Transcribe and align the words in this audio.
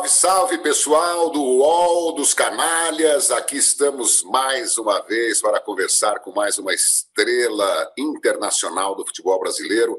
Salve, 0.00 0.08
salve 0.08 0.58
pessoal 0.58 1.30
do 1.30 1.42
UOL, 1.42 2.12
dos 2.12 2.32
Canalhas. 2.32 3.30
Aqui 3.30 3.56
estamos 3.56 4.22
mais 4.22 4.78
uma 4.78 5.00
vez 5.00 5.40
para 5.40 5.60
conversar 5.60 6.20
com 6.20 6.32
mais 6.32 6.58
uma 6.58 6.72
estrela 6.72 7.92
internacional 7.98 8.94
do 8.94 9.04
futebol 9.04 9.38
brasileiro. 9.40 9.98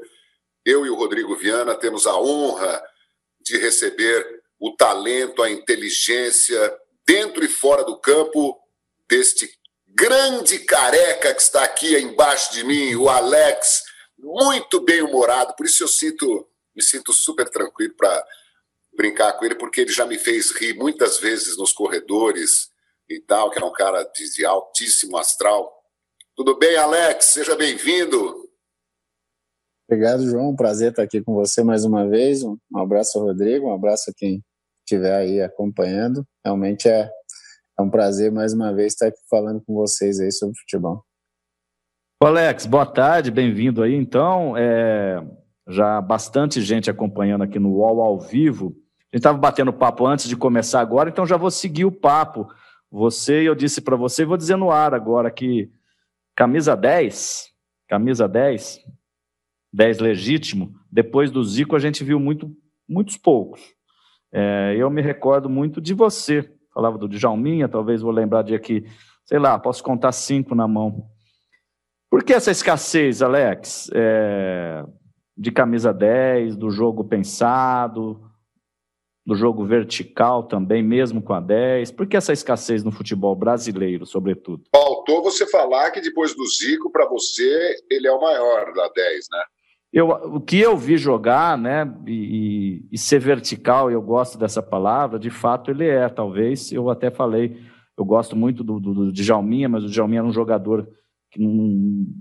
Eu 0.64 0.86
e 0.86 0.90
o 0.90 0.94
Rodrigo 0.94 1.36
Viana 1.36 1.74
temos 1.74 2.06
a 2.06 2.16
honra 2.16 2.82
de 3.40 3.58
receber 3.58 4.42
o 4.58 4.74
talento, 4.74 5.42
a 5.42 5.50
inteligência, 5.50 6.76
dentro 7.06 7.44
e 7.44 7.48
fora 7.48 7.84
do 7.84 7.98
campo, 7.98 8.58
deste 9.08 9.50
grande 9.86 10.60
careca 10.60 11.34
que 11.34 11.42
está 11.42 11.62
aqui 11.64 11.96
embaixo 11.98 12.52
de 12.52 12.64
mim, 12.64 12.94
o 12.94 13.08
Alex, 13.08 13.82
muito 14.18 14.80
bem 14.80 15.02
humorado. 15.02 15.54
Por 15.54 15.66
isso 15.66 15.82
eu 15.82 15.88
sinto, 15.88 16.48
me 16.74 16.82
sinto 16.82 17.12
super 17.12 17.48
tranquilo 17.48 17.94
para 17.96 18.24
brincar 18.96 19.32
com 19.34 19.44
ele, 19.44 19.54
porque 19.54 19.82
ele 19.82 19.92
já 19.92 20.06
me 20.06 20.18
fez 20.18 20.50
rir 20.52 20.74
muitas 20.74 21.18
vezes 21.18 21.56
nos 21.56 21.72
corredores 21.72 22.68
e 23.08 23.20
tal, 23.20 23.50
que 23.50 23.58
era 23.58 23.66
um 23.66 23.72
cara 23.72 24.02
de, 24.04 24.32
de 24.32 24.44
altíssimo 24.44 25.16
astral. 25.16 25.72
Tudo 26.36 26.58
bem, 26.58 26.76
Alex? 26.76 27.26
Seja 27.26 27.56
bem-vindo. 27.56 28.48
Obrigado, 29.88 30.26
João. 30.26 30.56
Prazer 30.56 30.90
estar 30.90 31.02
aqui 31.02 31.20
com 31.20 31.34
você 31.34 31.62
mais 31.62 31.84
uma 31.84 32.08
vez. 32.08 32.42
Um 32.42 32.58
abraço 32.74 33.18
Rodrigo, 33.18 33.68
um 33.68 33.74
abraço 33.74 34.10
a 34.10 34.14
quem 34.16 34.42
estiver 34.86 35.14
aí 35.14 35.40
acompanhando. 35.42 36.26
Realmente 36.44 36.88
é, 36.88 37.10
é 37.78 37.82
um 37.82 37.90
prazer 37.90 38.32
mais 38.32 38.52
uma 38.52 38.72
vez 38.74 38.94
estar 38.94 39.08
aqui 39.08 39.20
falando 39.28 39.62
com 39.66 39.74
vocês 39.74 40.18
aí 40.20 40.32
sobre 40.32 40.58
futebol. 40.60 41.04
Alex, 42.22 42.66
boa 42.66 42.86
tarde, 42.86 43.30
bem-vindo 43.30 43.82
aí. 43.82 43.94
Então, 43.94 44.56
é, 44.56 45.20
já 45.68 46.00
bastante 46.00 46.62
gente 46.62 46.88
acompanhando 46.88 47.42
aqui 47.42 47.58
no 47.58 47.70
UOL 47.70 48.00
ao 48.00 48.20
vivo. 48.20 48.74
Gente 49.12 49.20
estava 49.20 49.36
batendo 49.36 49.74
papo 49.74 50.06
antes 50.06 50.26
de 50.26 50.34
começar 50.34 50.80
agora, 50.80 51.10
então 51.10 51.26
já 51.26 51.36
vou 51.36 51.50
seguir 51.50 51.84
o 51.84 51.92
papo. 51.92 52.48
Você, 52.90 53.42
eu 53.42 53.54
disse 53.54 53.82
para 53.82 53.94
você, 53.94 54.24
vou 54.24 54.38
dizer 54.38 54.56
no 54.56 54.70
ar 54.70 54.94
agora 54.94 55.30
que 55.30 55.70
camisa 56.34 56.74
10, 56.74 57.50
camisa 57.86 58.26
10, 58.26 58.80
10 59.70 59.98
legítimo, 59.98 60.74
depois 60.90 61.30
do 61.30 61.44
Zico 61.44 61.76
a 61.76 61.78
gente 61.78 62.02
viu 62.02 62.18
muito, 62.18 62.50
muitos 62.88 63.18
poucos. 63.18 63.60
É, 64.32 64.74
eu 64.78 64.88
me 64.88 65.02
recordo 65.02 65.46
muito 65.46 65.78
de 65.78 65.92
você, 65.92 66.50
falava 66.72 66.96
do 66.96 67.06
Djalminha, 67.06 67.68
talvez 67.68 68.00
vou 68.00 68.12
lembrar 68.12 68.40
de 68.40 68.54
aqui, 68.54 68.86
sei 69.26 69.38
lá, 69.38 69.58
posso 69.58 69.84
contar 69.84 70.12
cinco 70.12 70.54
na 70.54 70.66
mão. 70.66 71.06
Por 72.10 72.24
que 72.24 72.32
essa 72.32 72.50
escassez, 72.50 73.20
Alex? 73.20 73.90
É, 73.94 74.84
de 75.36 75.50
camisa 75.50 75.92
10, 75.92 76.56
do 76.56 76.70
jogo 76.70 77.04
pensado, 77.04 78.31
do 79.24 79.34
jogo 79.36 79.64
vertical 79.64 80.42
também, 80.42 80.82
mesmo 80.82 81.22
com 81.22 81.32
a 81.32 81.40
10? 81.40 81.92
Por 81.92 82.06
que 82.06 82.16
essa 82.16 82.32
escassez 82.32 82.82
no 82.82 82.90
futebol 82.90 83.34
brasileiro, 83.36 84.04
sobretudo? 84.04 84.64
Faltou 84.74 85.22
você 85.22 85.46
falar 85.46 85.90
que 85.90 86.00
depois 86.00 86.34
do 86.34 86.44
Zico, 86.46 86.90
para 86.90 87.08
você, 87.08 87.76
ele 87.90 88.08
é 88.08 88.12
o 88.12 88.20
maior 88.20 88.72
da 88.74 88.88
10, 88.88 89.26
né? 89.30 89.42
Eu, 89.92 90.08
o 90.08 90.40
que 90.40 90.58
eu 90.58 90.74
vi 90.74 90.96
jogar, 90.96 91.58
né, 91.58 91.84
e, 92.06 92.82
e, 92.90 92.96
ser 92.96 93.18
vertical, 93.18 93.90
eu 93.90 94.00
gosto 94.00 94.38
dessa 94.38 94.62
palavra, 94.62 95.18
de 95.18 95.28
fato 95.28 95.70
ele 95.70 95.86
é, 95.86 96.08
talvez, 96.08 96.72
eu 96.72 96.88
até 96.88 97.10
falei, 97.10 97.60
eu 97.98 98.02
gosto 98.02 98.34
muito 98.34 98.64
do, 98.64 98.80
do, 98.80 98.94
do 98.94 99.12
Djalminha, 99.12 99.68
mas 99.68 99.84
o 99.84 99.90
Djalminha 99.90 100.20
era 100.20 100.26
um 100.26 100.32
jogador 100.32 100.88
que 101.30 101.38
não, 101.38 101.52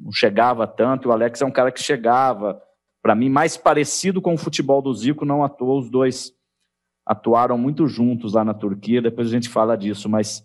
não 0.03 0.11
chegava 0.11 0.67
tanto, 0.67 1.07
e 1.07 1.09
o 1.09 1.13
Alex 1.13 1.41
é 1.41 1.45
um 1.45 1.51
cara 1.51 1.71
que 1.71 1.81
chegava, 1.81 2.61
para 3.01 3.15
mim, 3.15 3.29
mais 3.29 3.55
parecido 3.55 4.21
com 4.21 4.33
o 4.33 4.37
futebol 4.37 4.81
do 4.81 4.93
Zico, 4.93 5.23
não 5.23 5.41
à 5.41 5.47
toa, 5.47 5.79
os 5.79 5.89
dois 5.89 6.33
atuaram 7.05 7.57
muito 7.57 7.87
juntos 7.87 8.33
lá 8.33 8.43
na 8.43 8.53
Turquia, 8.53 9.01
depois 9.01 9.27
a 9.27 9.31
gente 9.31 9.49
fala 9.49 9.75
disso, 9.75 10.07
mas 10.07 10.43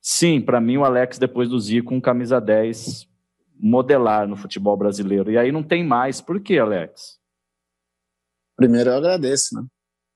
sim, 0.00 0.40
para 0.40 0.60
mim 0.60 0.78
o 0.78 0.84
Alex, 0.84 1.18
depois 1.18 1.48
do 1.48 1.58
Zico, 1.58 1.94
um 1.94 2.00
camisa 2.00 2.40
10 2.40 3.08
modelar 3.60 4.26
no 4.26 4.36
futebol 4.36 4.76
brasileiro. 4.76 5.30
E 5.30 5.36
aí 5.36 5.52
não 5.52 5.62
tem 5.62 5.84
mais. 5.84 6.20
Por 6.20 6.40
quê, 6.40 6.58
Alex? 6.58 7.18
Primeiro 8.56 8.90
eu 8.90 8.96
agradeço, 8.96 9.54
né? 9.54 9.66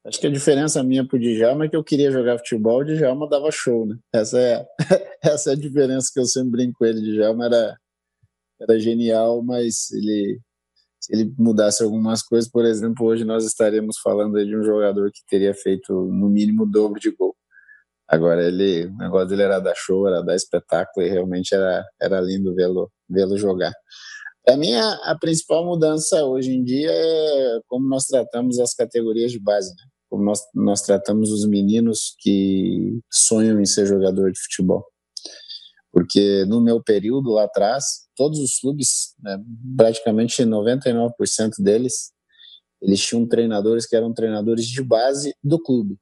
Acho 0.06 0.20
que 0.20 0.26
a 0.26 0.31
diferença 0.31 0.82
minha 0.82 1.06
pro 1.06 1.19
Djalma 1.19 1.64
é 1.64 1.69
que 1.69 1.76
eu 1.76 1.82
queria 1.82 2.10
jogar 2.10 2.38
futebol, 2.38 2.81
o 2.81 2.84
Djalma 2.84 3.28
dava 3.28 3.50
show, 3.50 3.87
né? 3.87 3.97
Essa 4.12 4.38
é, 4.38 4.66
essa 5.22 5.50
é 5.50 5.53
a 5.54 5.56
diferença 5.56 6.10
que 6.12 6.20
eu 6.20 6.26
sempre 6.26 6.50
brinco 6.50 6.78
com 6.78 6.84
ele. 6.84 7.00
O 7.00 7.14
Djalma 7.14 7.47
era, 7.47 7.78
era 8.60 8.78
genial, 8.78 9.42
mas 9.42 9.91
ele, 9.92 10.41
se 11.04 11.15
ele 11.15 11.34
mudasse 11.38 11.82
algumas 11.82 12.22
coisas, 12.22 12.50
por 12.50 12.65
exemplo, 12.65 13.04
hoje 13.06 13.25
nós 13.25 13.44
estaremos 13.44 13.98
falando 13.98 14.42
de 14.42 14.56
um 14.56 14.62
jogador 14.65 15.10
que 15.12 15.20
teria 15.28 15.53
feito 15.53 15.92
no 15.92 16.31
mínimo 16.31 16.62
o 16.62 16.66
dobro 16.66 16.98
de 16.98 17.10
gol. 17.10 17.37
Agora 18.09 18.42
ele, 18.42 18.87
o 18.87 18.97
negócio 18.97 19.28
dele 19.28 19.43
era 19.43 19.60
dar 19.60 19.75
show, 19.75 20.09
era 20.09 20.22
dar 20.22 20.34
espetáculo 20.34 21.06
e 21.06 21.10
realmente 21.10 21.54
era, 21.54 21.84
era 22.00 22.20
lindo 22.22 22.54
vê-lo 22.54 22.91
vê-lo 23.09 23.37
jogar. 23.37 23.72
Para 24.44 24.56
mim, 24.56 24.72
a, 24.75 24.94
a, 25.10 25.19
principal 25.19 25.64
mudança 25.64 26.25
hoje 26.25 26.53
em 26.53 26.64
dia 26.64 26.91
é 26.91 27.60
como 27.66 27.87
nós 27.87 28.04
tratamos 28.04 28.59
as 28.59 28.75
categorias 28.75 29.31
de 29.31 29.41
base, 29.41 29.70
né? 29.70 29.84
como 30.09 30.25
nós, 30.25 30.41
nós 30.54 30.81
tratamos 30.82 31.31
os 31.31 31.47
meninos 31.47 32.14
que 32.19 32.98
sonham 33.12 33.60
em 33.60 33.66
ser 33.66 33.87
jogador 33.87 34.32
de 34.32 34.41
futebol. 34.41 34.84
Porque 35.94 36.44
no 36.47 36.60
meu 36.60 36.82
período 36.82 37.31
lá 37.31 37.44
atrás, 37.44 38.09
todos 38.16 38.41
os 38.41 38.59
clubes, 38.59 39.15
né, 39.22 39.38
praticamente 39.77 40.43
99% 40.43 41.10
deles, 41.60 42.12
eles 42.82 43.00
tinham 43.00 43.28
treinadores 43.28 43.87
que 43.87 43.94
eram 43.94 44.12
treinadores 44.12 44.66
de 44.66 44.82
base 44.82 45.32
do 45.41 45.56
clube. 45.62 45.97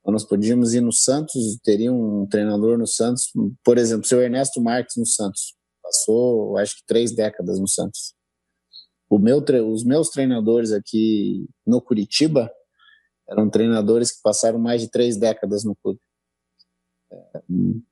Então, 0.00 0.12
nós 0.12 0.24
podíamos 0.24 0.74
ir 0.74 0.82
no 0.82 0.92
Santos, 0.92 1.58
teria 1.64 1.90
um 1.90 2.26
treinador 2.26 2.76
no 2.76 2.86
Santos, 2.86 3.32
por 3.64 3.78
exemplo, 3.78 4.06
seu 4.06 4.20
Ernesto 4.20 4.60
Marques 4.60 4.96
no 4.96 5.06
Santos, 5.06 5.54
passou 5.82 6.58
acho 6.58 6.76
que 6.76 6.82
três 6.86 7.14
décadas 7.14 7.58
no 7.58 7.66
Santos. 7.66 8.14
Meu, 9.10 9.42
os 9.66 9.82
meus 9.82 10.10
treinadores 10.10 10.72
aqui 10.72 11.48
no 11.66 11.80
Curitiba 11.80 12.50
eram 13.30 13.48
treinadores 13.48 14.12
que 14.12 14.22
passaram 14.22 14.58
mais 14.58 14.82
de 14.82 14.90
três 14.90 15.16
décadas 15.16 15.64
no 15.64 15.74
clube. 15.74 15.98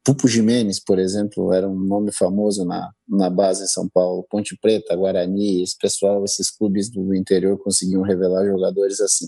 Pupo 0.05 0.29
Jimenez, 0.29 0.79
por 0.79 0.99
exemplo, 0.99 1.53
era 1.53 1.69
um 1.69 1.79
nome 1.79 2.12
famoso 2.12 2.65
na, 2.65 2.93
na 3.09 3.29
base 3.29 3.65
em 3.65 3.67
São 3.67 3.89
Paulo. 3.89 4.27
Ponte 4.31 4.56
Preta, 4.56 4.95
Guarani, 4.95 5.62
esse 5.62 5.77
pessoal, 5.77 6.25
esses 6.25 6.51
clubes 6.51 6.89
do 6.89 7.15
interior 7.15 7.59
conseguiam 7.59 8.03
revelar 8.03 8.47
jogadores 8.47 9.01
assim. 9.01 9.27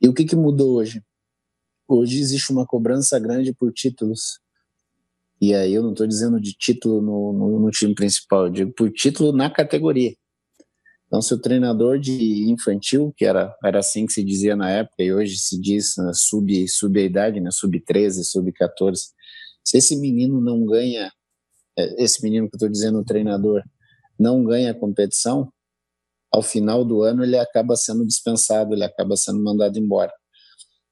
E 0.00 0.08
o 0.08 0.14
que, 0.14 0.24
que 0.24 0.36
mudou 0.36 0.76
hoje? 0.76 1.02
Hoje 1.86 2.18
existe 2.18 2.50
uma 2.50 2.66
cobrança 2.66 3.18
grande 3.18 3.52
por 3.52 3.72
títulos. 3.72 4.40
E 5.40 5.54
aí 5.54 5.72
eu 5.72 5.82
não 5.82 5.92
estou 5.92 6.06
dizendo 6.06 6.40
de 6.40 6.52
título 6.52 7.00
no, 7.00 7.32
no, 7.32 7.60
no, 7.60 7.70
time 7.70 7.94
principal, 7.94 8.46
eu 8.46 8.50
digo 8.50 8.72
por 8.72 8.90
título 8.90 9.32
na 9.32 9.48
categoria. 9.48 10.14
Então, 11.08 11.22
se 11.22 11.32
o 11.32 11.40
treinador 11.40 11.98
de 11.98 12.50
infantil, 12.50 13.14
que 13.16 13.24
era, 13.24 13.56
era 13.64 13.78
assim 13.78 14.04
que 14.04 14.12
se 14.12 14.22
dizia 14.22 14.54
na 14.54 14.70
época, 14.70 15.02
e 15.02 15.12
hoje 15.12 15.38
se 15.38 15.58
diz 15.58 15.96
uh, 15.96 16.12
sub, 16.12 16.68
sub 16.68 17.00
a 17.00 17.02
idade, 17.02 17.40
né, 17.40 17.50
sub 17.50 17.80
13, 17.80 18.24
sub 18.24 18.52
14, 18.52 19.04
se 19.64 19.78
esse 19.78 19.96
menino 19.96 20.38
não 20.38 20.66
ganha, 20.66 21.10
é, 21.78 22.04
esse 22.04 22.22
menino 22.22 22.46
que 22.46 22.56
eu 22.56 22.58
estou 22.58 22.68
dizendo, 22.68 22.98
o 22.98 23.04
treinador, 23.04 23.62
não 24.20 24.44
ganha 24.44 24.72
a 24.72 24.74
competição, 24.74 25.50
ao 26.30 26.42
final 26.42 26.84
do 26.84 27.02
ano 27.02 27.24
ele 27.24 27.38
acaba 27.38 27.74
sendo 27.74 28.06
dispensado, 28.06 28.74
ele 28.74 28.84
acaba 28.84 29.16
sendo 29.16 29.42
mandado 29.42 29.78
embora. 29.78 30.12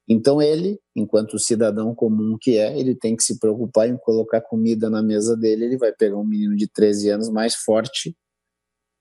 Então 0.08 0.40
ele, 0.40 0.78
enquanto 0.94 1.38
cidadão 1.38 1.94
comum 1.94 2.38
que 2.40 2.56
é, 2.56 2.78
ele 2.78 2.94
tem 2.94 3.14
que 3.14 3.22
se 3.22 3.38
preocupar 3.38 3.86
em 3.88 3.98
colocar 3.98 4.40
comida 4.40 4.88
na 4.88 5.02
mesa 5.02 5.36
dele, 5.36 5.66
ele 5.66 5.76
vai 5.76 5.92
pegar 5.92 6.16
um 6.16 6.24
menino 6.24 6.56
de 6.56 6.66
13 6.68 7.10
anos 7.10 7.28
mais 7.28 7.54
forte 7.54 8.16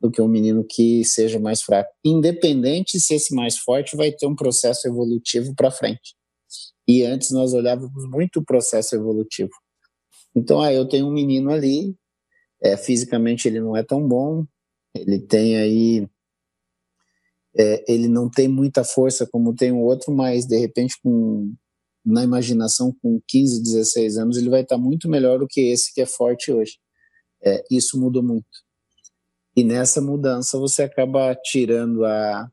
do 0.05 0.11
que 0.11 0.21
um 0.21 0.27
menino 0.27 0.63
que 0.63 1.03
seja 1.03 1.39
mais 1.39 1.63
fraco, 1.63 1.91
independente 2.03 2.99
se 2.99 3.15
esse 3.15 3.33
mais 3.33 3.57
forte 3.57 3.97
vai 3.97 4.11
ter 4.11 4.27
um 4.27 4.35
processo 4.35 4.87
evolutivo 4.87 5.53
para 5.55 5.71
frente. 5.71 6.15
E 6.87 7.03
antes 7.03 7.31
nós 7.31 7.53
olhávamos 7.53 8.07
muito 8.07 8.39
o 8.39 8.45
processo 8.45 8.95
evolutivo. 8.95 9.49
Então, 10.35 10.61
ah, 10.61 10.71
eu 10.71 10.87
tenho 10.87 11.07
um 11.07 11.11
menino 11.11 11.49
ali, 11.49 11.95
é, 12.61 12.77
fisicamente 12.77 13.47
ele 13.47 13.59
não 13.59 13.75
é 13.75 13.83
tão 13.83 14.07
bom, 14.07 14.45
ele 14.93 15.19
tem 15.19 15.57
aí 15.57 16.07
é, 17.57 17.91
ele 17.91 18.07
não 18.07 18.29
tem 18.29 18.47
muita 18.47 18.83
força 18.83 19.25
como 19.25 19.55
tem 19.55 19.71
o 19.71 19.79
outro, 19.79 20.13
mas 20.13 20.45
de 20.45 20.57
repente 20.59 20.95
com 21.01 21.51
na 22.05 22.23
imaginação 22.23 22.95
com 23.01 23.19
15, 23.27 23.63
16 23.63 24.17
anos 24.17 24.37
ele 24.37 24.49
vai 24.49 24.61
estar 24.61 24.77
muito 24.77 25.09
melhor 25.09 25.39
do 25.39 25.47
que 25.47 25.61
esse 25.61 25.91
que 25.91 26.01
é 26.01 26.05
forte 26.05 26.51
hoje. 26.51 26.77
É, 27.43 27.63
isso 27.71 27.99
mudou 27.99 28.21
muito. 28.21 28.64
E 29.55 29.63
nessa 29.63 30.01
mudança 30.01 30.59
você 30.59 30.83
acaba 30.83 31.33
tirando 31.35 32.03
a, 32.05 32.49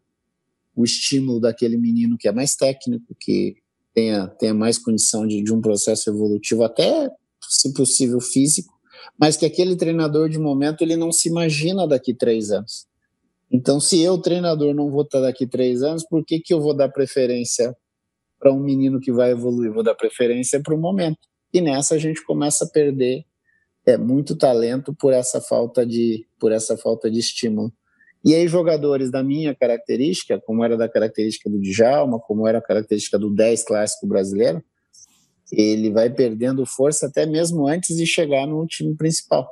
o 0.75 0.85
estímulo 0.85 1.41
daquele 1.41 1.77
menino 1.77 2.17
que 2.17 2.29
é 2.29 2.33
mais 2.33 2.55
técnico, 2.55 3.17
que 3.19 3.57
tenha, 3.93 4.29
tenha 4.29 4.55
mais 4.55 4.79
condição 4.79 5.27
de, 5.27 5.43
de 5.43 5.53
um 5.53 5.61
processo 5.61 6.09
evolutivo, 6.09 6.63
até, 6.63 7.11
se 7.41 7.73
possível, 7.75 8.21
físico, 8.21 8.73
mas 9.19 9.37
que 9.37 9.45
aquele 9.45 9.77
treinador 9.77 10.29
de 10.29 10.39
momento 10.39 10.83
ele 10.83 10.97
não 10.97 11.11
se 11.11 11.29
imagina 11.29 11.87
daqui 11.87 12.15
três 12.15 12.51
anos. 12.51 12.87
Então, 13.51 13.79
se 13.79 14.01
eu, 14.01 14.17
treinador, 14.17 14.75
não 14.75 14.91
vou 14.91 15.03
estar 15.03 15.21
daqui 15.21 15.47
três 15.47 15.83
anos, 15.83 16.05
por 16.05 16.25
que, 16.25 16.41
que 16.41 16.55
eu 16.55 16.61
vou 16.61 16.75
dar 16.75 16.89
preferência 16.89 17.77
para 18.39 18.53
um 18.53 18.59
menino 18.59 18.99
que 18.99 19.13
vai 19.13 19.31
evoluir, 19.31 19.71
vou 19.71 19.83
dar 19.83 19.95
preferência 19.95 20.61
para 20.61 20.75
o 20.75 20.79
momento. 20.79 21.19
E 21.53 21.61
nessa 21.61 21.95
a 21.95 21.99
gente 21.99 22.25
começa 22.25 22.65
a 22.65 22.69
perder 22.69 23.25
é, 23.87 23.97
muito 23.97 24.37
talento 24.37 24.95
por 24.95 25.13
essa 25.13 25.41
falta 25.41 25.85
de 25.85 26.27
por 26.39 26.53
essa 26.53 26.77
falta 26.77 27.11
de 27.11 27.19
estímulo. 27.19 27.73
E 28.25 28.35
aí 28.35 28.47
jogadores 28.47 29.11
da 29.11 29.23
minha 29.23 29.55
característica, 29.55 30.41
como 30.41 30.65
era 30.65 30.77
da 30.77 30.89
característica 30.89 31.51
do 31.51 31.61
Djalma, 31.61 32.21
como 32.21 32.47
era 32.47 32.59
a 32.59 32.63
característica 32.63 33.19
do 33.19 33.35
10 33.35 33.65
clássico 33.65 34.07
brasileiro, 34.07 34.63
ele 35.51 35.91
vai 35.91 36.09
perdendo 36.09 36.65
força 36.65 37.07
até 37.07 37.27
mesmo 37.27 37.67
antes 37.67 37.97
de 37.97 38.07
chegar 38.07 38.47
no 38.47 38.65
time 38.67 38.95
principal. 38.97 39.51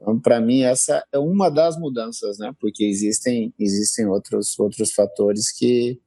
Então, 0.00 0.18
para 0.18 0.40
mim, 0.40 0.62
essa 0.62 1.04
é 1.12 1.18
uma 1.18 1.50
das 1.50 1.78
mudanças, 1.78 2.38
né? 2.38 2.52
Porque 2.58 2.84
existem, 2.84 3.54
existem 3.58 4.06
outros, 4.06 4.58
outros 4.58 4.92
fatores 4.92 5.52
que, 5.52 6.00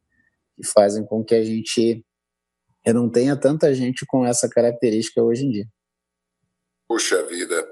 que 0.56 0.68
fazem 0.68 1.06
com 1.06 1.24
que 1.24 1.36
a 1.36 1.44
gente 1.44 2.04
não 2.86 3.10
tenha 3.10 3.36
tanta 3.36 3.74
gente 3.74 4.06
com 4.06 4.26
essa 4.26 4.50
característica 4.50 5.22
hoje 5.22 5.46
em 5.46 5.52
dia. 5.52 5.68
Puxa 6.88 7.24
vida. 7.24 7.68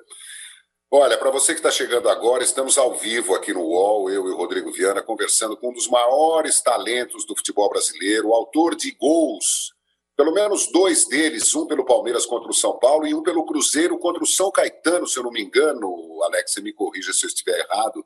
Olha, 0.91 1.17
para 1.17 1.31
você 1.31 1.53
que 1.53 1.59
está 1.59 1.71
chegando 1.71 2.09
agora, 2.09 2.43
estamos 2.43 2.77
ao 2.77 2.95
vivo 2.95 3.33
aqui 3.35 3.53
no 3.53 3.61
UOL, 3.61 4.09
eu 4.09 4.27
e 4.27 4.31
o 4.31 4.37
Rodrigo 4.37 4.71
Viana, 4.71 5.01
conversando 5.01 5.57
com 5.57 5.69
um 5.69 5.73
dos 5.73 5.87
maiores 5.87 6.61
talentos 6.61 7.25
do 7.25 7.35
futebol 7.35 7.69
brasileiro, 7.69 8.33
autor 8.33 8.75
de 8.75 8.91
gols 8.91 9.75
pelo 10.15 10.31
menos 10.31 10.71
dois 10.71 11.07
deles, 11.07 11.53
um 11.53 11.67
pelo 11.67 11.85
Palmeiras 11.85 12.25
contra 12.25 12.49
o 12.49 12.53
São 12.53 12.79
Paulo 12.79 13.05
e 13.05 13.13
um 13.13 13.21
pelo 13.21 13.45
Cruzeiro 13.45 13.97
contra 13.97 14.23
o 14.23 14.27
São 14.27 14.49
Caetano, 14.49 15.05
se 15.05 15.19
eu 15.19 15.23
não 15.23 15.31
me 15.31 15.41
engano, 15.41 16.23
Alex, 16.23 16.53
você 16.53 16.61
me 16.61 16.71
corrija 16.71 17.11
se 17.11 17.25
eu 17.25 17.27
estiver 17.27 17.59
errado. 17.59 18.05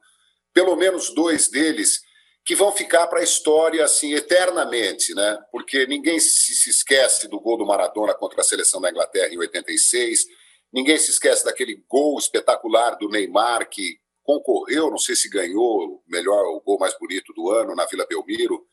Pelo 0.52 0.76
menos 0.76 1.14
dois 1.14 1.50
deles 1.50 2.02
que 2.44 2.56
vão 2.56 2.72
ficar 2.72 3.06
para 3.08 3.20
a 3.20 3.24
história 3.24 3.86
assim 3.86 4.16
eternamente, 4.16 5.14
né? 5.14 5.38
Porque 5.52 5.86
ninguém 5.86 6.20
se, 6.20 6.68
esquece 6.68 7.28
do 7.28 7.40
gol 7.40 7.58
do 7.58 7.66
Maradona 7.66 8.16
contra 8.16 8.42
a 8.42 8.44
seleção 8.44 8.82
da 8.82 8.90
Inglaterra 8.90 9.32
em 9.32 9.38
86, 9.38 10.26
ninguém 10.72 10.98
se 10.98 11.12
esquece 11.12 11.46
daquele 11.46 11.84
gol 11.88 12.18
espetacular 12.18 12.96
do 12.98 13.10
Neymar 13.10 13.70
que 13.70 14.00
concorreu, 14.24 14.92
não 14.92 14.98
sei 14.98 15.16
se 15.16 15.30
ganhou 15.30 15.86
o 15.86 16.04
melhor, 16.08 16.46
o 16.56 16.62
gol 16.62 16.78
mais 16.78 16.98
bonito 16.98 17.34
do 17.34 17.50
ano 17.50 17.76
na 17.76 17.86
Vila 17.86 18.06
Belmiro. 18.08 18.66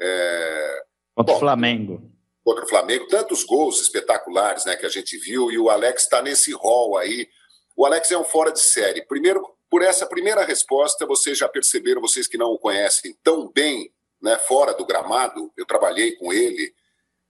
É... 0.00 0.84
Contra 1.14 1.34
o 1.34 1.38
Flamengo 1.38 2.14
contra 2.44 2.64
o 2.64 2.68
Flamengo, 2.68 3.08
tantos 3.08 3.42
gols 3.42 3.80
espetaculares 3.80 4.66
né, 4.66 4.76
que 4.76 4.84
a 4.84 4.90
gente 4.90 5.16
viu, 5.16 5.50
e 5.50 5.58
o 5.58 5.70
Alex 5.70 6.02
está 6.02 6.20
nesse 6.20 6.52
rol 6.52 6.98
aí. 6.98 7.26
O 7.74 7.86
Alex 7.86 8.10
é 8.10 8.18
um 8.18 8.24
fora 8.24 8.52
de 8.52 8.60
série. 8.60 9.04
Primeiro, 9.06 9.42
por 9.70 9.82
essa 9.82 10.06
primeira 10.06 10.44
resposta, 10.44 11.06
vocês 11.06 11.38
já 11.38 11.48
perceberam, 11.48 12.02
vocês 12.02 12.28
que 12.28 12.36
não 12.36 12.52
o 12.52 12.58
conhecem 12.58 13.16
tão 13.24 13.50
bem, 13.50 13.90
né, 14.20 14.36
fora 14.36 14.74
do 14.74 14.84
gramado, 14.84 15.50
eu 15.56 15.64
trabalhei 15.64 16.12
com 16.16 16.32
ele. 16.32 16.72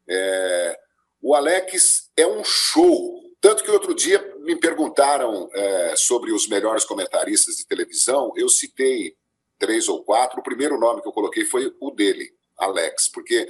É... 0.08 0.78
O 1.22 1.34
Alex 1.34 2.10
é 2.16 2.26
um 2.26 2.42
show. 2.44 3.22
Tanto 3.44 3.62
que 3.62 3.70
outro 3.70 3.94
dia 3.94 4.26
me 4.38 4.56
perguntaram 4.56 5.50
é, 5.52 5.94
sobre 5.96 6.32
os 6.32 6.48
melhores 6.48 6.82
comentaristas 6.82 7.56
de 7.56 7.66
televisão, 7.66 8.32
eu 8.36 8.48
citei 8.48 9.16
três 9.58 9.86
ou 9.86 10.02
quatro. 10.02 10.40
O 10.40 10.42
primeiro 10.42 10.80
nome 10.80 11.02
que 11.02 11.08
eu 11.08 11.12
coloquei 11.12 11.44
foi 11.44 11.70
o 11.78 11.90
dele, 11.90 12.32
Alex, 12.56 13.06
porque 13.06 13.46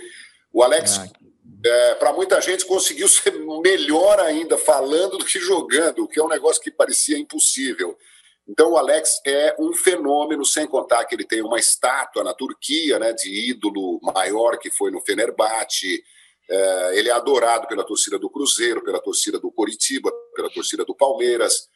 o 0.53 0.65
Alex 0.65 0.99
ah, 0.99 1.09
é, 1.65 1.95
para 1.95 2.13
muita 2.13 2.41
gente, 2.41 2.67
conseguiu 2.67 3.07
ser 3.07 3.39
melhor 3.63 4.19
ainda 4.19 4.59
falando 4.59 5.17
do 5.17 5.25
que 5.25 5.39
jogando, 5.39 6.03
o 6.03 6.09
que 6.09 6.19
é 6.19 6.25
um 6.25 6.29
negócio 6.29 6.61
que 6.61 6.73
parecia 6.73 7.17
impossível. 7.17 7.97
Então, 8.49 8.73
o 8.73 8.77
Alex 8.77 9.21
é 9.25 9.55
um 9.61 9.73
fenômeno, 9.73 10.45
sem 10.45 10.67
contar 10.67 11.05
que 11.05 11.15
ele 11.15 11.25
tem 11.25 11.41
uma 11.41 11.61
estátua 11.61 12.25
na 12.25 12.35
Turquia, 12.35 12.99
né, 12.99 13.13
de 13.13 13.49
ídolo 13.49 14.01
maior 14.03 14.59
que 14.59 14.73
foi 14.73 14.91
no 14.91 15.01
Fenerbahçe. 15.01 16.03
É, 16.49 16.99
ele 16.99 17.09
é 17.09 17.13
adorado 17.13 17.67
pela 17.67 17.85
torcida 17.85 18.19
do 18.19 18.29
Cruzeiro, 18.29 18.83
pela 18.83 19.01
torcida 19.01 19.39
do 19.39 19.51
Coritiba, 19.51 20.13
pela 20.35 20.51
torcida 20.51 20.85
do 20.85 20.95
Palmeiras. 20.95 21.69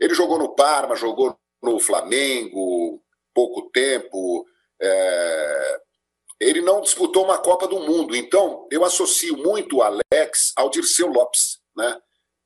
Ele 0.00 0.14
jogou 0.14 0.38
no 0.38 0.54
Parma, 0.54 0.96
jogou 0.96 1.38
no 1.62 1.78
Flamengo, 1.78 3.02
pouco 3.34 3.70
tempo. 3.70 4.46
É, 4.80 5.80
ele 6.40 6.60
não 6.60 6.80
disputou 6.80 7.24
uma 7.24 7.38
Copa 7.38 7.66
do 7.66 7.80
Mundo. 7.80 8.14
Então, 8.14 8.66
eu 8.70 8.84
associo 8.84 9.36
muito 9.36 9.76
o 9.76 9.82
Alex 9.82 10.52
ao 10.56 10.70
Dirceu 10.70 11.08
Lopes. 11.08 11.58
Né? 11.76 12.00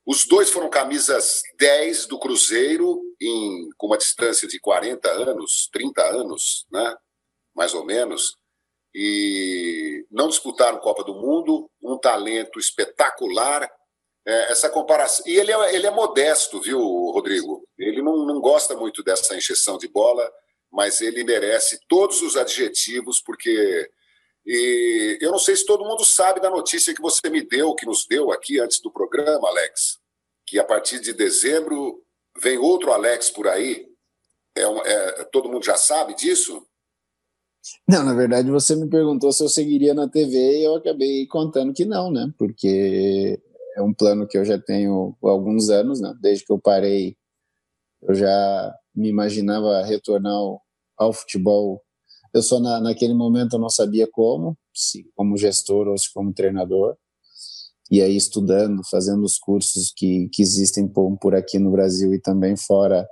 Os 0.05 0.25
dois 0.25 0.49
foram 0.49 0.69
camisas 0.69 1.41
10 1.57 2.07
do 2.07 2.19
Cruzeiro, 2.19 3.01
em, 3.21 3.69
com 3.77 3.87
uma 3.87 3.97
distância 3.97 4.47
de 4.47 4.59
40 4.59 5.09
anos, 5.09 5.69
30 5.71 6.03
anos, 6.03 6.65
né? 6.71 6.95
mais 7.55 7.73
ou 7.73 7.85
menos, 7.85 8.35
e 8.93 10.05
não 10.11 10.27
disputaram 10.27 10.79
Copa 10.79 11.03
do 11.03 11.15
Mundo, 11.15 11.69
um 11.81 11.97
talento 11.97 12.59
espetacular. 12.59 13.69
É, 14.25 14.53
essa 14.53 14.69
comparação. 14.69 15.25
E 15.27 15.35
ele 15.35 15.51
é, 15.51 15.75
ele 15.75 15.85
é 15.85 15.91
modesto, 15.91 16.61
viu, 16.61 16.79
Rodrigo? 16.79 17.67
Ele 17.77 18.01
não, 18.01 18.25
não 18.25 18.39
gosta 18.39 18.73
muito 18.73 19.03
dessa 19.03 19.35
encheção 19.35 19.77
de 19.77 19.89
bola 19.89 20.31
mas 20.73 21.01
ele 21.01 21.23
merece 21.23 21.79
todos 21.87 22.21
os 22.23 22.35
adjetivos, 22.35 23.21
porque. 23.21 23.89
E 24.45 25.19
eu 25.21 25.31
não 25.31 25.39
sei 25.39 25.55
se 25.55 25.65
todo 25.65 25.85
mundo 25.85 26.03
sabe 26.03 26.41
da 26.41 26.49
notícia 26.49 26.93
que 26.93 27.01
você 27.01 27.29
me 27.29 27.41
deu, 27.41 27.75
que 27.75 27.85
nos 27.85 28.05
deu 28.05 28.29
aqui 28.31 28.59
antes 28.59 28.81
do 28.81 28.91
programa, 28.91 29.47
Alex, 29.47 29.99
que 30.45 30.59
a 30.59 30.65
partir 30.65 30.99
de 30.99 31.13
dezembro 31.13 32.03
vem 32.37 32.57
outro 32.57 32.91
Alex 32.91 33.29
por 33.29 33.47
aí. 33.47 33.87
É, 34.55 34.63
é, 34.63 35.23
todo 35.25 35.47
mundo 35.47 35.63
já 35.63 35.77
sabe 35.77 36.15
disso? 36.15 36.67
Não, 37.87 38.03
na 38.03 38.13
verdade 38.13 38.49
você 38.51 38.75
me 38.75 38.89
perguntou 38.89 39.31
se 39.31 39.43
eu 39.43 39.49
seguiria 39.49 39.93
na 39.93 40.07
TV 40.07 40.59
e 40.59 40.63
eu 40.63 40.75
acabei 40.75 41.25
contando 41.27 41.73
que 41.73 41.85
não, 41.85 42.11
né? 42.11 42.31
Porque 42.37 43.41
é 43.75 43.81
um 43.81 43.93
plano 43.93 44.27
que 44.27 44.37
eu 44.37 44.45
já 44.45 44.59
tenho 44.59 45.15
há 45.23 45.29
alguns 45.29 45.69
anos, 45.69 46.01
né? 46.01 46.13
Desde 46.21 46.45
que 46.45 46.51
eu 46.51 46.59
parei, 46.59 47.15
eu 48.01 48.13
já 48.13 48.75
me 48.95 49.09
imaginava 49.09 49.83
retornar 49.83 50.33
ao, 50.33 50.61
ao 50.97 51.13
futebol. 51.13 51.81
Eu 52.33 52.41
só 52.41 52.59
na, 52.59 52.81
naquele 52.81 53.13
momento 53.13 53.53
eu 53.53 53.59
não 53.59 53.69
sabia 53.69 54.07
como, 54.11 54.57
se 54.73 55.05
como 55.15 55.37
gestor 55.37 55.87
ou 55.87 55.97
se 55.97 56.11
como 56.13 56.33
treinador. 56.33 56.97
E 57.91 58.01
aí 58.01 58.15
estudando, 58.15 58.81
fazendo 58.89 59.23
os 59.23 59.37
cursos 59.37 59.93
que, 59.95 60.29
que 60.33 60.41
existem 60.41 60.87
por, 60.87 61.17
por 61.17 61.35
aqui 61.35 61.59
no 61.59 61.71
Brasil 61.71 62.13
e 62.13 62.19
também 62.19 62.55
fora, 62.57 63.07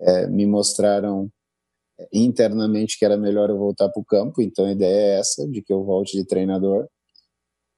é, 0.00 0.26
me 0.28 0.46
mostraram 0.46 1.30
internamente 2.12 2.98
que 2.98 3.04
era 3.04 3.16
melhor 3.16 3.50
eu 3.50 3.58
voltar 3.58 3.88
para 3.88 4.00
o 4.00 4.04
campo. 4.04 4.42
Então 4.42 4.66
a 4.66 4.72
ideia 4.72 5.14
é 5.16 5.18
essa, 5.18 5.48
de 5.48 5.62
que 5.62 5.72
eu 5.72 5.84
volte 5.84 6.16
de 6.16 6.26
treinador. 6.26 6.86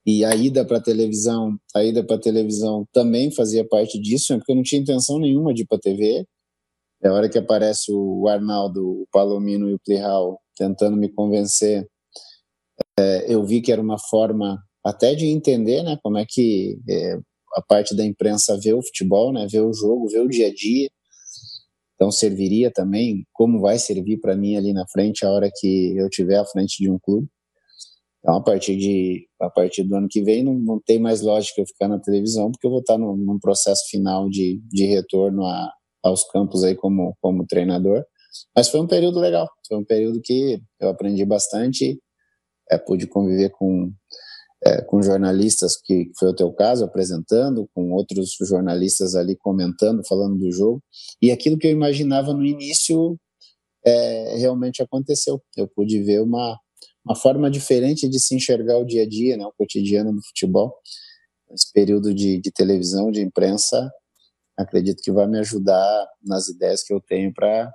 E 0.07 0.25
a 0.25 0.35
ida 0.35 0.65
para 0.65 0.81
televisão, 0.81 1.59
a 1.75 1.85
ida 1.85 2.03
para 2.05 2.19
televisão 2.19 2.87
também 2.93 3.31
fazia 3.31 3.67
parte 3.67 4.01
disso, 4.01 4.33
né, 4.33 4.39
porque 4.39 4.53
eu 4.53 4.57
não 4.57 4.63
tinha 4.63 4.81
intenção 4.81 5.19
nenhuma 5.19 5.53
de 5.53 5.63
ir 5.63 5.67
para 5.67 5.79
TV. 5.79 6.25
É 7.03 7.09
a 7.09 7.13
hora 7.13 7.29
que 7.29 7.39
aparece 7.39 7.93
o 7.93 8.27
Arnaldo, 8.27 9.03
o 9.03 9.07
Palomino 9.13 9.69
e 9.69 9.75
o 9.75 9.79
Plihal 9.79 10.41
tentando 10.57 10.97
me 10.97 11.09
convencer, 11.13 11.87
é, 12.99 13.33
eu 13.33 13.45
vi 13.45 13.61
que 13.61 13.71
era 13.71 13.81
uma 13.81 13.99
forma 13.99 14.59
até 14.85 15.15
de 15.15 15.27
entender, 15.27 15.83
né, 15.83 15.97
como 16.03 16.19
é 16.19 16.25
que 16.29 16.79
é, 16.89 17.19
a 17.55 17.63
parte 17.63 17.95
da 17.95 18.05
imprensa 18.05 18.59
vê 18.61 18.73
o 18.73 18.83
futebol, 18.83 19.33
né, 19.33 19.47
vê 19.51 19.61
o 19.61 19.73
jogo, 19.73 20.09
vê 20.09 20.19
o 20.19 20.29
dia 20.29 20.49
a 20.49 20.55
dia. 20.55 20.89
Então 21.99 22.13
serviria 22.13 22.71
também 22.71 23.27
como 23.33 23.61
vai 23.61 23.77
servir 23.77 24.19
para 24.19 24.37
mim 24.37 24.57
ali 24.57 24.73
na 24.73 24.87
frente 24.87 25.27
a 25.27 25.31
hora 25.31 25.51
que 25.53 25.97
eu 25.97 26.09
tiver 26.09 26.39
à 26.39 26.45
frente 26.45 26.77
de 26.81 26.89
um 26.89 26.97
clube. 26.97 27.27
Então 28.21 28.37
a 28.37 28.41
partir 28.41 28.77
de 28.77 29.27
a 29.41 29.51
partir 29.51 29.83
do 29.83 29.97
ano 29.97 30.07
que 30.09 30.23
vem 30.23 30.45
não, 30.45 30.55
não 30.55 30.81
tem 30.81 31.01
mais 31.01 31.23
lógica 31.23 31.61
eu 31.61 31.67
ficar 31.67 31.89
na 31.89 31.99
televisão 31.99 32.53
porque 32.53 32.67
eu 32.67 32.71
vou 32.71 32.81
estar 32.81 32.97
num, 32.97 33.17
num 33.17 33.39
processo 33.41 33.83
final 33.91 34.29
de, 34.29 34.61
de 34.71 34.87
retorno 34.87 35.45
a, 35.45 35.73
aos 36.03 36.23
campos 36.31 36.63
aí 36.63 36.77
como, 36.77 37.17
como 37.21 37.47
treinador. 37.47 38.05
Mas 38.55 38.69
foi 38.69 38.81
um 38.81 38.87
período 38.87 39.19
legal, 39.19 39.49
foi 39.67 39.79
um 39.79 39.85
período 39.85 40.21
que 40.23 40.61
eu 40.81 40.89
aprendi 40.89 41.25
bastante, 41.25 42.01
é, 42.71 42.79
pude 42.79 43.07
conviver 43.07 43.51
com, 43.51 43.91
é, 44.65 44.83
com 44.83 45.01
jornalistas, 45.01 45.77
que 45.81 46.11
foi 46.19 46.31
o 46.31 46.35
teu 46.35 46.53
caso, 46.53 46.85
apresentando, 46.85 47.69
com 47.75 47.93
outros 47.93 48.37
jornalistas 48.41 49.15
ali 49.15 49.37
comentando, 49.37 50.07
falando 50.07 50.37
do 50.39 50.51
jogo, 50.51 50.83
e 51.23 51.31
aquilo 51.31 51.59
que 51.59 51.67
eu 51.67 51.71
imaginava 51.71 52.33
no 52.33 52.45
início 52.45 53.17
é, 53.85 54.37
realmente 54.37 54.83
aconteceu. 54.83 55.41
Eu 55.57 55.69
pude 55.69 56.03
ver 56.03 56.21
uma, 56.23 56.59
uma 57.05 57.15
forma 57.15 57.51
diferente 57.51 58.09
de 58.09 58.21
se 58.21 58.35
enxergar 58.35 58.79
o 58.79 58.85
dia 58.85 59.03
a 59.03 59.09
dia, 59.09 59.37
né, 59.37 59.47
o 59.47 59.53
cotidiano 59.57 60.13
do 60.13 60.23
futebol. 60.23 60.75
Esse 61.51 61.73
período 61.73 62.13
de, 62.13 62.41
de 62.41 62.51
televisão, 62.51 63.11
de 63.11 63.23
imprensa, 63.23 63.91
acredito 64.57 65.01
que 65.03 65.13
vai 65.13 65.27
me 65.27 65.39
ajudar 65.39 66.07
nas 66.23 66.49
ideias 66.49 66.83
que 66.83 66.93
eu 66.93 67.01
tenho 67.01 67.33
para 67.33 67.73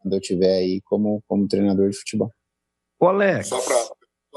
quando 0.00 0.12
eu 0.12 0.20
estiver 0.20 0.58
aí 0.58 0.80
como, 0.84 1.22
como 1.26 1.48
treinador 1.48 1.90
de 1.90 1.96
futebol. 1.96 2.30
O 3.00 3.06
Alex. 3.06 3.48
Só 3.48 3.60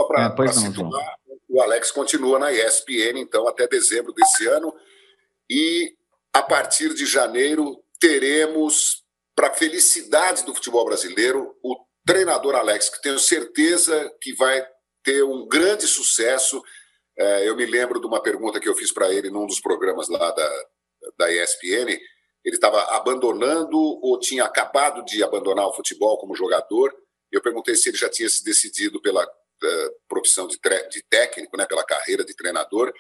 para 0.08 0.46
é, 0.46 0.52
situar, 0.52 1.16
o 1.50 1.62
Alex 1.62 1.90
continua 1.92 2.38
na 2.38 2.54
ESPN, 2.54 3.18
então, 3.18 3.48
até 3.48 3.68
dezembro 3.68 4.14
desse 4.14 4.48
ano. 4.48 4.72
E 5.50 5.96
a 6.32 6.44
partir 6.44 6.94
de 6.94 7.08
janeiro 7.08 7.84
teremos, 8.00 9.04
para 9.36 9.54
felicidade 9.54 10.46
do 10.46 10.54
futebol 10.54 10.86
brasileiro, 10.86 11.58
o 11.64 11.76
treinador 12.06 12.56
Alex, 12.56 12.90
que 12.90 13.02
tenho 13.02 13.18
certeza 13.18 14.16
que 14.22 14.34
vai 14.34 14.64
ter 15.04 15.24
um 15.24 15.48
grande 15.48 15.88
sucesso. 15.88 16.62
É, 17.18 17.48
eu 17.48 17.56
me 17.56 17.66
lembro 17.66 18.00
de 18.00 18.06
uma 18.06 18.22
pergunta 18.22 18.60
que 18.60 18.70
eu 18.70 18.76
fiz 18.76 18.94
para 18.94 19.12
ele 19.12 19.32
num 19.32 19.48
dos 19.48 19.60
programas 19.60 20.08
lá 20.08 20.32
da, 20.32 20.66
da 21.18 21.34
ESPN. 21.34 22.00
Ele 22.46 22.56
estava 22.56 22.82
abandonando 22.96 23.78
ou 23.78 24.20
tinha 24.20 24.46
acabado 24.46 25.04
de 25.04 25.24
abandonar 25.24 25.68
o 25.68 25.74
futebol 25.74 26.18
como 26.20 26.36
jogador. 26.36 26.96
Eu 27.32 27.42
perguntei 27.42 27.76
se 27.76 27.90
ele 27.90 27.98
já 27.98 28.10
tinha 28.10 28.30
se 28.30 28.44
decidido 28.44 29.02
pela 29.02 29.28
uh, 29.64 29.92
profissão 30.08 30.48
de, 30.48 30.58
de 30.90 31.04
técnico, 31.10 31.58
né, 31.58 31.66
pela 31.66 31.84
carreira 31.84 32.24
de 32.24 32.36
treinador. 32.36 32.92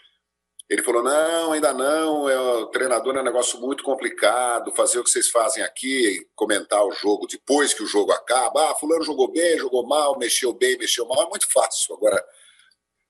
Ele 0.69 0.83
falou: 0.83 1.01
não, 1.03 1.51
ainda 1.51 1.73
não, 1.73 2.29
é, 2.29 2.39
o 2.39 2.67
treinador 2.67 3.15
é 3.15 3.21
um 3.21 3.23
negócio 3.23 3.59
muito 3.59 3.83
complicado, 3.83 4.71
fazer 4.73 4.99
o 4.99 5.03
que 5.03 5.09
vocês 5.09 5.29
fazem 5.29 5.63
aqui, 5.63 6.27
comentar 6.35 6.85
o 6.85 6.91
jogo 6.91 7.25
depois 7.25 7.73
que 7.73 7.81
o 7.81 7.87
jogo 7.87 8.11
acaba. 8.11 8.69
Ah, 8.69 8.75
fulano 8.75 9.03
jogou 9.03 9.31
bem, 9.31 9.57
jogou 9.57 9.85
mal, 9.87 10.17
mexeu 10.19 10.53
bem, 10.53 10.77
mexeu 10.77 11.07
mal, 11.07 11.23
é 11.23 11.29
muito 11.29 11.51
fácil. 11.51 11.95
Agora, 11.95 12.23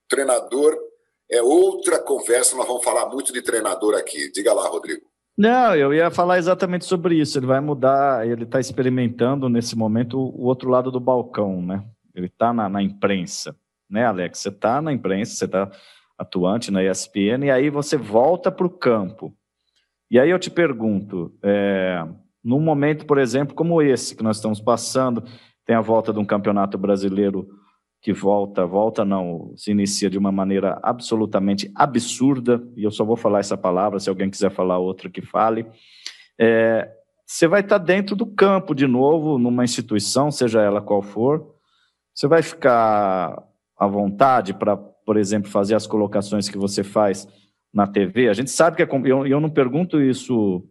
treinador 0.07 0.77
é 1.29 1.41
outra 1.41 1.99
conversa, 1.99 2.55
nós 2.55 2.65
vamos 2.65 2.83
falar 2.83 3.07
muito 3.07 3.33
de 3.33 3.41
treinador 3.41 3.93
aqui. 3.95 4.31
Diga 4.31 4.53
lá, 4.53 4.67
Rodrigo. 4.67 5.09
Não, 5.37 5.73
eu 5.73 5.93
ia 5.93 6.11
falar 6.11 6.37
exatamente 6.37 6.83
sobre 6.83 7.15
isso. 7.15 7.37
Ele 7.37 7.45
vai 7.45 7.61
mudar, 7.61 8.27
ele 8.27 8.43
está 8.43 8.59
experimentando 8.59 9.47
nesse 9.47 9.73
momento 9.73 10.17
o 10.17 10.43
outro 10.43 10.69
lado 10.69 10.91
do 10.91 10.99
balcão, 10.99 11.61
né? 11.61 11.81
Ele 12.13 12.27
está 12.27 12.53
na, 12.53 12.67
na 12.67 12.81
imprensa, 12.81 13.55
né, 13.89 14.05
Alex? 14.05 14.39
Você 14.39 14.49
está 14.49 14.81
na 14.81 14.91
imprensa, 14.91 15.35
você 15.35 15.45
está 15.45 15.71
atuante 16.17 16.71
na 16.71 16.83
ESPN, 16.83 17.45
e 17.45 17.51
aí 17.51 17.69
você 17.69 17.95
volta 17.95 18.51
para 18.51 18.67
o 18.67 18.69
campo. 18.69 19.33
E 20.11 20.19
aí 20.19 20.29
eu 20.29 20.39
te 20.39 20.49
pergunto, 20.49 21.33
é, 21.41 22.05
num 22.43 22.59
momento, 22.59 23.05
por 23.05 23.17
exemplo, 23.17 23.55
como 23.55 23.81
esse 23.81 24.15
que 24.15 24.23
nós 24.23 24.37
estamos 24.37 24.59
passando, 24.59 25.23
tem 25.65 25.75
a 25.75 25.81
volta 25.81 26.11
de 26.11 26.19
um 26.19 26.25
campeonato 26.25 26.77
brasileiro 26.77 27.47
que 28.01 28.13
volta, 28.13 28.65
volta 28.65 29.03
não, 29.03 29.53
se 29.55 29.71
inicia 29.71 30.09
de 30.09 30.17
uma 30.17 30.31
maneira 30.31 30.79
absolutamente 30.81 31.71
absurda, 31.75 32.63
e 32.75 32.83
eu 32.83 32.91
só 32.91 33.03
vou 33.03 33.15
falar 33.15 33.39
essa 33.39 33.57
palavra, 33.57 33.99
se 33.99 34.09
alguém 34.09 34.29
quiser 34.29 34.49
falar 34.49 34.77
outra 34.77 35.09
que 35.09 35.21
fale. 35.21 35.65
É, 36.39 36.89
você 37.25 37.47
vai 37.47 37.61
estar 37.61 37.77
dentro 37.77 38.15
do 38.15 38.25
campo 38.25 38.73
de 38.73 38.87
novo, 38.87 39.37
numa 39.37 39.63
instituição, 39.63 40.31
seja 40.31 40.61
ela 40.61 40.81
qual 40.81 41.01
for, 41.01 41.53
você 42.19 42.27
vai 42.27 42.41
ficar 42.41 43.41
à 43.77 43.87
vontade 43.87 44.53
para 44.53 44.75
por 45.09 45.17
exemplo, 45.17 45.49
fazer 45.49 45.73
as 45.73 45.87
colocações 45.87 46.47
que 46.47 46.55
você 46.55 46.83
faz 46.83 47.27
na 47.73 47.87
TV, 47.87 48.29
a 48.29 48.33
gente 48.33 48.51
sabe 48.51 48.77
que 48.77 48.83
é. 48.83 48.87
Eu, 49.05 49.25
eu 49.25 49.39
não 49.39 49.49
pergunto 49.49 49.99
isso. 49.99 50.63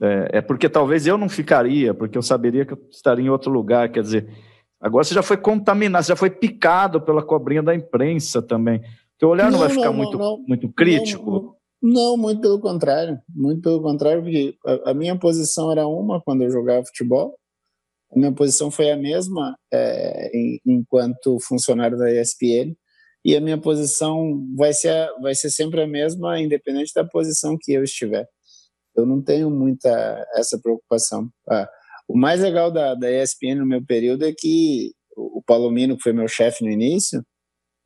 É, 0.00 0.38
é, 0.38 0.40
porque 0.40 0.68
talvez 0.68 1.08
eu 1.08 1.18
não 1.18 1.28
ficaria, 1.28 1.92
porque 1.92 2.16
eu 2.16 2.22
saberia 2.22 2.64
que 2.64 2.72
eu 2.72 2.78
estaria 2.88 3.24
em 3.24 3.30
outro 3.30 3.50
lugar. 3.50 3.90
Quer 3.90 4.02
dizer, 4.02 4.28
agora 4.80 5.02
você 5.02 5.12
já 5.12 5.24
foi 5.24 5.36
contaminado, 5.36 6.04
você 6.04 6.12
já 6.12 6.16
foi 6.16 6.30
picado 6.30 7.00
pela 7.00 7.20
cobrinha 7.20 7.64
da 7.64 7.74
imprensa 7.74 8.40
também. 8.40 8.80
Teu 9.18 9.30
olhar 9.30 9.46
não, 9.46 9.58
não 9.58 9.58
vai 9.58 9.70
ficar 9.70 9.86
não, 9.86 9.94
muito, 9.94 10.18
não, 10.18 10.44
muito 10.46 10.72
crítico? 10.72 11.56
Não, 11.82 12.16
muito 12.16 12.40
pelo 12.42 12.60
contrário. 12.60 13.18
Muito 13.34 13.60
pelo 13.60 13.82
contrário, 13.82 14.22
porque 14.22 14.54
a, 14.64 14.90
a, 14.92 14.94
minha 14.94 15.18
posição 15.18 15.72
era 15.72 15.84
uma 15.84 16.20
quando 16.20 16.42
eu 16.42 16.50
jogava 16.50 16.86
futebol, 16.86 17.36
minha 18.14 18.32
posição 18.32 18.70
foi 18.70 18.90
a 18.90 18.96
mesma 18.96 19.56
é, 19.72 20.30
em, 20.36 20.60
enquanto 20.66 21.38
funcionário 21.40 21.98
da 21.98 22.10
ESPN 22.12 22.76
e 23.24 23.36
a 23.36 23.40
minha 23.40 23.58
posição 23.58 24.46
vai 24.54 24.72
ser, 24.72 25.08
vai 25.22 25.34
ser 25.34 25.50
sempre 25.50 25.82
a 25.82 25.86
mesma, 25.86 26.40
independente 26.40 26.92
da 26.94 27.04
posição 27.04 27.56
que 27.58 27.72
eu 27.72 27.82
estiver. 27.82 28.28
Eu 28.94 29.06
não 29.06 29.22
tenho 29.22 29.50
muita 29.50 29.90
essa 30.34 30.58
preocupação. 30.60 31.28
Ah, 31.48 31.68
o 32.06 32.16
mais 32.16 32.40
legal 32.40 32.70
da, 32.70 32.94
da 32.94 33.10
ESPN 33.10 33.56
no 33.56 33.66
meu 33.66 33.84
período 33.84 34.24
é 34.26 34.32
que 34.36 34.92
o 35.16 35.42
Palomino, 35.42 35.96
que 35.96 36.02
foi 36.02 36.12
meu 36.12 36.28
chefe 36.28 36.64
no 36.64 36.70
início, 36.70 37.24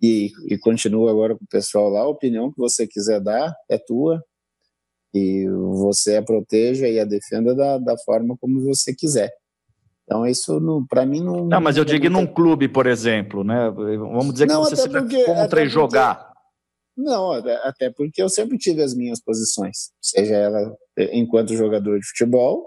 e, 0.03 0.31
e 0.49 0.59
continua 0.59 1.11
agora 1.11 1.37
com 1.37 1.45
o 1.45 1.49
pessoal 1.49 1.89
lá, 1.89 2.01
a 2.01 2.09
opinião 2.09 2.53
que 2.53 2.59
você 2.59 2.87
quiser 2.87 3.21
dar 3.21 3.55
é 3.71 3.79
tua, 3.79 4.23
e 5.15 5.49
você 5.49 6.17
a 6.17 6.23
proteja 6.23 6.89
e 6.89 6.99
a 7.01 7.05
defenda 7.05 7.55
da, 7.55 7.79
da 7.79 7.97
forma 7.99 8.37
como 8.39 8.61
você 8.61 8.95
quiser. 8.95 9.31
Então, 10.09 10.27
isso 10.27 10.59
para 10.89 11.05
mim 11.05 11.23
não. 11.23 11.45
Não, 11.45 11.61
mas 11.61 11.77
eu 11.77 11.85
digo 11.85 12.09
num 12.09 12.27
clube, 12.27 12.67
por 12.67 12.87
exemplo, 12.87 13.45
né? 13.45 13.71
Vamos 13.71 14.33
dizer 14.33 14.47
não, 14.47 14.65
que 14.65 14.71
você 14.71 14.77
se 14.77 14.89
porque, 14.89 15.23
contra 15.25 15.63
e 15.63 15.69
jogar. 15.69 16.33
Não, 16.97 17.33
até 17.63 17.93
porque 17.95 18.23
eu 18.23 18.29
sempre 18.31 18.57
tive 18.57 18.83
as 18.83 18.95
minhas 18.95 19.23
posições, 19.23 19.91
seja 20.01 20.35
ela 20.35 20.75
eh, 20.99 21.17
enquanto 21.17 21.55
jogador 21.55 22.01
de 22.01 22.09
futebol, 22.09 22.67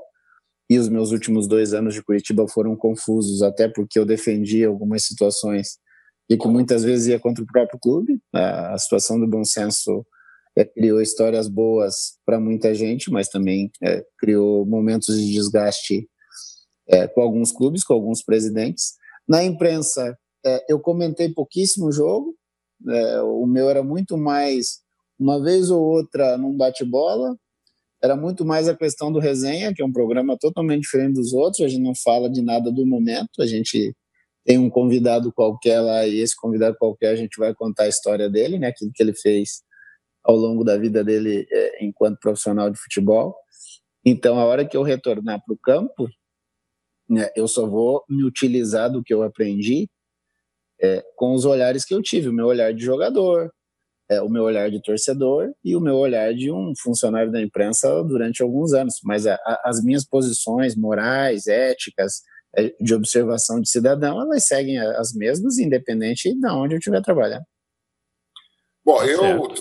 e 0.69 0.77
os 0.77 0.87
meus 0.87 1.11
últimos 1.11 1.47
dois 1.47 1.73
anos 1.73 1.95
de 1.95 2.03
Curitiba 2.03 2.47
foram 2.47 2.75
confusos, 2.75 3.41
até 3.41 3.67
porque 3.67 3.97
eu 3.97 4.05
defendia 4.05 4.67
algumas 4.67 5.03
situações 5.03 5.79
e 6.29 6.37
que 6.37 6.47
muitas 6.47 6.83
vezes 6.83 7.07
ia 7.07 7.19
contra 7.19 7.43
o 7.43 7.47
próprio 7.47 7.77
clube. 7.77 8.21
A 8.33 8.77
situação 8.77 9.19
do 9.19 9.27
bom 9.27 9.43
senso 9.43 10.05
é, 10.55 10.63
criou 10.63 11.01
histórias 11.01 11.49
boas 11.49 12.13
para 12.23 12.39
muita 12.39 12.73
gente, 12.73 13.11
mas 13.11 13.27
também 13.27 13.69
é, 13.83 14.01
criou 14.17 14.65
momentos 14.65 15.19
de 15.19 15.33
desgaste 15.33 16.07
é, 16.91 17.07
com 17.07 17.21
alguns 17.21 17.51
clubes, 17.51 17.83
com 17.83 17.93
alguns 17.93 18.21
presidentes. 18.21 18.93
Na 19.27 19.43
imprensa, 19.43 20.17
é, 20.45 20.65
eu 20.69 20.79
comentei 20.79 21.29
pouquíssimo 21.29 21.91
jogo, 21.91 22.35
é, 22.89 23.21
o 23.21 23.45
meu 23.45 23.69
era 23.69 23.83
muito 23.83 24.17
mais 24.17 24.81
uma 25.19 25.41
vez 25.41 25.69
ou 25.69 25.81
outra 25.81 26.37
num 26.37 26.57
bate-bola, 26.57 27.35
era 28.03 28.15
muito 28.15 28.43
mais 28.43 28.67
a 28.67 28.75
questão 28.75 29.11
do 29.11 29.19
resenha, 29.19 29.73
que 29.73 29.81
é 29.81 29.85
um 29.85 29.91
programa 29.91 30.35
totalmente 30.37 30.81
diferente 30.81 31.13
dos 31.13 31.33
outros, 31.33 31.61
a 31.61 31.67
gente 31.67 31.83
não 31.83 31.93
fala 31.95 32.29
de 32.29 32.41
nada 32.41 32.71
do 32.71 32.85
momento, 32.85 33.41
a 33.41 33.45
gente 33.45 33.95
tem 34.43 34.57
um 34.57 34.69
convidado 34.69 35.31
qualquer 35.31 35.79
lá 35.79 36.07
e 36.07 36.19
esse 36.19 36.35
convidado 36.35 36.75
qualquer 36.79 37.09
a 37.09 37.15
gente 37.15 37.37
vai 37.37 37.53
contar 37.53 37.83
a 37.83 37.87
história 37.87 38.27
dele, 38.27 38.57
né, 38.57 38.67
aquilo 38.67 38.91
que 38.93 39.03
ele 39.03 39.13
fez 39.13 39.61
ao 40.23 40.35
longo 40.35 40.63
da 40.63 40.77
vida 40.77 41.03
dele 41.03 41.45
é, 41.51 41.85
enquanto 41.85 42.19
profissional 42.19 42.69
de 42.71 42.79
futebol. 42.79 43.35
Então, 44.03 44.39
a 44.39 44.45
hora 44.45 44.65
que 44.65 44.75
eu 44.75 44.81
retornar 44.81 45.39
para 45.45 45.53
o 45.53 45.57
campo, 45.57 46.07
né, 47.11 47.29
eu 47.35 47.47
só 47.47 47.67
vou 47.67 48.03
me 48.09 48.23
utilizar 48.23 48.89
do 48.89 49.03
que 49.03 49.13
eu 49.13 49.21
aprendi 49.21 49.89
é, 50.81 51.03
com 51.15 51.33
os 51.33 51.45
olhares 51.45 51.83
que 51.83 51.93
eu 51.93 52.01
tive, 52.01 52.29
o 52.29 52.33
meu 52.33 52.47
olhar 52.47 52.73
de 52.73 52.83
jogador, 52.83 53.51
é, 54.09 54.21
o 54.21 54.29
meu 54.29 54.43
olhar 54.43 54.71
de 54.71 54.81
torcedor 54.81 55.51
e 55.63 55.75
o 55.75 55.81
meu 55.81 55.95
olhar 55.95 56.33
de 56.33 56.51
um 56.51 56.73
funcionário 56.81 57.31
da 57.31 57.41
imprensa 57.41 58.03
durante 58.03 58.41
alguns 58.41 58.73
anos. 58.73 58.95
Mas 59.03 59.27
a, 59.27 59.35
a, 59.35 59.61
as 59.65 59.83
minhas 59.83 60.05
posições 60.05 60.75
morais, 60.75 61.47
éticas, 61.47 62.21
é, 62.57 62.73
de 62.79 62.93
observação 62.93 63.61
de 63.61 63.69
cidadão, 63.69 64.21
elas 64.21 64.45
seguem 64.45 64.79
as 64.79 65.13
mesmas, 65.13 65.57
independente 65.57 66.33
de 66.33 66.47
onde 66.47 66.75
eu 66.75 66.79
estiver 66.79 67.01
trabalhando. 67.01 67.43
Bom, 68.83 69.03
eu 69.03 69.53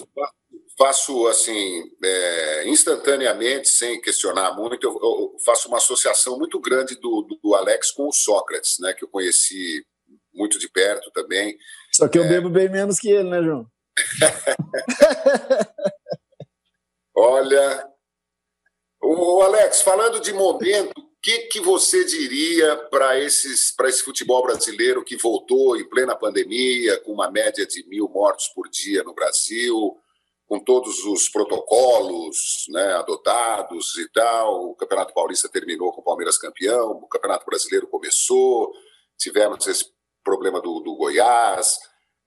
faço 0.80 1.26
assim 1.26 1.92
é, 2.02 2.66
instantaneamente, 2.66 3.68
sem 3.68 4.00
questionar 4.00 4.54
muito, 4.54 4.82
eu, 4.82 4.92
eu, 4.92 5.36
faço 5.44 5.68
uma 5.68 5.76
associação 5.76 6.38
muito 6.38 6.58
grande 6.58 6.98
do, 6.98 7.38
do, 7.42 7.54
Alex 7.54 7.90
com 7.90 8.08
o 8.08 8.12
Sócrates, 8.12 8.78
né, 8.78 8.94
que 8.94 9.04
eu 9.04 9.08
conheci 9.08 9.84
muito 10.32 10.58
de 10.58 10.70
perto 10.70 11.10
também. 11.10 11.58
Só 11.92 12.08
que 12.08 12.18
eu 12.18 12.24
é... 12.24 12.28
bebo 12.28 12.48
bem 12.48 12.70
menos 12.70 12.98
que 12.98 13.10
ele, 13.10 13.28
né, 13.28 13.42
João? 13.42 13.66
Olha, 17.14 17.86
o 19.02 19.42
Alex, 19.42 19.82
falando 19.82 20.18
de 20.18 20.32
momento, 20.32 20.98
o 20.98 21.20
que, 21.20 21.40
que 21.48 21.60
você 21.60 22.06
diria 22.06 22.74
para 22.90 23.20
esses 23.20 23.70
para 23.76 23.90
esse 23.90 24.02
futebol 24.02 24.42
brasileiro 24.42 25.04
que 25.04 25.18
voltou 25.18 25.76
em 25.76 25.86
plena 25.86 26.16
pandemia, 26.16 26.98
com 27.00 27.12
uma 27.12 27.30
média 27.30 27.66
de 27.66 27.86
mil 27.86 28.08
mortos 28.08 28.48
por 28.54 28.66
dia 28.70 29.04
no 29.04 29.12
Brasil? 29.12 30.00
Com 30.50 30.58
todos 30.58 31.04
os 31.04 31.28
protocolos 31.28 32.64
né, 32.70 32.94
adotados 32.94 33.96
e 33.98 34.10
tal. 34.10 34.70
O 34.70 34.74
Campeonato 34.74 35.14
Paulista 35.14 35.48
terminou 35.48 35.92
com 35.92 36.00
o 36.00 36.04
Palmeiras 36.04 36.36
campeão, 36.36 36.90
o 36.90 37.06
Campeonato 37.06 37.46
Brasileiro 37.46 37.86
começou, 37.86 38.72
tivemos 39.16 39.64
esse 39.68 39.84
problema 40.24 40.60
do, 40.60 40.80
do 40.80 40.96
Goiás, 40.96 41.78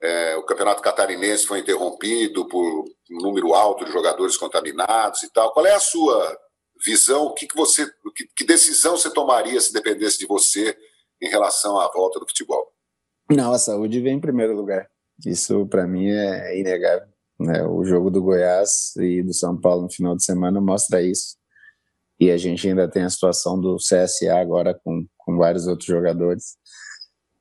é, 0.02 0.38
o 0.38 0.44
Campeonato 0.44 0.82
Catarinense 0.82 1.46
foi 1.46 1.60
interrompido 1.60 2.48
por 2.48 2.86
um 3.12 3.22
número 3.22 3.54
alto 3.54 3.84
de 3.84 3.92
jogadores 3.92 4.38
contaminados 4.38 5.22
e 5.24 5.30
tal. 5.30 5.52
Qual 5.52 5.66
é 5.66 5.74
a 5.74 5.80
sua 5.82 6.40
visão? 6.86 7.26
O 7.26 7.34
que, 7.34 7.46
que 7.46 7.58
você, 7.58 7.86
que, 8.16 8.26
que 8.38 8.46
decisão 8.46 8.96
você 8.96 9.14
tomaria 9.14 9.60
se 9.60 9.74
dependesse 9.74 10.18
de 10.20 10.26
você 10.26 10.78
em 11.22 11.28
relação 11.28 11.78
à 11.78 11.92
volta 11.92 12.22
do 12.22 12.28
futebol? 12.28 12.72
Não, 13.30 13.52
a 13.52 13.60
saúde 13.60 14.00
vem 14.00 14.16
em 14.16 14.22
primeiro 14.22 14.56
lugar. 14.56 14.90
Isso 15.26 15.68
para 15.68 15.86
mim 15.86 16.10
é 16.10 16.58
inegável. 16.58 17.13
Né? 17.40 17.64
O 17.64 17.84
jogo 17.84 18.10
do 18.10 18.22
Goiás 18.22 18.96
e 18.98 19.24
do 19.24 19.34
São 19.34 19.60
Paulo 19.60 19.84
no 19.84 19.92
final 19.92 20.16
de 20.16 20.24
semana 20.24 20.62
mostra 20.62 21.02
isso. 21.02 21.36
E 22.20 22.32
a 22.32 22.38
gente 22.38 22.68
ainda 22.68 22.90
tem 22.90 23.04
a 23.04 23.10
situação 23.10 23.60
do 23.60 23.78
CSA 23.78 24.36
agora 24.36 24.80
com, 24.84 25.06
com 25.18 25.38
vários 25.38 25.68
outros 25.68 25.88
jogadores. 25.88 26.56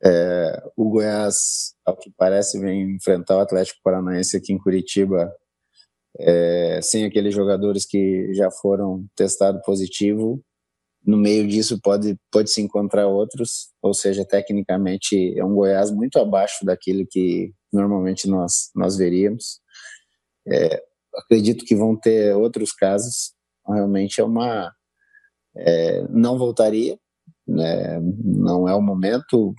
É, 0.04 0.62
o 0.76 0.90
Goiás, 0.90 1.74
ao 1.84 1.96
que 1.96 2.10
parece, 2.16 2.58
vem 2.58 2.96
enfrentar 2.96 3.36
o 3.36 3.40
Atlético 3.40 3.80
Paranaense 3.84 4.36
aqui 4.36 4.52
em 4.52 4.58
Curitiba 4.58 5.32
é, 6.18 6.80
sem 6.82 7.04
aqueles 7.04 7.34
jogadores 7.34 7.86
que 7.86 8.32
já 8.34 8.50
foram 8.50 9.06
testados 9.16 9.62
positivo. 9.64 10.42
No 11.04 11.16
meio 11.16 11.46
disso 11.48 11.80
pode, 11.80 12.16
pode 12.30 12.50
se 12.50 12.60
encontrar 12.60 13.08
outros, 13.08 13.70
ou 13.82 13.92
seja, 13.92 14.24
tecnicamente 14.24 15.36
é 15.36 15.44
um 15.44 15.54
Goiás 15.54 15.90
muito 15.90 16.18
abaixo 16.18 16.64
daquilo 16.64 17.04
que 17.10 17.52
normalmente 17.72 18.28
nós, 18.28 18.70
nós 18.74 18.96
veríamos. 18.96 19.60
É, 20.46 20.82
acredito 21.14 21.64
que 21.64 21.74
vão 21.74 21.96
ter 21.96 22.34
outros 22.34 22.72
casos. 22.72 23.34
Realmente 23.66 24.20
é 24.20 24.24
uma. 24.24 24.72
É, 25.54 26.02
não 26.08 26.38
voltaria, 26.38 26.98
né? 27.46 28.00
não 28.24 28.68
é 28.68 28.74
o 28.74 28.80
momento. 28.80 29.54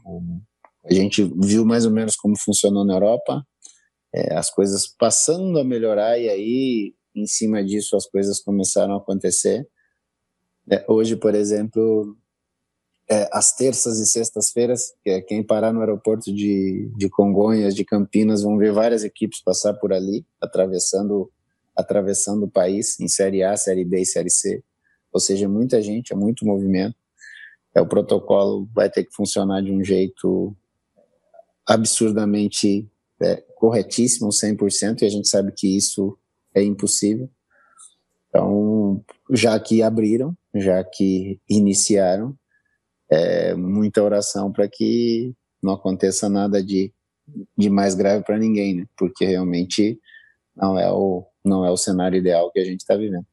A 0.85 0.93
gente 0.93 1.23
viu 1.39 1.65
mais 1.65 1.85
ou 1.85 1.91
menos 1.91 2.15
como 2.15 2.37
funcionou 2.37 2.83
na 2.83 2.95
Europa, 2.95 3.45
é, 4.13 4.35
as 4.35 4.49
coisas 4.49 4.87
passando 4.87 5.59
a 5.59 5.63
melhorar 5.63 6.19
e 6.19 6.29
aí, 6.29 6.93
em 7.15 7.25
cima 7.25 7.63
disso, 7.63 7.95
as 7.95 8.07
coisas 8.07 8.41
começaram 8.41 8.95
a 8.95 8.97
acontecer. 8.97 9.67
É, 10.69 10.83
hoje, 10.87 11.15
por 11.15 11.35
exemplo, 11.35 12.17
é, 13.09 13.29
terças 13.57 13.99
e 13.99 14.05
sextas-feiras, 14.05 14.93
é 15.05 15.21
quem 15.21 15.43
parar 15.43 15.73
no 15.73 15.81
aeroporto 15.81 16.33
de, 16.33 16.91
de 16.95 17.09
Congonhas, 17.09 17.75
de 17.75 17.83
Campinas, 17.83 18.43
vão 18.43 18.57
ver 18.57 18.71
várias 18.71 19.03
equipes 19.03 19.41
passar 19.41 19.73
por 19.73 19.91
ali, 19.91 20.25
atravessando, 20.41 21.31
atravessando 21.75 22.45
o 22.45 22.49
país, 22.49 22.99
em 22.99 23.07
Série 23.07 23.43
A, 23.43 23.55
Série 23.57 23.83
B 23.83 24.01
e 24.01 24.05
Série 24.05 24.29
C. 24.29 24.63
Ou 25.11 25.19
seja, 25.19 25.47
muita 25.47 25.81
gente, 25.81 26.13
é 26.13 26.15
muito 26.15 26.45
movimento. 26.45 26.95
É, 27.75 27.81
o 27.81 27.87
protocolo 27.87 28.67
vai 28.73 28.89
ter 28.89 29.03
que 29.03 29.13
funcionar 29.13 29.61
de 29.61 29.71
um 29.71 29.83
jeito 29.83 30.55
absurdamente 31.67 32.89
é, 33.21 33.37
corretíssimo, 33.55 34.29
100%, 34.29 35.01
e 35.01 35.05
a 35.05 35.09
gente 35.09 35.27
sabe 35.27 35.51
que 35.51 35.75
isso 35.75 36.17
é 36.53 36.63
impossível. 36.63 37.29
Então, 38.29 39.03
já 39.31 39.59
que 39.59 39.81
abriram, 39.81 40.35
já 40.55 40.83
que 40.83 41.39
iniciaram, 41.47 42.35
é, 43.13 43.53
muita 43.53 44.01
oração 44.01 44.51
para 44.51 44.67
que 44.67 45.33
não 45.61 45.73
aconteça 45.73 46.27
nada 46.27 46.63
de, 46.63 46.91
de 47.55 47.69
mais 47.69 47.93
grave 47.93 48.23
para 48.23 48.39
ninguém, 48.39 48.75
né? 48.75 48.85
Porque 48.97 49.23
realmente 49.23 49.99
não 50.55 50.77
é 50.77 50.91
o 50.91 51.25
não 51.45 51.65
é 51.65 51.69
o 51.69 51.77
cenário 51.77 52.17
ideal 52.17 52.49
que 52.51 52.59
a 52.59 52.63
gente 52.63 52.79
está 52.79 52.95
vivendo. 52.95 53.25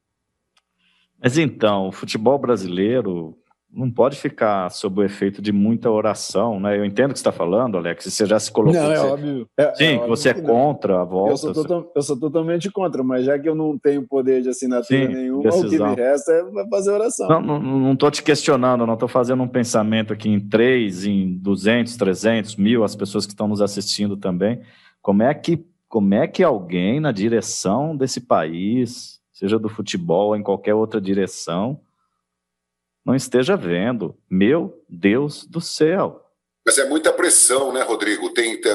Mas 1.22 1.38
então, 1.38 1.88
o 1.88 1.92
futebol 1.92 2.38
brasileiro 2.38 3.38
não 3.72 3.90
pode 3.90 4.16
ficar 4.16 4.68
sob 4.70 5.00
o 5.00 5.04
efeito 5.04 5.40
de 5.40 5.52
muita 5.52 5.90
oração, 5.90 6.58
né? 6.58 6.76
Eu 6.76 6.84
entendo 6.84 7.10
o 7.10 7.12
que 7.12 7.20
você 7.20 7.22
está 7.22 7.32
falando, 7.32 7.78
Alex, 7.78 8.04
você 8.04 8.26
já 8.26 8.38
se 8.38 8.50
colocou... 8.50 8.80
Não, 8.80 8.90
é 8.90 8.96
você... 8.96 9.06
óbvio. 9.06 9.48
É, 9.56 9.74
Sim, 9.74 9.84
é 9.84 9.98
que 9.98 10.08
você 10.08 10.28
é 10.30 10.34
contra 10.34 11.00
a 11.00 11.04
volta. 11.04 11.32
Eu 11.32 11.36
sou, 11.36 11.52
total, 11.52 11.92
eu 11.94 12.02
sou, 12.02 12.18
totalmente 12.18 12.70
contra, 12.70 13.02
mas 13.04 13.24
já 13.24 13.38
que 13.38 13.48
eu 13.48 13.54
não 13.54 13.78
tenho 13.78 14.06
poder 14.06 14.42
de 14.42 14.48
assinatura 14.48 15.06
Sim, 15.06 15.14
nenhuma, 15.14 15.42
decisão. 15.44 15.92
o 15.92 15.94
que 15.94 16.00
me 16.00 16.06
resta 16.06 16.32
é 16.32 16.68
fazer 16.68 16.90
oração. 16.90 17.40
Não 17.40 17.92
estou 17.92 18.10
te 18.10 18.22
questionando, 18.22 18.84
não 18.84 18.94
estou 18.94 19.08
fazendo 19.08 19.42
um 19.42 19.48
pensamento 19.48 20.12
aqui 20.12 20.28
em 20.28 20.40
três, 20.40 21.04
em 21.04 21.36
200, 21.38 21.96
300, 21.96 22.56
mil, 22.56 22.82
as 22.82 22.96
pessoas 22.96 23.24
que 23.24 23.32
estão 23.32 23.46
nos 23.46 23.62
assistindo 23.62 24.16
também. 24.16 24.60
Como 25.00 25.22
é 25.22 25.32
que, 25.32 25.64
como 25.88 26.12
é 26.14 26.26
que 26.26 26.42
alguém 26.42 26.98
na 26.98 27.12
direção 27.12 27.96
desse 27.96 28.20
país, 28.20 29.20
seja 29.32 29.58
do 29.58 29.68
futebol 29.68 30.28
ou 30.28 30.36
em 30.36 30.42
qualquer 30.42 30.74
outra 30.74 31.00
direção 31.00 31.80
não 33.10 33.16
esteja 33.16 33.56
vendo. 33.56 34.16
Meu 34.30 34.84
Deus 34.88 35.44
do 35.44 35.60
céu. 35.60 36.24
Mas 36.64 36.78
é 36.78 36.84
muita 36.84 37.12
pressão, 37.12 37.72
né, 37.72 37.82
Rodrigo? 37.82 38.32
Tem, 38.32 38.60
tem, 38.60 38.72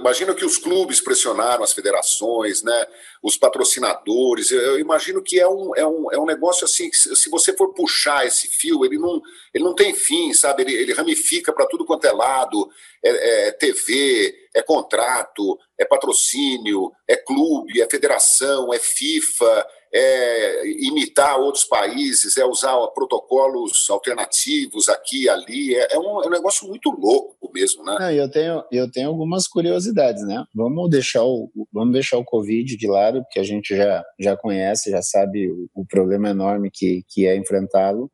imagino 0.00 0.34
que 0.34 0.44
os 0.44 0.56
clubes 0.56 1.00
pressionaram 1.00 1.62
as 1.62 1.72
federações, 1.72 2.62
né, 2.62 2.86
os 3.22 3.36
patrocinadores. 3.36 4.50
Eu, 4.50 4.60
eu 4.60 4.80
imagino 4.80 5.22
que 5.22 5.38
é 5.38 5.46
um, 5.46 5.70
é, 5.76 5.86
um, 5.86 6.10
é 6.10 6.18
um 6.18 6.24
negócio 6.24 6.64
assim, 6.64 6.90
se 6.92 7.30
você 7.30 7.52
for 7.52 7.74
puxar 7.74 8.26
esse 8.26 8.48
fio, 8.48 8.84
ele 8.84 8.98
não, 8.98 9.20
ele 9.54 9.62
não 9.62 9.74
tem 9.74 9.94
fim, 9.94 10.32
sabe? 10.32 10.62
Ele, 10.62 10.74
ele 10.74 10.94
ramifica 10.94 11.52
para 11.52 11.66
tudo 11.66 11.84
quanto 11.84 12.06
é 12.06 12.12
lado. 12.12 12.68
É, 13.04 13.48
é 13.48 13.52
TV, 13.52 14.34
é 14.54 14.62
contrato, 14.62 15.58
é 15.78 15.84
patrocínio, 15.84 16.90
é 17.06 17.14
clube, 17.14 17.80
é 17.80 17.88
federação, 17.88 18.72
é 18.72 18.78
FIFA, 18.78 19.66
é 19.96 20.68
imitar 20.86 21.38
outros 21.40 21.64
países, 21.64 22.36
é 22.36 22.44
usar 22.44 22.76
protocolos 22.88 23.88
alternativos 23.88 24.90
aqui 24.90 25.28
ali. 25.28 25.74
É, 25.74 25.94
é, 25.94 25.98
um, 25.98 26.22
é 26.22 26.26
um 26.26 26.30
negócio 26.30 26.68
muito 26.68 26.90
louco 26.90 27.50
mesmo, 27.52 27.82
né? 27.82 27.96
Não, 27.98 28.10
eu, 28.10 28.30
tenho, 28.30 28.62
eu 28.70 28.90
tenho 28.90 29.08
algumas 29.08 29.48
curiosidades, 29.48 30.22
né? 30.26 30.44
Vamos 30.54 30.90
deixar 30.90 31.24
o, 31.24 31.50
vamos 31.72 31.94
deixar 31.94 32.18
o 32.18 32.24
Covid 32.24 32.76
de 32.76 32.86
lado, 32.86 33.24
que 33.30 33.38
a 33.38 33.42
gente 33.42 33.74
já, 33.74 34.04
já 34.20 34.36
conhece, 34.36 34.90
já 34.90 35.00
sabe 35.00 35.50
o, 35.50 35.68
o 35.74 35.86
problema 35.86 36.28
enorme 36.28 36.70
que, 36.70 37.02
que 37.08 37.26
é 37.26 37.34
enfrentá-lo 37.34 38.10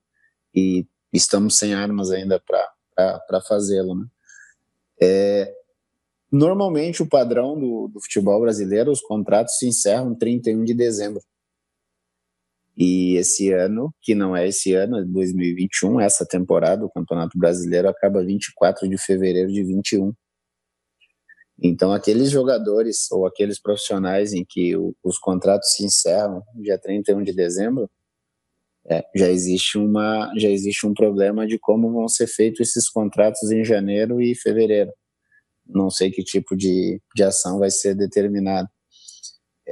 e 0.55 0.87
estamos 1.13 1.59
sem 1.59 1.75
armas 1.75 2.13
ainda 2.13 2.41
para 2.41 3.41
fazê-lo, 3.41 3.97
né? 3.97 4.07
É, 5.01 5.53
normalmente 6.31 7.03
o 7.03 7.09
padrão 7.09 7.59
do, 7.59 7.89
do 7.89 8.01
futebol 8.01 8.41
brasileiro, 8.41 8.93
os 8.93 9.01
contratos 9.01 9.59
se 9.59 9.67
encerram 9.67 10.15
31 10.15 10.63
de 10.63 10.75
dezembro. 10.75 11.21
E 12.77 13.17
esse 13.17 13.53
ano, 13.53 13.95
que 14.01 14.15
não 14.15 14.35
é 14.35 14.49
esse 14.49 14.75
ano, 14.75 15.05
2021, 15.07 16.01
é 16.01 16.07
essa 16.07 16.27
temporada, 16.27 16.85
o 16.85 16.91
Campeonato 16.91 17.39
Brasileiro 17.39 17.89
acaba 17.89 18.25
24 18.25 18.89
de 18.89 18.97
fevereiro 18.97 19.53
de 19.53 19.63
21. 19.63 20.13
Então, 21.63 21.93
aqueles 21.93 22.31
jogadores 22.31 23.11
ou 23.11 23.27
aqueles 23.27 23.61
profissionais 23.61 24.33
em 24.33 24.45
que 24.45 24.75
o, 24.77 24.95
os 25.05 25.19
contratos 25.19 25.73
se 25.75 25.85
encerram 25.85 26.43
dia 26.57 26.79
31 26.79 27.23
de 27.23 27.33
dezembro, 27.33 27.91
é, 28.85 29.05
já 29.15 29.29
existe 29.29 29.79
uma 29.79 30.33
já 30.37 30.49
existe 30.49 30.85
um 30.87 30.93
problema 30.93 31.47
de 31.47 31.57
como 31.57 31.93
vão 31.93 32.09
ser 32.09 32.27
feitos 32.27 32.61
esses 32.61 32.89
contratos 32.89 33.51
em 33.53 33.65
janeiro 33.65 34.21
e 34.21 34.35
fevereiro. 34.35 34.91
Não 35.65 35.89
sei 35.89 36.11
que 36.11 36.25
tipo 36.25 36.57
de, 36.57 37.01
de 37.15 37.23
ação 37.23 37.61
vai 37.61 37.71
ser 37.71 37.95
determinada. 37.95 38.69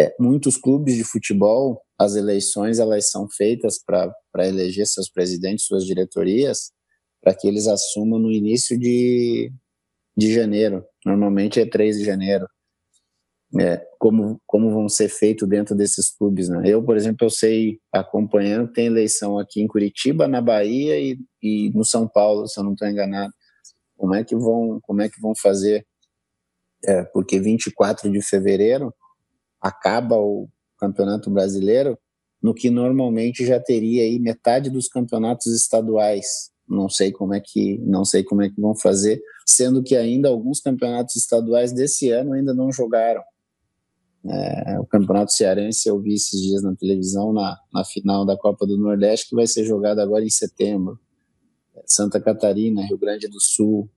É, 0.01 0.15
muitos 0.19 0.57
clubes 0.57 0.97
de 0.97 1.05
futebol 1.05 1.83
as 2.01 2.17
eleições 2.17 2.79
elas 2.79 3.11
são 3.11 3.29
feitas 3.29 3.79
para 3.85 4.49
eleger 4.49 4.87
seus 4.87 5.11
presidentes, 5.11 5.67
suas 5.67 5.85
diretorias, 5.85 6.73
para 7.21 7.35
que 7.35 7.47
eles 7.47 7.67
assumam 7.67 8.19
no 8.19 8.33
início 8.33 8.79
de, 8.79 9.53
de 10.17 10.33
janeiro. 10.33 10.83
Normalmente 11.05 11.61
é 11.61 11.67
3 11.69 11.99
de 11.99 12.05
janeiro. 12.07 12.49
É, 13.61 13.85
como, 13.99 14.41
como 14.47 14.71
vão 14.71 14.89
ser 14.89 15.11
feitos 15.11 15.47
dentro 15.47 15.77
desses 15.77 16.09
clubes. 16.09 16.49
Né? 16.49 16.63
Eu, 16.65 16.83
por 16.83 16.97
exemplo, 16.97 17.27
eu 17.27 17.31
sei, 17.31 17.79
acompanhando, 17.93 18.73
tem 18.73 18.87
eleição 18.87 19.39
aqui 19.39 19.61
em 19.61 19.67
Curitiba, 19.67 20.27
na 20.27 20.41
Bahia 20.41 20.99
e, 20.99 21.19
e 21.43 21.71
no 21.75 21.85
São 21.85 22.09
Paulo, 22.09 22.49
se 22.49 22.59
eu 22.59 22.65
não 22.65 22.73
estou 22.73 22.89
enganado. 22.89 23.35
Como 23.95 24.15
é 24.15 24.25
que 24.25 24.35
vão, 24.35 24.81
como 24.81 25.03
é 25.03 25.11
que 25.11 25.21
vão 25.21 25.35
fazer? 25.37 25.85
É, 26.87 27.03
porque 27.13 27.39
24 27.39 28.11
de 28.11 28.23
fevereiro 28.23 28.91
acaba 29.61 30.17
o, 30.17 30.49
Campeonato 30.81 31.31
Brasileiro, 31.31 31.99
no 32.43 32.55
que 32.55 32.71
normalmente 32.71 33.45
já 33.45 33.61
teria 33.61 34.03
aí 34.03 34.19
metade 34.19 34.71
dos 34.71 34.89
campeonatos 34.89 35.47
estaduais. 35.49 36.51
Não 36.67 36.89
sei 36.89 37.13
como 37.13 37.35
é 37.35 37.41
que 37.41 37.79
não 37.79 38.05
sei 38.05 38.25
como 38.25 38.43
é 38.43 38.49
que 38.49 38.59
vão 38.59 38.75
fazer, 38.75 39.21
sendo 39.45 39.83
que 39.83 39.95
ainda 39.95 40.31
alguns 40.31 40.61
campeonatos 40.61 41.17
estaduais 41.17 41.73
desse 41.73 42.11
ano 42.11 42.33
ainda 42.33 42.55
não 42.55 42.73
jogaram. 42.73 43.23
É, 44.25 44.79
o 44.79 44.87
Campeonato 44.87 45.33
Cearense 45.33 45.89
eu 45.89 45.99
vi 45.99 46.15
esses 46.15 46.41
dias 46.41 46.63
na 46.63 46.75
televisão 46.75 47.33
na, 47.33 47.59
na 47.73 47.85
final 47.85 48.25
da 48.25 48.37
Copa 48.37 48.67
do 48.67 48.77
Nordeste 48.77 49.31
que 49.31 49.35
vai 49.35 49.47
ser 49.47 49.65
jogado 49.65 49.99
agora 49.99 50.25
em 50.25 50.31
setembro. 50.31 50.99
Santa 51.87 52.21
Catarina, 52.21 52.87
Rio 52.87 52.99
Grande 52.99 53.29
do 53.29 53.41
Sul, 53.41 53.89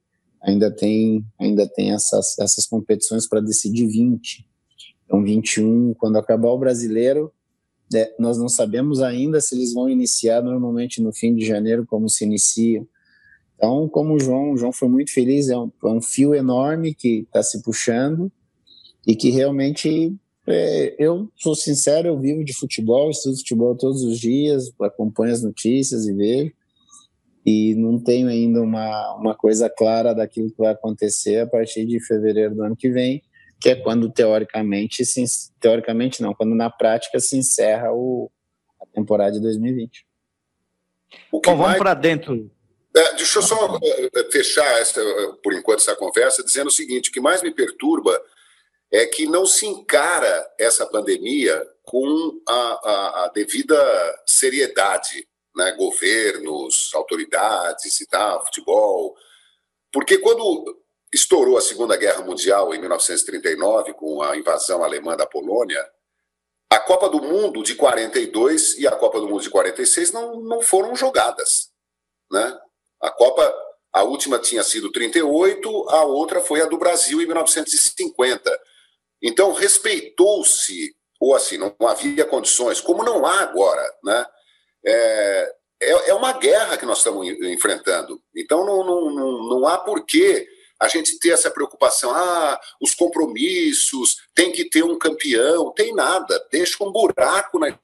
ainda 0.42 0.72
tem 0.72 1.26
ainda 1.40 1.68
tem 1.68 1.94
essas 1.94 2.38
essas 2.40 2.66
competições 2.66 3.28
para 3.28 3.40
decidir 3.40 3.88
20. 3.88 4.53
Então, 5.14 5.24
21, 5.24 5.94
quando 5.94 6.18
acabar 6.18 6.50
o 6.50 6.58
brasileiro, 6.58 7.32
é, 7.94 8.16
nós 8.18 8.40
não 8.40 8.50
sabemos 8.50 9.00
ainda 9.00 9.40
se 9.40 9.54
eles 9.54 9.72
vão 9.72 9.88
iniciar 9.88 10.42
normalmente 10.42 11.00
no 11.00 11.14
fim 11.14 11.36
de 11.36 11.46
janeiro, 11.46 11.86
como 11.86 12.10
se 12.10 12.24
inicia. 12.24 12.84
Então, 13.56 13.88
como 13.88 14.16
o 14.16 14.20
João, 14.20 14.54
o 14.54 14.58
João 14.58 14.72
foi 14.72 14.90
muito 14.90 15.14
feliz, 15.14 15.50
é 15.50 15.56
um, 15.58 15.72
é 15.84 15.88
um 15.88 16.02
fio 16.02 16.34
enorme 16.34 16.96
que 16.96 17.20
está 17.20 17.44
se 17.44 17.62
puxando 17.62 18.32
e 19.06 19.16
que 19.16 19.30
realmente, 19.30 20.16
é, 20.48 20.96
eu 20.98 21.30
sou 21.36 21.54
sincero, 21.54 22.08
eu 22.08 22.20
vivo 22.20 22.44
de 22.44 22.54
futebol, 22.54 23.12
estudo 23.12 23.38
futebol 23.38 23.76
todos 23.76 24.02
os 24.02 24.20
dias, 24.20 24.74
acompanho 24.82 25.32
as 25.32 25.44
notícias 25.44 26.08
e 26.08 26.14
vejo, 26.14 26.52
e 27.46 27.76
não 27.76 28.00
tenho 28.00 28.30
ainda 28.30 28.64
uma, 28.64 29.16
uma 29.16 29.36
coisa 29.36 29.70
clara 29.70 30.12
daquilo 30.12 30.50
que 30.50 30.58
vai 30.58 30.72
acontecer 30.72 31.42
a 31.42 31.48
partir 31.48 31.86
de 31.86 32.04
fevereiro 32.04 32.56
do 32.56 32.64
ano 32.64 32.76
que 32.76 32.90
vem, 32.90 33.22
que 33.64 33.70
é 33.70 33.76
quando 33.76 34.12
teoricamente, 34.12 35.06
se, 35.06 35.24
teoricamente 35.58 36.22
não, 36.22 36.34
quando 36.34 36.54
na 36.54 36.70
prática 36.70 37.18
se 37.18 37.38
encerra 37.38 37.94
o, 37.94 38.30
a 38.82 38.86
temporada 38.88 39.32
de 39.32 39.40
2020. 39.40 40.06
Bom, 41.32 41.40
vamos 41.46 41.68
mais... 41.68 41.78
para 41.78 41.94
dentro. 41.94 42.52
É, 42.94 43.14
deixa 43.16 43.40
eu 43.40 43.42
só 43.42 43.80
é, 43.82 44.24
fechar 44.30 44.68
essa, 44.82 45.02
por 45.42 45.54
enquanto 45.54 45.80
essa 45.80 45.96
conversa 45.96 46.44
dizendo 46.44 46.68
o 46.68 46.72
seguinte: 46.72 47.10
o 47.10 47.14
que 47.14 47.22
mais 47.22 47.42
me 47.42 47.52
perturba 47.54 48.22
é 48.92 49.06
que 49.06 49.28
não 49.28 49.46
se 49.46 49.66
encara 49.66 50.46
essa 50.60 50.86
pandemia 50.86 51.66
com 51.84 52.42
a, 52.46 52.54
a, 52.54 53.24
a 53.24 53.32
devida 53.34 53.78
seriedade, 54.26 55.26
né? 55.56 55.72
governos, 55.78 56.92
autoridades 56.94 58.02
e 58.02 58.08
tal, 58.08 58.44
futebol. 58.44 59.16
Porque 59.90 60.18
quando 60.18 60.83
estourou 61.14 61.58
a 61.58 61.62
Segunda 61.62 61.96
Guerra 61.96 62.24
Mundial 62.24 62.74
em 62.74 62.80
1939 62.80 63.94
com 63.94 64.22
a 64.24 64.36
invasão 64.36 64.84
alemã 64.84 65.16
da 65.16 65.28
Polônia, 65.28 65.80
a 66.70 66.80
Copa 66.80 67.08
do 67.08 67.22
Mundo 67.22 67.62
de 67.62 67.76
42 67.76 68.80
e 68.80 68.88
a 68.88 68.92
Copa 68.92 69.20
do 69.20 69.30
Mundo 69.30 69.44
de 69.44 69.50
46 69.52 70.12
não, 70.12 70.42
não 70.42 70.62
foram 70.62 70.96
jogadas, 70.96 71.70
né? 72.32 72.60
A 73.00 73.12
Copa, 73.12 73.54
a 73.94 74.04
última 74.04 74.40
tinha 74.40 74.64
sido 74.64 74.92
38, 74.92 75.90
a 75.90 76.04
outra 76.04 76.42
foi 76.42 76.62
a 76.62 76.66
do 76.66 76.80
Brasil 76.80 77.22
em 77.22 77.28
1950. 77.28 78.60
Então 79.22 79.54
respeitou-se 79.54 80.96
ou 81.20 81.36
assim 81.36 81.58
não 81.58 81.76
havia 81.88 82.26
condições, 82.26 82.82
como 82.82 83.04
não 83.04 83.24
há 83.26 83.42
agora, 83.42 83.84
né? 84.04 84.26
É, 84.86 85.56
é, 85.80 86.10
é 86.10 86.14
uma 86.14 86.34
guerra 86.34 86.76
que 86.76 86.86
nós 86.86 86.98
estamos 86.98 87.28
enfrentando. 87.28 88.20
Então 88.36 88.66
não, 88.66 88.84
não, 88.84 89.12
não, 89.12 89.50
não 89.50 89.68
há 89.68 89.78
porquê 89.78 90.48
a 90.84 90.88
gente 90.90 91.18
ter 91.18 91.30
essa 91.30 91.50
preocupação, 91.50 92.12
ah, 92.12 92.60
os 92.82 92.94
compromissos, 92.94 94.18
tem 94.36 94.52
que 94.52 94.66
ter 94.66 94.84
um 94.84 94.98
campeão, 94.98 95.72
tem 95.72 95.94
nada, 95.94 96.46
deixa 96.52 96.84
um 96.84 96.92
buraco 96.92 97.58
na 97.58 97.78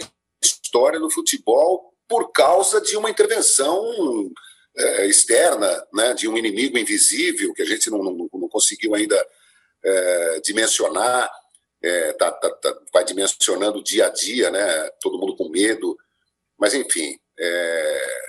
história 0.44 1.00
do 1.00 1.10
futebol 1.10 1.94
por 2.08 2.32
causa 2.32 2.82
de 2.82 2.98
uma 2.98 3.10
intervenção 3.10 4.32
é, 4.78 5.06
externa, 5.08 5.88
né, 5.94 6.14
de 6.14 6.28
um 6.28 6.38
inimigo 6.38 6.78
invisível 6.78 7.54
que 7.54 7.62
a 7.62 7.66
gente 7.66 7.90
não, 7.90 8.04
não, 8.04 8.30
não 8.34 8.50
conseguiu 8.50 8.94
ainda 8.94 9.28
é, 9.84 10.42
dimensionar, 10.44 11.32
é, 11.82 12.14
tá, 12.14 12.32
tá, 12.32 12.50
tá, 12.50 12.78
vai 12.94 13.06
dimensionando 13.06 13.84
dia 13.84 14.08
a 14.08 14.10
dia, 14.10 14.50
né, 14.50 14.90
todo 15.02 15.18
mundo 15.18 15.38
com 15.38 15.48
medo, 15.48 15.98
mas 16.58 16.74
enfim, 16.74 17.18
é, 17.40 18.29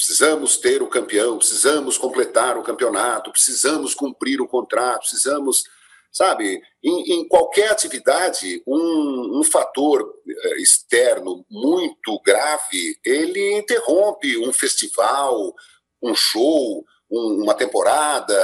precisamos 0.00 0.56
ter 0.56 0.80
o 0.80 0.88
campeão, 0.88 1.36
precisamos 1.36 1.98
completar 1.98 2.56
o 2.56 2.62
campeonato, 2.62 3.30
precisamos 3.30 3.94
cumprir 3.94 4.40
o 4.40 4.48
contrato, 4.48 5.00
precisamos, 5.00 5.64
sabe, 6.10 6.58
em, 6.82 7.12
em 7.12 7.28
qualquer 7.28 7.70
atividade, 7.70 8.62
um, 8.66 9.40
um, 9.40 9.44
fator 9.44 10.02
eh, 10.26 10.62
externo 10.62 11.44
muito 11.50 12.18
grave, 12.24 12.98
ele 13.04 13.58
interrompe 13.58 14.38
um 14.38 14.50
festival, 14.54 15.54
um 16.02 16.14
show, 16.14 16.82
um, 17.10 17.42
uma 17.42 17.52
temporada, 17.52 18.34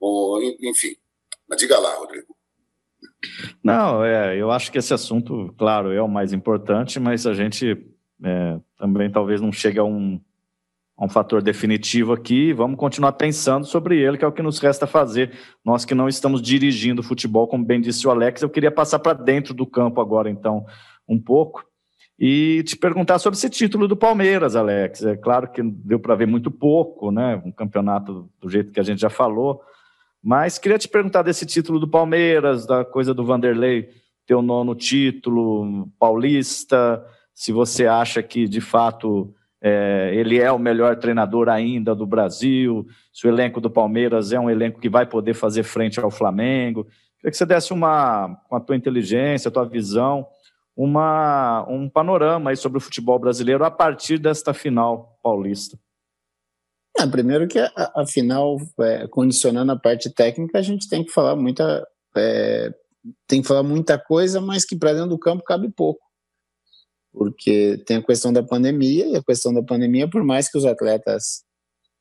um, 0.00 0.38
enfim. 0.60 0.94
Mas 1.48 1.58
diga 1.58 1.76
lá, 1.80 1.92
Rodrigo. 1.96 2.36
Não, 3.64 4.04
é, 4.04 4.36
eu 4.36 4.52
acho 4.52 4.70
que 4.70 4.78
esse 4.78 4.94
assunto, 4.94 5.52
claro, 5.58 5.90
é 5.90 6.00
o 6.00 6.06
mais 6.06 6.32
importante, 6.32 7.00
mas 7.00 7.26
a 7.26 7.34
gente 7.34 7.76
é, 8.24 8.60
também 8.78 9.10
talvez 9.10 9.40
não 9.40 9.50
chegue 9.50 9.80
a 9.80 9.84
um 9.84 10.20
um 11.00 11.08
fator 11.08 11.40
definitivo 11.42 12.12
aqui. 12.12 12.52
Vamos 12.52 12.78
continuar 12.78 13.12
pensando 13.12 13.64
sobre 13.64 13.98
ele, 13.98 14.18
que 14.18 14.24
é 14.24 14.28
o 14.28 14.32
que 14.32 14.42
nos 14.42 14.58
resta 14.58 14.86
fazer. 14.86 15.32
Nós 15.64 15.84
que 15.84 15.94
não 15.94 16.08
estamos 16.08 16.42
dirigindo 16.42 17.00
o 17.00 17.04
futebol, 17.04 17.48
como 17.48 17.64
bem 17.64 17.80
disse 17.80 18.06
o 18.06 18.10
Alex, 18.10 18.42
eu 18.42 18.50
queria 18.50 18.70
passar 18.70 18.98
para 18.98 19.14
dentro 19.14 19.54
do 19.54 19.66
campo 19.66 20.00
agora, 20.00 20.28
então, 20.28 20.66
um 21.08 21.18
pouco. 21.18 21.64
E 22.18 22.62
te 22.64 22.76
perguntar 22.76 23.18
sobre 23.18 23.38
esse 23.38 23.48
título 23.48 23.88
do 23.88 23.96
Palmeiras, 23.96 24.54
Alex. 24.54 25.02
É 25.02 25.16
claro 25.16 25.50
que 25.50 25.62
deu 25.62 25.98
para 25.98 26.14
ver 26.14 26.26
muito 26.26 26.50
pouco, 26.50 27.10
né? 27.10 27.40
Um 27.46 27.50
campeonato 27.50 28.28
do 28.38 28.50
jeito 28.50 28.70
que 28.70 28.78
a 28.78 28.82
gente 28.82 29.00
já 29.00 29.08
falou. 29.08 29.62
Mas 30.22 30.58
queria 30.58 30.78
te 30.78 30.86
perguntar 30.86 31.22
desse 31.22 31.46
título 31.46 31.80
do 31.80 31.88
Palmeiras, 31.88 32.66
da 32.66 32.84
coisa 32.84 33.14
do 33.14 33.24
Vanderlei 33.24 33.88
ter 34.26 34.34
o 34.34 34.42
nono 34.42 34.76
título 34.76 35.88
paulista, 35.98 37.04
se 37.34 37.50
você 37.50 37.86
acha 37.86 38.22
que 38.22 38.46
de 38.46 38.60
fato 38.60 39.34
é, 39.62 40.10
ele 40.14 40.40
é 40.40 40.50
o 40.50 40.58
melhor 40.58 40.96
treinador 40.96 41.48
ainda 41.48 41.94
do 41.94 42.06
Brasil, 42.06 42.86
se 43.12 43.26
o 43.26 43.30
elenco 43.30 43.60
do 43.60 43.70
Palmeiras 43.70 44.32
é 44.32 44.40
um 44.40 44.48
elenco 44.48 44.80
que 44.80 44.88
vai 44.88 45.04
poder 45.04 45.34
fazer 45.34 45.62
frente 45.64 46.00
ao 46.00 46.10
Flamengo. 46.10 46.84
Queria 47.16 47.30
que 47.30 47.36
você 47.36 47.44
desse 47.44 47.72
uma, 47.72 48.36
com 48.48 48.56
a 48.56 48.60
tua 48.60 48.76
inteligência, 48.76 49.48
a 49.48 49.52
tua 49.52 49.66
visão, 49.68 50.26
uma, 50.74 51.66
um 51.68 51.90
panorama 51.90 52.50
aí 52.50 52.56
sobre 52.56 52.78
o 52.78 52.80
futebol 52.80 53.18
brasileiro 53.18 53.62
a 53.64 53.70
partir 53.70 54.18
desta 54.18 54.54
final 54.54 55.18
paulista. 55.22 55.78
É, 56.98 57.06
primeiro 57.06 57.46
que 57.46 57.58
a, 57.58 57.70
a 57.96 58.06
final, 58.06 58.56
é, 58.80 59.06
condicionando 59.08 59.72
a 59.72 59.78
parte 59.78 60.12
técnica, 60.12 60.58
a 60.58 60.62
gente 60.62 60.88
tem 60.88 61.04
que 61.04 61.12
falar 61.12 61.36
muita, 61.36 61.86
é, 62.16 62.72
tem 63.28 63.42
que 63.42 63.48
falar 63.48 63.62
muita 63.62 63.98
coisa, 63.98 64.40
mas 64.40 64.64
que 64.64 64.76
para 64.76 64.94
dentro 64.94 65.10
do 65.10 65.18
campo 65.18 65.44
cabe 65.44 65.70
pouco 65.70 66.09
porque 67.12 67.82
tem 67.86 67.98
a 67.98 68.02
questão 68.02 68.32
da 68.32 68.42
pandemia, 68.42 69.06
e 69.06 69.16
a 69.16 69.22
questão 69.22 69.52
da 69.52 69.62
pandemia, 69.62 70.08
por 70.08 70.22
mais 70.22 70.50
que 70.50 70.56
os 70.56 70.64
atletas 70.64 71.42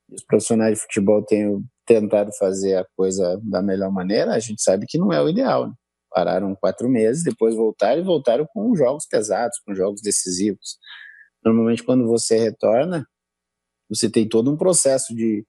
e 0.10 0.16
os 0.16 0.24
profissionais 0.24 0.76
de 0.76 0.82
futebol 0.82 1.24
tenham 1.24 1.64
tentado 1.86 2.32
fazer 2.38 2.76
a 2.76 2.86
coisa 2.96 3.40
da 3.44 3.62
melhor 3.62 3.92
maneira, 3.92 4.34
a 4.34 4.40
gente 4.40 4.62
sabe 4.62 4.86
que 4.88 4.98
não 4.98 5.12
é 5.12 5.22
o 5.22 5.30
ideal. 5.30 5.68
Né? 5.68 5.74
Pararam 6.12 6.56
quatro 6.56 6.88
meses, 6.88 7.24
depois 7.24 7.56
voltaram 7.56 8.02
e 8.02 8.06
voltaram 8.06 8.48
com 8.54 8.76
jogos 8.76 9.08
pesados, 9.08 9.60
com 9.66 9.74
jogos 9.74 10.02
decisivos. 10.02 10.78
Normalmente, 11.44 11.84
quando 11.84 12.06
você 12.08 12.38
retorna, 12.38 13.08
você 13.90 14.10
tem 14.10 14.28
todo 14.28 14.52
um 14.52 14.58
processo 14.58 15.16
de 15.16 15.46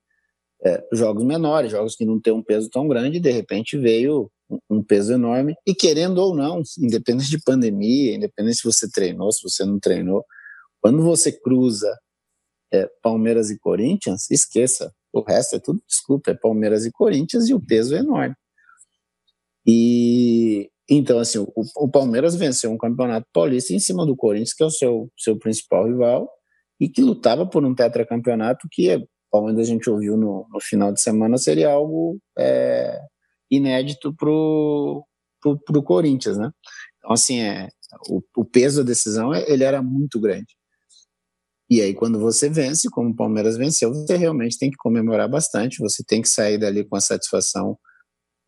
é, 0.64 0.86
jogos 0.92 1.24
menores, 1.24 1.70
jogos 1.70 1.96
que 1.96 2.04
não 2.04 2.20
têm 2.20 2.32
um 2.32 2.42
peso 2.42 2.68
tão 2.68 2.86
grande, 2.86 3.20
de 3.20 3.30
repente 3.30 3.78
veio 3.78 4.30
um 4.68 4.82
peso 4.82 5.12
enorme. 5.12 5.54
E 5.66 5.74
querendo 5.74 6.18
ou 6.18 6.34
não, 6.34 6.62
independente 6.78 7.30
de 7.30 7.42
pandemia, 7.42 8.14
independente 8.14 8.58
se 8.58 8.64
você 8.64 8.90
treinou, 8.90 9.32
se 9.32 9.42
você 9.42 9.64
não 9.64 9.78
treinou, 9.78 10.24
quando 10.80 11.02
você 11.02 11.32
cruza 11.32 11.96
é, 12.72 12.88
Palmeiras 13.02 13.50
e 13.50 13.58
Corinthians, 13.58 14.30
esqueça. 14.30 14.92
O 15.12 15.22
resto 15.22 15.56
é 15.56 15.58
tudo 15.58 15.82
desculpa, 15.88 16.30
é 16.30 16.34
Palmeiras 16.34 16.84
e 16.84 16.92
Corinthians 16.92 17.48
e 17.48 17.54
o 17.54 17.60
peso 17.60 17.94
é 17.94 17.98
enorme. 17.98 18.34
E 19.66 20.70
então, 20.88 21.20
assim, 21.20 21.38
o, 21.38 21.52
o 21.76 21.88
Palmeiras 21.88 22.34
venceu 22.34 22.72
um 22.72 22.76
campeonato 22.76 23.24
paulista 23.32 23.72
em 23.72 23.78
cima 23.78 24.04
do 24.04 24.16
Corinthians, 24.16 24.52
que 24.52 24.62
é 24.64 24.66
o 24.66 24.70
seu, 24.70 25.08
seu 25.16 25.38
principal 25.38 25.86
rival, 25.86 26.28
e 26.80 26.88
que 26.88 27.00
lutava 27.00 27.46
por 27.46 27.64
um 27.64 27.72
tetracampeonato 27.72 28.66
que, 28.72 29.06
como 29.30 29.48
a 29.48 29.62
gente 29.64 29.88
ouviu 29.88 30.16
no, 30.16 30.46
no 30.52 30.60
final 30.60 30.92
de 30.92 31.00
semana, 31.00 31.38
seria 31.38 31.70
algo 31.70 32.18
é, 32.36 33.00
inédito 33.50 34.14
pro, 34.14 35.04
pro, 35.40 35.58
pro 35.58 35.82
Corinthians, 35.82 36.36
né? 36.36 36.50
Então, 36.98 37.12
assim, 37.12 37.40
é, 37.40 37.68
o, 38.08 38.20
o 38.36 38.44
peso 38.44 38.82
da 38.82 38.88
decisão, 38.88 39.34
ele 39.34 39.64
era 39.64 39.82
muito 39.82 40.20
grande. 40.20 40.54
E 41.70 41.80
aí, 41.80 41.94
quando 41.94 42.18
você 42.18 42.48
vence, 42.48 42.90
como 42.90 43.10
o 43.10 43.16
Palmeiras 43.16 43.56
venceu, 43.56 43.94
você 43.94 44.16
realmente 44.16 44.58
tem 44.58 44.70
que 44.70 44.76
comemorar 44.76 45.28
bastante, 45.28 45.78
você 45.78 46.02
tem 46.04 46.20
que 46.20 46.28
sair 46.28 46.58
dali 46.58 46.84
com 46.84 46.96
a 46.96 47.00
satisfação 47.00 47.78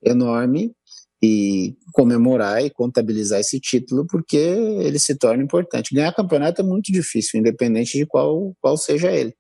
enorme 0.05 0.75
e 1.23 1.77
comemorar 1.92 2.64
e 2.64 2.71
contabilizar 2.71 3.38
esse 3.38 3.61
título, 3.61 4.05
porque 4.09 4.37
ele 4.37 4.99
se 4.99 5.16
torna 5.16 5.45
importante. 5.45 5.95
Ganhar 5.95 6.12
campeonato 6.12 6.62
é 6.62 6.64
muito 6.64 6.90
difícil, 6.90 7.38
independente 7.38 7.97
de 7.97 8.05
qual, 8.05 8.53
qual 8.61 8.77
seja 8.77 9.12
ele. 9.12 9.33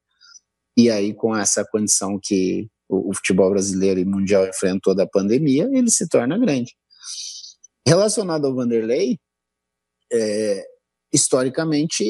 E 0.76 0.90
aí, 0.90 1.14
com 1.14 1.36
essa 1.36 1.64
condição 1.64 2.18
que 2.22 2.68
o, 2.88 3.10
o 3.10 3.14
futebol 3.14 3.50
brasileiro 3.50 4.00
e 4.00 4.04
mundial 4.04 4.46
enfrentou 4.46 4.94
da 4.94 5.06
pandemia, 5.06 5.68
ele 5.72 5.90
se 5.90 6.08
torna 6.08 6.38
grande. 6.38 6.74
Relacionado 7.86 8.46
ao 8.46 8.54
Vanderlei, 8.54 9.18
é, 10.12 10.64
historicamente, 11.12 12.04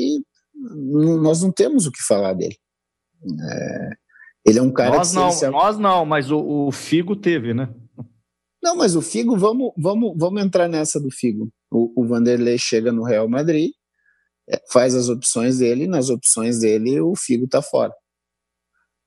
nós 0.54 1.42
não 1.42 1.50
temos 1.50 1.86
o 1.86 1.92
que 1.92 2.02
falar 2.02 2.34
dele. 2.34 2.56
É, 3.24 3.90
ele 4.44 4.58
é 4.58 4.62
um 4.62 4.72
cara 4.72 4.96
nós 4.96 5.10
que. 5.10 5.14
Não, 5.16 5.30
se... 5.30 5.48
Nós 5.48 5.78
não, 5.78 6.04
mas 6.04 6.30
o, 6.30 6.38
o, 6.38 6.72
Figo 6.72 7.16
teve, 7.16 7.54
né? 7.54 7.72
Não, 8.62 8.76
mas 8.76 8.94
o 8.94 9.02
Figo, 9.02 9.36
vamos, 9.36 9.72
vamos, 9.76 10.14
vamos 10.16 10.42
entrar 10.42 10.68
nessa 10.68 11.00
do 11.00 11.10
Figo. 11.10 11.48
O, 11.70 12.02
o 12.02 12.06
Vanderlei 12.06 12.58
chega 12.58 12.92
no 12.92 13.02
Real 13.02 13.28
Madrid, 13.28 13.72
é, 14.48 14.60
faz 14.70 14.94
as 14.94 15.08
opções 15.08 15.58
dele, 15.58 15.84
e 15.84 15.88
nas 15.88 16.10
opções 16.10 16.60
dele 16.60 17.00
o 17.00 17.14
Figo 17.16 17.48
tá 17.48 17.62
fora. 17.62 17.92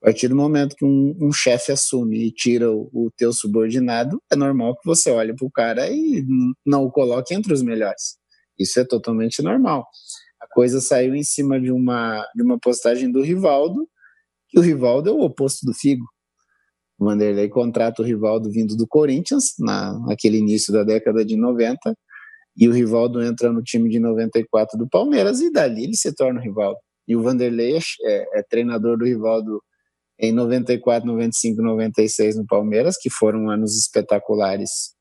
A 0.06 0.10
partir 0.14 0.28
do 0.28 0.36
momento 0.36 0.76
que 0.76 0.86
um, 0.86 1.18
um 1.20 1.34
chefe 1.34 1.72
assume 1.72 2.28
e 2.28 2.32
tira 2.32 2.72
o, 2.72 2.92
o, 2.94 3.12
teu 3.18 3.34
subordinado, 3.34 4.22
é 4.32 4.36
normal 4.36 4.78
que 4.78 4.86
você 4.86 5.10
olhe 5.10 5.36
para 5.36 5.48
o 5.48 5.50
cara 5.50 5.90
e 5.90 6.24
não 6.64 6.84
o 6.84 6.92
coloque 6.92 7.34
entre 7.34 7.52
os 7.52 7.64
melhores. 7.64 8.16
Isso 8.58 8.80
é 8.80 8.86
totalmente 8.86 9.42
normal. 9.42 9.88
A 10.40 10.46
coisa 10.48 10.80
saiu 10.80 11.16
em 11.16 11.24
cima 11.24 11.60
de 11.60 11.72
uma, 11.72 12.24
de 12.36 12.44
uma 12.44 12.60
postagem 12.60 13.12
do 13.12 13.24
Rivaldo, 13.24 13.90
que 14.48 14.60
o 14.60 14.62
Rivaldo 14.62 15.10
é 15.10 15.12
o 15.12 15.22
oposto 15.22 15.66
do 15.66 15.74
Figo. 15.74 16.06
O 17.00 17.06
Vanderlei 17.06 17.50
contrata 17.50 18.04
o 18.04 18.06
Rivaldo 18.06 18.52
vindo 18.52 18.78
do 18.78 18.86
Corinthians, 18.88 19.56
na, 19.58 19.98
naquele 20.02 20.38
início 20.38 20.72
da 20.72 20.84
década 20.84 21.26
de 21.26 21.36
90, 21.36 21.98
e 22.56 22.70
o 22.70 22.72
Rivaldo 22.72 23.24
entra 23.24 23.52
no 23.52 23.64
time 23.64 23.90
de 23.90 24.00
94 24.00 24.78
do 24.78 24.88
Palmeiras, 24.88 25.42
e 25.42 25.52
dali 25.52 25.86
ele 25.86 25.98
se 25.98 26.14
torna 26.14 26.40
o 26.40 26.44
Rivaldo. 26.44 26.78
E 27.08 27.16
o 27.16 27.24
Vanderlei 27.24 27.76
é, 27.76 27.80
é, 28.04 28.40
é 28.40 28.44
treinador 28.44 29.00
do 29.00 29.06
Rivaldo 29.06 29.60
em 30.20 30.32
94, 30.32 31.08
95, 31.08 31.62
96 31.62 32.38
no 32.38 32.46
Palmeiras, 32.46 32.98
que 32.98 33.10
foram 33.10 33.50
anos 33.50 33.78
espetaculares 33.78 34.94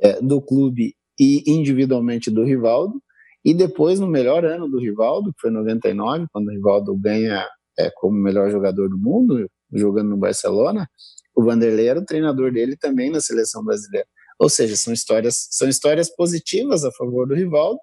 é, 0.00 0.20
do 0.20 0.40
clube 0.40 0.94
e 1.18 1.42
individualmente 1.46 2.30
do 2.30 2.44
Rivaldo, 2.44 3.00
e 3.44 3.52
depois 3.52 4.00
no 4.00 4.06
melhor 4.06 4.44
ano 4.44 4.68
do 4.68 4.78
Rivaldo, 4.78 5.32
que 5.32 5.40
foi 5.40 5.50
99, 5.50 6.26
quando 6.32 6.48
o 6.48 6.50
Rivaldo 6.50 6.96
ganha 6.96 7.46
é, 7.78 7.90
como 7.96 8.16
melhor 8.16 8.50
jogador 8.50 8.88
do 8.88 8.98
mundo, 8.98 9.48
jogando 9.72 10.10
no 10.10 10.16
Barcelona, 10.16 10.88
O 11.36 11.42
Vanderlei 11.42 11.88
era 11.88 11.98
o 11.98 12.04
treinador 12.04 12.52
dele 12.52 12.76
também 12.76 13.10
na 13.10 13.20
seleção 13.20 13.64
brasileira. 13.64 14.06
Ou 14.38 14.48
seja, 14.48 14.76
são 14.76 14.92
histórias, 14.92 15.48
são 15.50 15.68
histórias 15.68 16.08
positivas 16.14 16.84
a 16.84 16.92
favor 16.92 17.26
do 17.26 17.34
Rivaldo, 17.34 17.80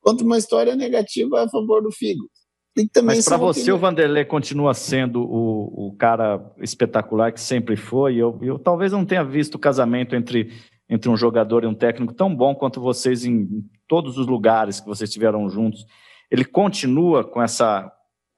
quanto 0.00 0.24
uma 0.24 0.38
história 0.38 0.74
negativa 0.74 1.44
a 1.44 1.48
favor 1.48 1.82
do 1.82 1.92
Figo. 1.92 2.28
Mas 3.02 3.24
para 3.24 3.36
você, 3.36 3.60
opiniões. 3.60 3.78
o 3.78 3.80
Vanderlei 3.80 4.24
continua 4.24 4.74
sendo 4.74 5.22
o, 5.22 5.88
o 5.88 5.96
cara 5.96 6.52
espetacular 6.58 7.32
que 7.32 7.40
sempre 7.40 7.76
foi. 7.76 8.16
Eu, 8.16 8.38
eu 8.42 8.58
talvez 8.58 8.92
não 8.92 9.04
tenha 9.04 9.24
visto 9.24 9.56
o 9.56 9.58
casamento 9.58 10.14
entre, 10.14 10.52
entre 10.88 11.08
um 11.08 11.16
jogador 11.16 11.64
e 11.64 11.66
um 11.66 11.74
técnico 11.74 12.12
tão 12.12 12.34
bom 12.34 12.54
quanto 12.54 12.80
vocês 12.80 13.24
em, 13.24 13.64
todos 13.88 14.18
os 14.18 14.26
lugares 14.26 14.78
que 14.78 14.86
vocês 14.86 15.08
estiveram 15.08 15.48
juntos. 15.48 15.86
Ele 16.30 16.44
continua 16.44 17.24
com 17.24 17.42
essa, 17.42 17.90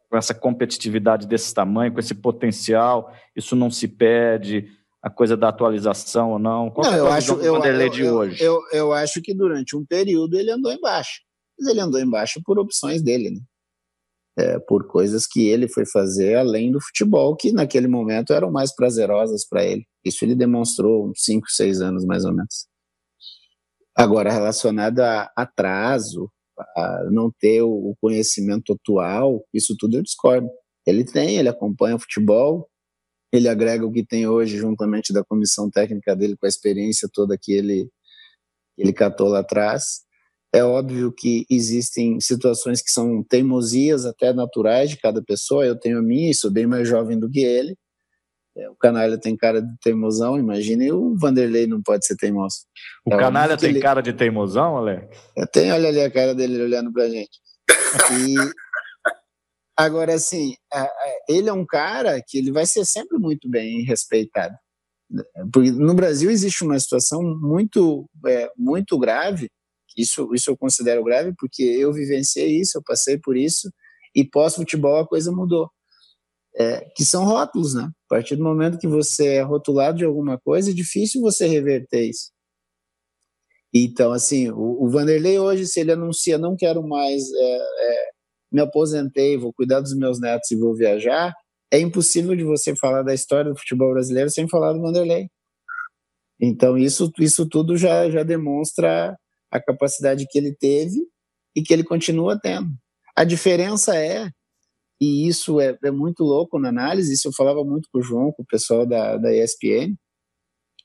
com 0.09 0.17
essa 0.17 0.33
competitividade 0.33 1.27
desse 1.27 1.53
tamanho, 1.53 1.93
com 1.93 1.99
esse 1.99 2.15
potencial. 2.15 3.13
Isso 3.35 3.57
não 3.57 3.71
se 3.71 3.89
perde 3.89 4.69
a 5.03 5.11
coisa 5.11 5.37
da 5.37 5.49
atualização 5.49 6.31
ou 6.31 6.39
não? 6.39 6.71
Qual 6.71 6.87
não, 6.87 6.95
é 6.95 7.01
eu 7.01 7.09
acho, 7.09 7.35
do 7.35 7.53
Vanderlei 7.53 7.89
eu, 7.89 7.91
de 7.91 8.03
eu, 8.03 8.15
hoje? 8.15 8.45
Eu, 8.45 8.61
eu, 8.73 8.93
acho 8.93 9.21
que 9.21 9.35
durante 9.35 9.77
um 9.77 9.85
período 9.85 10.39
ele 10.39 10.53
andou 10.53 10.73
embaixo. 10.73 11.21
Mas 11.59 11.69
ele 11.69 11.81
andou 11.81 12.01
embaixo 12.01 12.41
por 12.45 12.59
opções 12.59 13.03
dele, 13.03 13.31
né? 13.31 13.41
É, 14.41 14.59
por 14.61 14.87
coisas 14.87 15.27
que 15.27 15.49
ele 15.49 15.69
foi 15.69 15.85
fazer 15.85 16.37
além 16.37 16.73
do 16.73 16.81
futebol, 16.81 17.37
que 17.37 17.53
naquele 17.53 17.87
momento 17.87 18.33
eram 18.33 18.51
mais 18.51 18.75
prazerosas 18.75 19.47
para 19.47 19.63
ele. 19.63 19.85
Isso 20.03 20.25
ele 20.25 20.35
demonstrou 20.35 21.13
5, 21.15 21.47
6 21.51 21.83
anos 21.83 22.07
mais 22.07 22.25
ou 22.25 22.33
menos. 22.33 22.67
Agora, 23.95 24.33
relacionado 24.33 25.01
a 25.01 25.31
atraso, 25.37 26.31
a 26.75 27.05
não 27.11 27.31
ter 27.39 27.61
o 27.61 27.95
conhecimento 28.01 28.73
atual, 28.73 29.45
isso 29.53 29.77
tudo 29.79 29.99
eu 29.99 30.03
discordo. 30.03 30.49
Ele 30.87 31.05
tem, 31.05 31.37
ele 31.37 31.51
acompanha 31.51 31.97
o 31.97 32.01
futebol, 32.01 32.67
ele 33.31 33.47
agrega 33.47 33.85
o 33.85 33.93
que 33.93 34.07
tem 34.07 34.27
hoje, 34.27 34.57
juntamente 34.57 35.13
da 35.13 35.23
comissão 35.23 35.69
técnica 35.69 36.17
dele, 36.17 36.37
com 36.37 36.47
a 36.47 36.49
experiência 36.49 37.11
toda 37.13 37.37
que 37.39 37.53
ele, 37.53 37.91
ele 38.79 38.93
catou 38.95 39.29
lá 39.29 39.41
atrás. 39.41 40.01
É 40.53 40.65
óbvio 40.65 41.13
que 41.13 41.47
existem 41.49 42.21
situações 42.21 42.83
que 42.83 42.91
são 42.91 43.23
teimosias 43.23 44.05
até 44.05 44.33
naturais 44.33 44.91
de 44.91 44.97
cada 44.97 45.23
pessoa. 45.23 45.65
Eu 45.65 45.79
tenho 45.79 45.99
a 45.99 46.03
minha, 46.03 46.35
sou 46.35 46.51
bem 46.51 46.67
mais 46.67 46.89
jovem 46.89 47.19
do 47.19 47.31
que 47.31 47.41
ele. 47.41 47.77
É, 48.57 48.69
o 48.69 48.75
Canalha 48.75 49.17
tem 49.17 49.37
cara 49.37 49.63
de 49.63 49.79
teimosão, 49.81 50.37
imagine 50.37 50.91
o 50.91 51.17
Vanderlei 51.17 51.69
não 51.69 51.81
pode 51.81 52.05
ser 52.05 52.17
teimoso. 52.17 52.57
O 53.07 53.15
é 53.15 53.17
Canalha 53.17 53.57
tem 53.57 53.71
ele... 53.71 53.81
cara 53.81 54.01
de 54.01 54.13
teimosão, 54.13 54.77
Alex? 54.77 55.07
Tem, 55.53 55.71
olha 55.71 55.89
ali 55.89 56.01
a 56.01 56.11
cara 56.11 56.35
dele 56.35 56.61
olhando 56.61 56.93
pra 56.93 57.09
gente. 57.09 57.39
E, 58.13 58.35
Agora, 59.81 60.13
assim, 60.13 60.53
ele 61.27 61.49
é 61.49 61.53
um 61.55 61.65
cara 61.65 62.21
que 62.21 62.37
ele 62.37 62.53
vai 62.53 62.67
ser 62.67 62.85
sempre 62.85 63.17
muito 63.17 63.49
bem 63.49 63.83
respeitado. 63.83 64.55
Porque 65.51 65.71
no 65.71 65.95
Brasil 65.95 66.31
existe 66.31 66.63
uma 66.63 66.79
situação 66.79 67.23
muito, 67.23 68.05
é, 68.27 68.51
muito 68.59 68.99
grave, 68.99 69.49
isso, 69.97 70.33
isso 70.35 70.51
eu 70.51 70.57
considero 70.57 71.05
grave, 71.05 71.35
porque 71.39 71.63
eu 71.63 71.93
vivenciei 71.93 72.61
isso, 72.61 72.79
eu 72.79 72.83
passei 72.83 73.19
por 73.19 73.37
isso, 73.37 73.71
e 74.15 74.25
pós-futebol 74.25 75.01
a 75.01 75.07
coisa 75.07 75.33
mudou. 75.33 75.71
É, 76.57 76.81
que 76.97 77.05
são 77.05 77.25
rótulos, 77.25 77.75
né? 77.75 77.85
A 77.85 78.09
partir 78.09 78.35
do 78.37 78.43
momento 78.43 78.79
que 78.79 78.89
você 78.89 79.35
é 79.35 79.43
rotulado 79.43 79.99
de 79.99 80.05
alguma 80.05 80.39
coisa, 80.39 80.71
é 80.71 80.75
difícil 80.75 81.21
você 81.21 81.47
reverter 81.47 82.09
isso. 82.09 82.33
Então, 83.73 84.13
assim, 84.13 84.51
o, 84.51 84.85
o 84.85 84.91
Vanderlei 84.91 85.39
hoje, 85.39 85.67
se 85.67 85.81
ele 85.81 85.93
anuncia 85.93 86.37
não 86.39 86.57
quero 86.57 86.83
mais 86.87 87.23
é, 87.33 87.57
é, 87.57 88.11
me 88.53 88.61
aposentei, 88.61 89.39
vou 89.39 89.53
cuidar 89.53 89.81
dos 89.81 89.97
meus 89.97 90.21
netos 90.21 90.51
e 90.51 90.57
vou 90.57 90.75
viajar, 90.75 91.33
é 91.73 91.79
impossível 91.79 92.35
de 92.35 92.43
você 92.43 92.75
falar 92.75 93.03
da 93.03 93.15
história 93.15 93.53
do 93.53 93.59
futebol 93.59 93.93
brasileiro 93.93 94.29
sem 94.29 94.49
falar 94.49 94.73
do 94.73 94.81
Vanderlei. 94.81 95.29
Então 96.41 96.77
isso 96.77 97.13
isso 97.19 97.47
tudo 97.49 97.77
já 97.77 98.11
já 98.11 98.23
demonstra 98.23 99.17
a 99.51 99.61
capacidade 99.61 100.27
que 100.29 100.39
ele 100.39 100.55
teve 100.55 101.01
e 101.55 101.63
que 101.63 101.73
ele 101.73 101.85
continua 101.85 102.39
tendo. 102.41 102.69
A 103.17 103.25
diferença 103.25 103.97
é 103.97 104.31
e 105.01 105.27
isso 105.27 105.59
é, 105.59 105.79
é 105.83 105.91
muito 105.91 106.23
louco 106.23 106.59
na 106.59 106.69
análise, 106.69 107.15
isso 107.15 107.29
eu 107.29 107.33
falava 107.33 107.65
muito 107.65 107.89
com 107.91 108.01
o 108.01 108.03
João, 108.03 108.33
com 108.33 108.43
o 108.43 108.47
pessoal 108.47 108.85
da, 108.85 109.17
da 109.17 109.35
ESPN, 109.35 109.97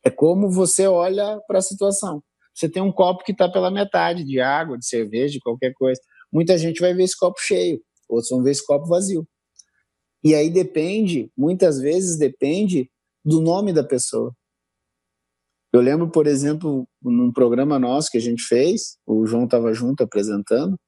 é 0.06 0.10
como 0.10 0.50
você 0.50 0.88
olha 0.88 1.38
para 1.48 1.60
a 1.60 1.62
situação. 1.62 2.24
Você 2.54 2.70
tem 2.70 2.82
um 2.82 2.92
copo 2.92 3.26
que 3.26 3.34
está 3.34 3.52
pela 3.52 3.70
metade 3.70 4.24
de 4.24 4.40
água, 4.40 4.78
de 4.78 4.88
cerveja, 4.88 5.34
de 5.34 5.42
qualquer 5.42 5.74
coisa. 5.74 6.00
Muita 6.32 6.58
gente 6.58 6.80
vai 6.80 6.94
ver 6.94 7.04
esse 7.04 7.18
copo 7.18 7.38
cheio, 7.42 7.82
outros 8.08 8.30
vão 8.30 8.42
ver 8.42 8.52
esse 8.52 8.66
copo 8.66 8.88
vazio. 8.88 9.28
E 10.24 10.34
aí 10.34 10.50
depende, 10.50 11.30
muitas 11.38 11.80
vezes 11.80 12.18
depende 12.18 12.90
do 13.24 13.42
nome 13.42 13.74
da 13.74 13.84
pessoa. 13.84 14.34
Eu 15.76 15.82
lembro, 15.82 16.10
por 16.10 16.26
exemplo, 16.26 16.88
num 17.04 17.34
programa 17.34 17.78
nosso 17.78 18.10
que 18.10 18.18
a 18.18 18.22
gente 18.22 18.44
fez, 18.44 18.98
o 19.06 19.26
João 19.26 19.44
estava 19.44 19.74
junto 19.74 20.02
apresentando, 20.02 20.80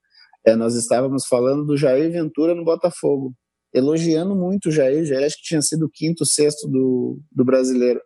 é, 0.46 0.56
nós 0.56 0.74
estávamos 0.76 1.26
falando 1.26 1.66
do 1.66 1.76
Jair 1.76 2.10
Ventura 2.10 2.54
no 2.54 2.64
Botafogo, 2.64 3.34
elogiando 3.74 4.34
muito 4.34 4.70
o 4.70 4.72
Jair, 4.72 5.04
Jair 5.04 5.26
acho 5.26 5.36
que 5.36 5.42
tinha 5.42 5.60
sido 5.60 5.84
o 5.84 5.90
quinto, 5.92 6.24
sexto 6.24 6.66
do, 6.66 7.20
do 7.30 7.44
brasileiro. 7.44 8.00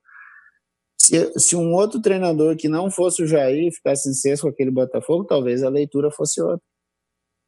Se, 1.00 1.38
se, 1.38 1.54
um 1.54 1.72
outro 1.72 2.02
treinador 2.02 2.56
que 2.56 2.66
não 2.66 2.90
fosse 2.90 3.22
o 3.22 3.28
Jair 3.28 3.72
ficasse 3.72 4.08
em 4.10 4.12
sexto 4.12 4.42
com 4.42 4.48
aquele 4.48 4.72
Botafogo, 4.72 5.22
talvez 5.24 5.62
a 5.62 5.68
leitura 5.68 6.10
fosse 6.10 6.42
outra. 6.42 6.66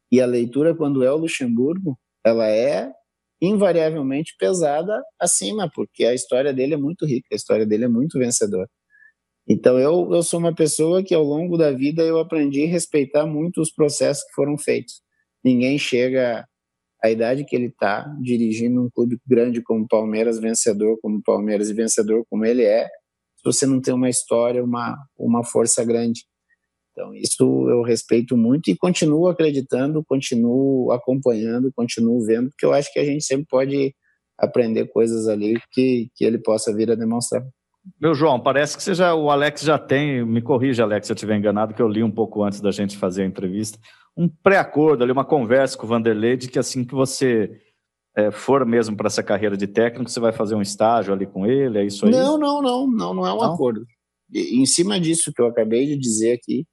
E 0.09 0.21
a 0.21 0.25
leitura, 0.25 0.73
quando 0.73 1.03
é 1.03 1.11
o 1.11 1.17
Luxemburgo, 1.17 1.99
ela 2.25 2.47
é 2.47 2.89
invariavelmente 3.41 4.33
pesada 4.39 5.03
acima, 5.19 5.69
porque 5.75 6.05
a 6.05 6.13
história 6.13 6.53
dele 6.53 6.75
é 6.75 6.77
muito 6.77 7.05
rica, 7.05 7.27
a 7.33 7.35
história 7.35 7.65
dele 7.65 7.83
é 7.83 7.89
muito 7.89 8.17
vencedora. 8.17 8.69
Então 9.47 9.77
eu, 9.77 10.09
eu 10.11 10.23
sou 10.23 10.39
uma 10.39 10.53
pessoa 10.53 11.03
que 11.03 11.13
ao 11.13 11.23
longo 11.23 11.57
da 11.57 11.71
vida 11.71 12.03
eu 12.03 12.19
aprendi 12.19 12.63
a 12.63 12.67
respeitar 12.67 13.25
muito 13.25 13.61
os 13.61 13.71
processos 13.71 14.23
que 14.23 14.33
foram 14.33 14.57
feitos. 14.57 15.01
Ninguém 15.43 15.77
chega 15.77 16.47
à 17.03 17.11
idade 17.11 17.45
que 17.45 17.55
ele 17.55 17.67
está 17.67 18.03
dirigindo 18.21 18.81
um 18.81 18.89
clube 18.89 19.19
grande 19.27 19.61
como 19.61 19.87
Palmeiras, 19.87 20.39
vencedor 20.39 20.97
como 21.01 21.21
Palmeiras 21.23 21.69
e 21.69 21.73
vencedor 21.73 22.25
como 22.29 22.43
ele 22.43 22.63
é, 22.63 22.85
se 22.85 23.43
você 23.43 23.65
não 23.67 23.79
tem 23.79 23.93
uma 23.93 24.09
história, 24.09 24.63
uma, 24.63 24.97
uma 25.17 25.43
força 25.43 25.85
grande. 25.85 26.21
Então, 26.91 27.13
isso 27.13 27.43
eu 27.69 27.83
respeito 27.83 28.37
muito 28.37 28.71
e 28.71 28.77
continuo 28.77 29.27
acreditando, 29.27 30.03
continuo 30.03 30.91
acompanhando, 30.91 31.71
continuo 31.75 32.25
vendo, 32.25 32.49
porque 32.49 32.65
eu 32.65 32.73
acho 32.73 32.91
que 32.91 32.99
a 32.99 33.03
gente 33.03 33.23
sempre 33.23 33.45
pode 33.47 33.93
aprender 34.37 34.87
coisas 34.87 35.27
ali 35.27 35.59
que, 35.71 36.09
que 36.15 36.23
ele 36.23 36.39
possa 36.39 36.73
vir 36.73 36.89
a 36.89 36.95
demonstrar. 36.95 37.45
Meu 37.99 38.15
João, 38.15 38.39
parece 38.39 38.75
que 38.75 38.83
você 38.83 38.93
já, 38.93 39.13
o 39.13 39.29
Alex 39.29 39.61
já 39.61 39.77
tem, 39.77 40.25
me 40.25 40.41
corrija, 40.41 40.83
Alex, 40.83 41.07
se 41.07 41.13
eu 41.13 41.15
estiver 41.15 41.37
enganado, 41.37 41.73
que 41.73 41.81
eu 41.81 41.87
li 41.87 42.03
um 42.03 42.11
pouco 42.11 42.43
antes 42.43 42.59
da 42.59 42.71
gente 42.71 42.97
fazer 42.97 43.23
a 43.23 43.25
entrevista, 43.25 43.77
um 44.17 44.27
pré-acordo 44.27 45.03
ali, 45.03 45.11
uma 45.11 45.25
conversa 45.25 45.77
com 45.77 45.85
o 45.85 45.89
Vanderlei 45.89 46.35
de 46.35 46.47
que 46.47 46.57
assim 46.57 46.83
que 46.83 46.95
você 46.95 47.61
é, 48.15 48.31
for 48.31 48.65
mesmo 48.65 48.95
para 48.95 49.07
essa 49.07 49.21
carreira 49.21 49.57
de 49.57 49.67
técnico, 49.67 50.09
você 50.09 50.19
vai 50.19 50.31
fazer 50.31 50.55
um 50.55 50.61
estágio 50.61 51.13
ali 51.13 51.25
com 51.25 51.45
ele, 51.45 51.79
é 51.79 51.85
isso 51.85 52.05
aí? 52.05 52.11
Não, 52.11 52.37
não, 52.37 52.61
não, 52.61 52.87
não, 52.87 53.13
não 53.13 53.27
é 53.27 53.33
um 53.33 53.37
não? 53.37 53.53
acordo. 53.53 53.85
E, 54.33 54.59
em 54.59 54.65
cima 54.65 54.99
disso 54.99 55.31
que 55.33 55.41
eu 55.41 55.47
acabei 55.47 55.85
de 55.85 55.97
dizer 55.97 56.31
aqui, 56.31 56.65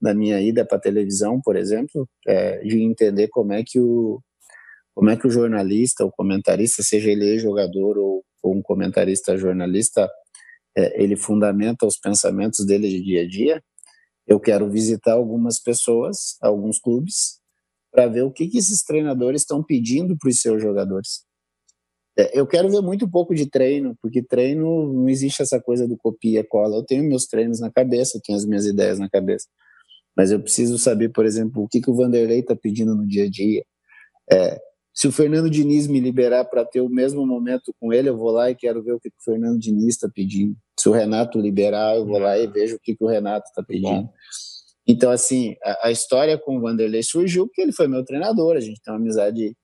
na 0.00 0.14
minha 0.14 0.40
ida 0.40 0.64
para 0.64 0.78
televisão, 0.78 1.40
por 1.42 1.56
exemplo, 1.56 2.08
é, 2.26 2.58
de 2.58 2.82
entender 2.82 3.28
como 3.28 3.52
é 3.52 3.62
que 3.64 3.78
o 3.78 4.20
como 4.92 5.08
é 5.08 5.16
que 5.16 5.26
o 5.26 5.30
jornalista, 5.30 6.04
o 6.04 6.10
comentarista, 6.10 6.82
seja 6.82 7.10
ele 7.10 7.38
jogador 7.38 7.96
ou, 7.96 8.22
ou 8.42 8.54
um 8.56 8.60
comentarista 8.60 9.38
jornalista, 9.38 10.10
é, 10.76 11.02
ele 11.02 11.16
fundamenta 11.16 11.86
os 11.86 11.98
pensamentos 11.98 12.64
dele 12.64 12.88
de 12.88 13.02
dia 13.02 13.22
a 13.22 13.28
dia. 13.28 13.62
Eu 14.26 14.38
quero 14.38 14.70
visitar 14.70 15.12
algumas 15.12 15.60
pessoas, 15.60 16.36
alguns 16.40 16.78
clubes, 16.78 17.40
para 17.92 18.06
ver 18.06 18.22
o 18.22 18.30
que, 18.30 18.48
que 18.48 18.58
esses 18.58 18.82
treinadores 18.82 19.42
estão 19.42 19.62
pedindo 19.62 20.16
para 20.16 20.30
os 20.30 20.40
seus 20.40 20.62
jogadores. 20.62 21.24
É, 22.18 22.38
eu 22.38 22.46
quero 22.46 22.70
ver 22.70 22.80
muito 22.80 23.10
pouco 23.10 23.34
de 23.34 23.48
treino, 23.48 23.96
porque 24.00 24.22
treino 24.22 24.92
não 24.92 25.08
existe 25.08 25.42
essa 25.42 25.60
coisa 25.60 25.88
do 25.88 25.96
copia 25.96 26.46
cola. 26.46 26.76
Eu 26.76 26.84
tenho 26.84 27.04
meus 27.04 27.26
treinos 27.26 27.60
na 27.60 27.70
cabeça, 27.70 28.16
eu 28.16 28.22
tenho 28.24 28.38
as 28.38 28.44
minhas 28.44 28.66
ideias 28.66 28.98
na 28.98 29.08
cabeça 29.08 29.46
mas 30.16 30.30
eu 30.30 30.40
preciso 30.40 30.78
saber, 30.78 31.10
por 31.10 31.24
exemplo, 31.24 31.62
o 31.62 31.68
que, 31.68 31.80
que 31.80 31.90
o 31.90 31.94
Vanderlei 31.94 32.40
está 32.40 32.54
pedindo 32.54 32.94
no 32.94 33.06
dia 33.06 33.24
a 33.24 33.30
dia. 33.30 33.64
É, 34.30 34.60
se 35.00 35.08
o 35.08 35.12
Fernando 35.12 35.48
Diniz 35.48 35.86
me 35.86 35.98
liberar 35.98 36.44
para 36.44 36.62
ter 36.62 36.82
o 36.82 36.88
mesmo 36.90 37.26
momento 37.26 37.74
com 37.80 37.90
ele, 37.90 38.10
eu 38.10 38.18
vou 38.18 38.30
lá 38.30 38.50
e 38.50 38.54
quero 38.54 38.82
ver 38.82 38.92
o 38.92 39.00
que, 39.00 39.08
o 39.08 39.24
Fernando 39.24 39.58
Diniz 39.58 39.94
está 39.94 40.06
pedindo. 40.10 40.54
Se 40.78 40.90
o 40.90 40.92
Renato 40.92 41.40
liberar, 41.40 41.96
eu 41.96 42.04
vou 42.04 42.18
lá 42.18 42.36
e 42.36 42.46
vejo 42.46 42.76
o 42.76 42.78
que, 42.78 42.94
que 42.94 43.02
o 43.02 43.06
Renato 43.06 43.48
está 43.48 43.62
pedindo. 43.62 44.02
Bom. 44.02 44.12
Então, 44.86 45.10
assim, 45.10 45.56
a, 45.64 45.86
a, 45.86 45.90
história 45.90 46.36
com 46.36 46.58
o 46.58 46.60
Vanderlei 46.60 47.02
surgiu 47.02 47.46
porque 47.46 47.62
ele 47.62 47.72
foi 47.72 47.88
meu 47.88 48.04
treinador, 48.04 48.56
a 48.56 48.60
gente 48.60 48.78
tem 48.82 48.92
uma 48.92 49.00
amizade 49.00 49.56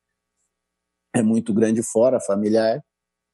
é 1.14 1.22
muito 1.22 1.53
grande 1.53 1.83
fora, 1.83 2.18
familiar, 2.18 2.83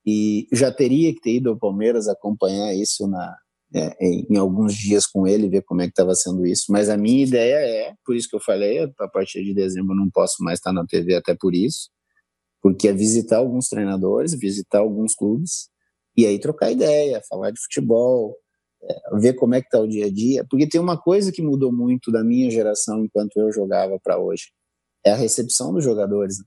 e 0.05 0.49
já 0.53 0.73
teria 0.73 1.15
que 1.15 1.21
ter 1.21 1.37
ido 1.37 1.51
ao 1.51 1.57
Palmeiras 1.57 2.09
acompanhar 2.09 2.75
isso 2.75 3.07
na, 3.07 3.33
é, 3.75 3.97
em 4.05 4.37
alguns 4.37 4.75
dias 4.75 5.07
com 5.07 5.27
ele, 5.27 5.49
ver 5.49 5.63
como 5.63 5.81
é 5.81 5.85
que 5.85 5.93
estava 5.93 6.15
sendo 6.15 6.47
isso. 6.47 6.67
Mas 6.71 6.89
a 6.89 6.97
minha 6.97 7.25
ideia 7.25 7.57
é, 7.57 7.95
por 8.05 8.15
isso 8.15 8.29
que 8.29 8.37
eu 8.37 8.41
falei, 8.41 8.81
a 8.99 9.09
partir 9.09 9.43
de 9.45 9.55
dezembro 9.55 9.93
eu 9.93 9.99
não 9.99 10.11
posso 10.11 10.43
mais 10.43 10.59
estar 10.59 10.73
na 10.73 10.87
TV 10.87 11.15
até 11.15 11.35
por 11.35 11.55
isso, 11.55 11.91
porque 12.61 12.89
é 12.89 12.93
visitar 12.93 13.39
alguns 13.39 13.69
treinadores, 13.69 14.39
visitar 14.39 14.79
alguns 14.79 15.15
clubes, 15.15 15.69
E 16.17 16.27
aí 16.27 16.39
trocar 16.39 16.71
ideia, 16.71 17.23
falar 17.29 17.51
de 17.51 17.61
futebol, 17.61 18.37
é, 18.83 19.19
ver 19.19 19.35
como 19.35 19.55
é 19.55 19.61
que 19.61 19.69
está 19.69 19.81
o 19.81 19.89
dia 19.89 20.07
a 20.07 20.11
dia. 20.11 20.47
Porque 20.49 20.69
tem 20.69 20.81
uma 20.81 21.01
coisa 21.01 21.33
que 21.33 21.43
mudou 21.43 21.73
muito 21.73 22.13
da 22.13 22.23
minha 22.23 22.51
geração 22.51 23.05
enquanto 23.05 23.37
eu 23.39 23.51
jogava 23.53 23.99
para 24.03 24.19
hoje. 24.19 24.53
É 25.05 25.13
a 25.13 25.17
recepção 25.17 25.73
dos 25.73 25.83
jogadores. 25.83 26.39
Né? 26.39 26.45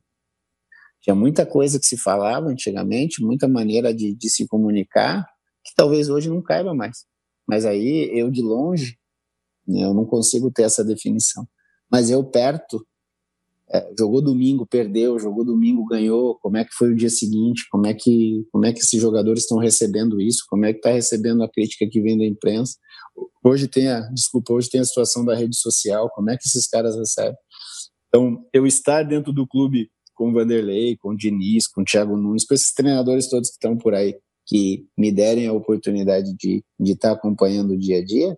Tinha 1.01 1.15
muita 1.15 1.45
coisa 1.45 1.79
que 1.79 1.85
se 1.85 1.97
falava 1.97 2.47
antigamente, 2.47 3.23
muita 3.23 3.47
maneira 3.47 3.93
de, 3.93 4.15
de 4.15 4.29
se 4.29 4.47
comunicar, 4.47 5.25
que 5.63 5.73
talvez 5.75 6.09
hoje 6.09 6.29
não 6.29 6.41
caiba 6.41 6.73
mais. 6.73 7.05
Mas 7.47 7.65
aí 7.65 8.09
eu 8.13 8.29
de 8.31 8.41
longe, 8.41 8.97
né, 9.67 9.83
eu 9.83 9.93
não 9.93 10.05
consigo 10.05 10.51
ter 10.51 10.63
essa 10.63 10.83
definição. 10.83 11.47
Mas 11.91 12.09
eu 12.09 12.23
perto, 12.23 12.85
é, 13.71 13.93
jogou 13.97 14.21
domingo, 14.21 14.65
perdeu, 14.65 15.17
jogou 15.19 15.43
domingo, 15.43 15.85
ganhou, 15.85 16.35
como 16.39 16.57
é 16.57 16.63
que 16.63 16.73
foi 16.73 16.91
o 16.91 16.95
dia 16.95 17.09
seguinte, 17.09 17.67
como 17.71 17.87
é 17.87 17.93
que, 17.93 18.45
como 18.51 18.65
é 18.65 18.73
que 18.73 18.79
esses 18.79 19.01
jogadores 19.01 19.43
estão 19.43 19.57
recebendo 19.57 20.21
isso, 20.21 20.43
como 20.49 20.65
é 20.65 20.73
que 20.73 20.79
está 20.79 20.91
recebendo 20.91 21.43
a 21.43 21.49
crítica 21.49 21.87
que 21.89 22.01
vem 22.01 22.17
da 22.17 22.25
imprensa. 22.25 22.75
Hoje 23.43 23.67
tem 23.67 23.87
a, 23.87 24.01
desculpa, 24.11 24.53
hoje 24.53 24.69
tem 24.69 24.81
a 24.81 24.85
situação 24.85 25.23
da 25.25 25.35
rede 25.35 25.57
social, 25.57 26.09
como 26.13 26.29
é 26.29 26.37
que 26.37 26.47
esses 26.47 26.67
caras 26.67 26.95
recebem. 26.95 27.35
Então, 28.07 28.45
eu 28.53 28.65
estar 28.65 29.03
dentro 29.03 29.33
do 29.33 29.47
clube 29.47 29.89
com 30.13 30.29
o 30.29 30.33
Vanderlei, 30.33 30.95
com 30.97 31.09
o 31.09 31.17
Diniz, 31.17 31.67
com 31.67 31.81
o 31.81 31.83
Thiago 31.83 32.15
Nunes, 32.15 32.45
com 32.45 32.53
esses 32.53 32.73
treinadores 32.73 33.29
todos 33.29 33.49
que 33.49 33.55
estão 33.55 33.77
por 33.77 33.93
aí, 33.93 34.17
que 34.45 34.87
me 34.97 35.11
derem 35.11 35.47
a 35.47 35.53
oportunidade 35.53 36.33
de 36.35 36.63
estar 36.79 37.09
tá 37.09 37.15
acompanhando 37.15 37.71
o 37.71 37.77
dia 37.77 37.99
a 37.99 38.05
dia, 38.05 38.37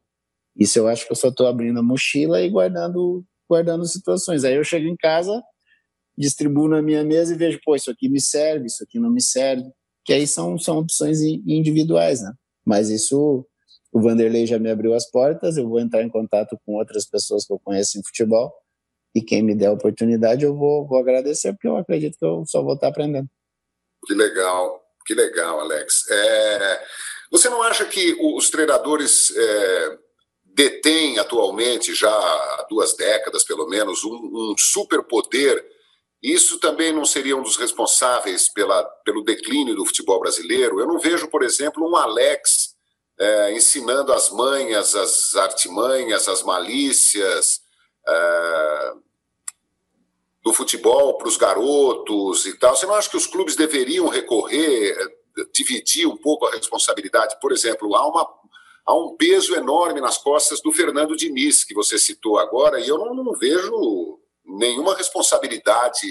isso 0.55 0.79
eu 0.79 0.87
acho 0.87 1.05
que 1.05 1.11
eu 1.11 1.15
só 1.15 1.29
estou 1.29 1.47
abrindo 1.47 1.79
a 1.79 1.83
mochila 1.83 2.41
e 2.41 2.49
guardando 2.49 3.23
guardando 3.49 3.85
situações. 3.85 4.43
Aí 4.43 4.55
eu 4.55 4.63
chego 4.63 4.87
em 4.87 4.95
casa, 4.95 5.41
distribuo 6.17 6.67
na 6.67 6.81
minha 6.81 7.03
mesa 7.03 7.33
e 7.33 7.37
vejo, 7.37 7.59
pô, 7.63 7.75
isso 7.75 7.89
aqui 7.89 8.09
me 8.09 8.19
serve, 8.19 8.65
isso 8.65 8.83
aqui 8.83 8.99
não 8.99 9.09
me 9.09 9.21
serve. 9.21 9.69
Que 10.03 10.13
aí 10.13 10.27
são, 10.27 10.57
são 10.57 10.79
opções 10.79 11.21
individuais, 11.21 12.21
né? 12.21 12.33
Mas 12.65 12.89
isso, 12.89 13.45
o 13.91 14.01
Vanderlei 14.01 14.45
já 14.45 14.59
me 14.59 14.69
abriu 14.69 14.93
as 14.93 15.09
portas, 15.09 15.57
eu 15.57 15.67
vou 15.67 15.79
entrar 15.79 16.03
em 16.03 16.09
contato 16.09 16.57
com 16.65 16.73
outras 16.73 17.05
pessoas 17.05 17.45
que 17.45 17.53
eu 17.53 17.59
conheço 17.59 17.97
em 17.97 18.03
futebol 18.03 18.53
e 19.15 19.21
quem 19.21 19.41
me 19.41 19.55
der 19.55 19.67
a 19.67 19.73
oportunidade 19.73 20.43
eu 20.43 20.55
vou, 20.55 20.85
vou 20.85 20.99
agradecer, 20.99 21.53
porque 21.53 21.67
eu 21.67 21.77
acredito 21.77 22.17
que 22.17 22.25
eu 22.25 22.43
só 22.45 22.61
vou 22.61 22.75
estar 22.75 22.89
aprendendo. 22.89 23.27
Que 24.05 24.13
legal, 24.13 24.81
que 25.07 25.15
legal, 25.15 25.61
Alex. 25.61 26.05
É, 26.11 26.85
você 27.31 27.49
não 27.49 27.63
acha 27.63 27.85
que 27.85 28.15
os 28.19 28.49
treinadores 28.49 29.33
é, 29.35 29.97
detém 30.43 31.17
atualmente, 31.17 31.95
já 31.95 32.11
há 32.11 32.67
duas 32.69 32.93
décadas 32.95 33.45
pelo 33.45 33.67
menos, 33.67 34.03
um, 34.03 34.51
um 34.51 34.55
superpoder. 34.57 35.65
Isso 36.21 36.59
também 36.59 36.91
não 36.91 37.05
seria 37.05 37.37
um 37.37 37.43
dos 37.43 37.55
responsáveis 37.55 38.49
pela, 38.49 38.83
pelo 39.05 39.23
declínio 39.23 39.75
do 39.75 39.85
futebol 39.85 40.19
brasileiro? 40.19 40.79
Eu 40.79 40.87
não 40.87 40.99
vejo, 40.99 41.29
por 41.29 41.41
exemplo, 41.41 41.89
um 41.89 41.95
Alex 41.95 42.75
é, 43.17 43.53
ensinando 43.53 44.11
as 44.11 44.29
manhas, 44.29 44.93
as 44.93 45.35
artimanhas, 45.35 46.27
as 46.27 46.43
malícias 46.43 47.61
é, 48.05 48.93
do 50.47 50.53
futebol 50.53 51.17
para 51.17 51.27
os 51.27 51.35
garotos 51.35 52.45
e 52.45 52.57
tal. 52.57 52.73
Você 52.73 52.85
não 52.85 52.95
acha 52.95 53.09
que 53.09 53.17
os 53.17 53.27
clubes 53.27 53.57
deveriam 53.57 54.07
recorrer, 54.07 54.95
dividir 55.53 56.07
um 56.07 56.15
pouco 56.15 56.45
a 56.45 56.51
responsabilidade? 56.51 57.37
Por 57.41 57.51
exemplo, 57.51 57.93
há 57.95 58.07
uma 58.07 58.25
há 58.85 58.93
um 58.93 59.17
peso 59.17 59.53
enorme 59.53 59.99
nas 59.99 60.17
costas 60.17 60.61
do 60.61 60.71
Fernando 60.71 61.17
Diniz, 61.17 61.65
que 61.65 61.73
você 61.73 61.99
citou 61.99 62.39
agora, 62.39 62.79
e 62.79 62.87
eu 62.87 62.97
não, 62.97 63.13
não 63.13 63.33
vejo 63.33 64.17
nenhuma 64.45 64.95
responsabilidade 64.95 66.07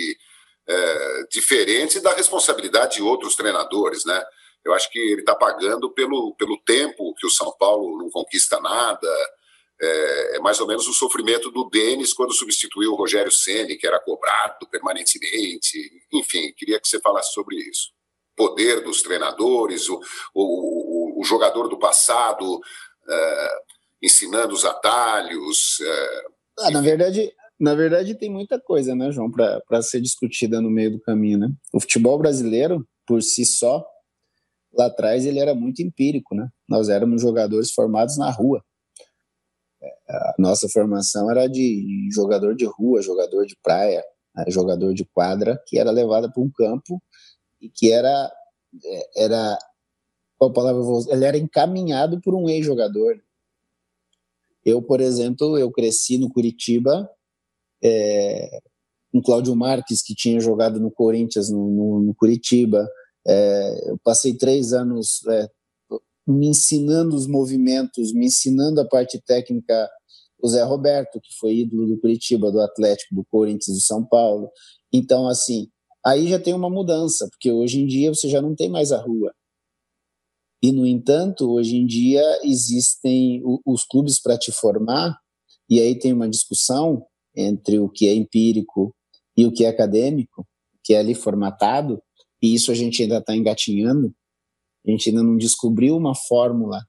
é, 0.68 1.22
diferente 1.30 1.98
da 2.00 2.12
responsabilidade 2.12 2.96
de 2.96 3.02
outros 3.02 3.34
treinadores, 3.34 4.04
né? 4.04 4.22
Eu 4.62 4.74
acho 4.74 4.90
que 4.90 4.98
ele 4.98 5.20
está 5.20 5.34
pagando 5.34 5.90
pelo, 5.94 6.34
pelo 6.34 6.58
tempo 6.58 7.14
que 7.14 7.26
o 7.26 7.30
São 7.30 7.50
Paulo 7.58 7.96
não 7.96 8.10
conquista 8.10 8.60
nada. 8.60 9.08
É, 9.80 10.36
é 10.36 10.40
mais 10.40 10.58
ou 10.60 10.66
menos 10.66 10.88
o 10.88 10.94
sofrimento 10.94 11.50
do 11.50 11.68
Denis 11.68 12.12
quando 12.12 12.32
substituiu 12.32 12.92
o 12.92 12.96
Rogério 12.96 13.30
Ceni, 13.30 13.76
que 13.76 13.86
era 13.86 14.00
cobrado 14.00 14.66
permanentemente. 14.70 15.78
Enfim, 16.12 16.52
queria 16.56 16.80
que 16.80 16.88
você 16.88 16.98
falasse 17.00 17.32
sobre 17.32 17.56
isso. 17.56 17.90
Poder 18.34 18.82
dos 18.82 19.02
treinadores, 19.02 19.88
o, 19.88 20.00
o 20.34 20.96
o 21.16 21.24
jogador 21.24 21.68
do 21.68 21.78
passado 21.78 22.60
é, 23.08 23.48
ensinando 24.02 24.54
os 24.54 24.64
atalhos. 24.64 25.80
É, 25.80 26.24
ah, 26.60 26.70
na 26.70 26.80
verdade, 26.82 27.32
na 27.58 27.74
verdade 27.74 28.14
tem 28.14 28.30
muita 28.30 28.60
coisa, 28.60 28.94
né, 28.94 29.10
João, 29.10 29.30
para 29.30 29.82
ser 29.82 30.00
discutida 30.00 30.60
no 30.60 30.70
meio 30.70 30.92
do 30.92 31.00
caminho, 31.00 31.38
né? 31.38 31.48
O 31.72 31.80
futebol 31.80 32.18
brasileiro, 32.18 32.86
por 33.06 33.22
si 33.22 33.46
só, 33.46 33.84
lá 34.74 34.86
atrás 34.86 35.24
ele 35.24 35.38
era 35.38 35.54
muito 35.54 35.82
empírico, 35.82 36.34
né? 36.34 36.48
Nós 36.68 36.88
éramos 36.90 37.22
jogadores 37.22 37.72
formados 37.72 38.18
na 38.18 38.30
rua. 38.30 38.62
É, 39.82 39.88
a 40.08 40.34
nossa 40.38 40.68
formação 40.68 41.30
era 41.30 41.46
de 41.46 42.08
jogador 42.12 42.54
de 42.54 42.64
rua, 42.64 43.02
jogador 43.02 43.46
de 43.46 43.56
praia, 43.62 44.02
né? 44.34 44.44
jogador 44.48 44.94
de 44.94 45.04
quadra, 45.04 45.60
que 45.66 45.78
era 45.78 45.90
levado 45.90 46.32
para 46.32 46.42
um 46.42 46.50
campo 46.50 47.02
e 47.60 47.68
que 47.68 47.92
era 47.92 48.30
era 49.16 49.58
qual 50.38 50.52
palavra 50.52 50.82
vou 50.82 50.98
usar? 50.98 51.12
Ele 51.12 51.24
era 51.24 51.38
encaminhado 51.38 52.20
por 52.20 52.34
um 52.34 52.48
ex-jogador. 52.48 53.20
Eu, 54.64 54.82
por 54.82 55.00
exemplo, 55.00 55.56
eu 55.56 55.70
cresci 55.70 56.18
no 56.18 56.30
Curitiba, 56.30 57.08
é, 57.82 58.60
com 59.12 59.22
Cláudio 59.22 59.54
Marques, 59.56 60.02
que 60.02 60.14
tinha 60.14 60.40
jogado 60.40 60.78
no 60.80 60.90
Corinthians, 60.90 61.50
no, 61.50 61.70
no, 61.70 62.00
no 62.00 62.14
Curitiba. 62.14 62.86
É, 63.26 63.90
eu 63.90 63.98
passei 64.04 64.34
três 64.34 64.72
anos 64.72 65.24
é, 65.26 65.48
me 66.26 66.48
ensinando 66.48 67.14
os 67.14 67.26
movimentos, 67.26 68.12
me 68.12 68.26
ensinando 68.26 68.80
a 68.80 68.88
parte 68.88 69.20
técnica 69.24 69.88
o 70.42 70.48
Zé 70.48 70.62
Roberto, 70.62 71.20
que 71.20 71.34
foi 71.38 71.60
ídolo 71.60 71.86
do 71.86 71.98
Curitiba, 71.98 72.52
do 72.52 72.60
Atlético, 72.60 73.14
do 73.14 73.24
Corinthians, 73.24 73.78
do 73.78 73.82
São 73.82 74.04
Paulo. 74.04 74.50
Então, 74.92 75.28
assim, 75.28 75.68
aí 76.04 76.28
já 76.28 76.38
tem 76.38 76.54
uma 76.54 76.70
mudança, 76.70 77.26
porque 77.30 77.50
hoje 77.50 77.80
em 77.80 77.86
dia 77.86 78.14
você 78.14 78.28
já 78.28 78.40
não 78.40 78.54
tem 78.54 78.68
mais 78.68 78.92
a 78.92 79.00
rua. 79.00 79.32
E, 80.62 80.72
no 80.72 80.86
entanto, 80.86 81.50
hoje 81.50 81.76
em 81.76 81.86
dia 81.86 82.22
existem 82.44 83.42
os 83.64 83.84
clubes 83.84 84.20
para 84.20 84.38
te 84.38 84.52
formar, 84.52 85.16
e 85.68 85.80
aí 85.80 85.98
tem 85.98 86.12
uma 86.12 86.28
discussão 86.28 87.04
entre 87.34 87.78
o 87.78 87.88
que 87.88 88.08
é 88.08 88.14
empírico 88.14 88.94
e 89.36 89.44
o 89.44 89.52
que 89.52 89.64
é 89.64 89.68
acadêmico, 89.68 90.46
que 90.82 90.94
é 90.94 90.98
ali 90.98 91.14
formatado, 91.14 92.00
e 92.42 92.54
isso 92.54 92.70
a 92.70 92.74
gente 92.74 93.02
ainda 93.02 93.18
está 93.18 93.34
engatinhando, 93.34 94.14
a 94.86 94.90
gente 94.90 95.10
ainda 95.10 95.22
não 95.22 95.36
descobriu 95.36 95.96
uma 95.96 96.14
fórmula 96.14 96.80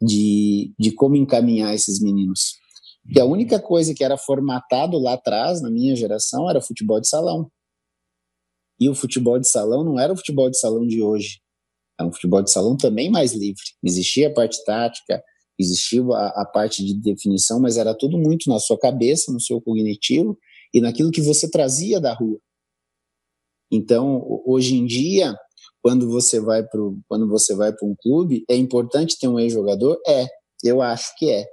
de, 0.00 0.74
de 0.78 0.90
como 0.92 1.14
encaminhar 1.14 1.74
esses 1.74 2.00
meninos. 2.00 2.54
Porque 3.04 3.20
a 3.20 3.24
única 3.24 3.60
coisa 3.60 3.94
que 3.94 4.04
era 4.04 4.16
formatado 4.16 4.98
lá 4.98 5.14
atrás, 5.14 5.60
na 5.60 5.70
minha 5.70 5.94
geração, 5.94 6.48
era 6.48 6.60
futebol 6.60 7.00
de 7.00 7.08
salão. 7.08 7.50
E 8.80 8.88
o 8.88 8.94
futebol 8.94 9.38
de 9.38 9.48
salão 9.48 9.84
não 9.84 9.98
era 9.98 10.12
o 10.12 10.16
futebol 10.16 10.50
de 10.50 10.58
salão 10.58 10.86
de 10.86 11.02
hoje. 11.02 11.40
Era 11.98 12.08
um 12.08 12.12
futebol 12.12 12.42
de 12.42 12.50
salão 12.50 12.76
também 12.76 13.10
mais 13.10 13.32
livre. 13.32 13.62
Existia 13.82 14.28
a 14.28 14.32
parte 14.32 14.64
tática, 14.64 15.22
existia 15.58 16.02
a, 16.02 16.42
a, 16.42 16.46
parte 16.46 16.84
de 16.84 16.94
definição, 16.94 17.60
mas 17.60 17.76
era 17.76 17.96
tudo 17.96 18.18
muito 18.18 18.48
na 18.48 18.58
sua 18.58 18.78
cabeça, 18.78 19.32
no 19.32 19.40
seu 19.40 19.60
cognitivo 19.60 20.36
e 20.74 20.80
naquilo 20.80 21.10
que 21.10 21.20
você 21.20 21.48
trazia 21.48 22.00
da 22.00 22.14
rua. 22.14 22.40
Então, 23.70 24.42
hoje 24.44 24.76
em 24.76 24.84
dia, 24.84 25.34
quando 25.82 26.08
você 26.08 26.40
vai 26.40 26.62
para 26.62 26.80
quando 27.08 27.28
você 27.28 27.54
vai 27.54 27.72
para 27.72 27.86
um 27.86 27.94
clube, 28.00 28.44
é 28.48 28.56
importante 28.56 29.18
ter 29.18 29.28
um 29.28 29.38
ex-jogador? 29.38 30.00
É, 30.06 30.26
eu 30.62 30.80
acho 30.80 31.12
que 31.18 31.28
é. 31.28 31.44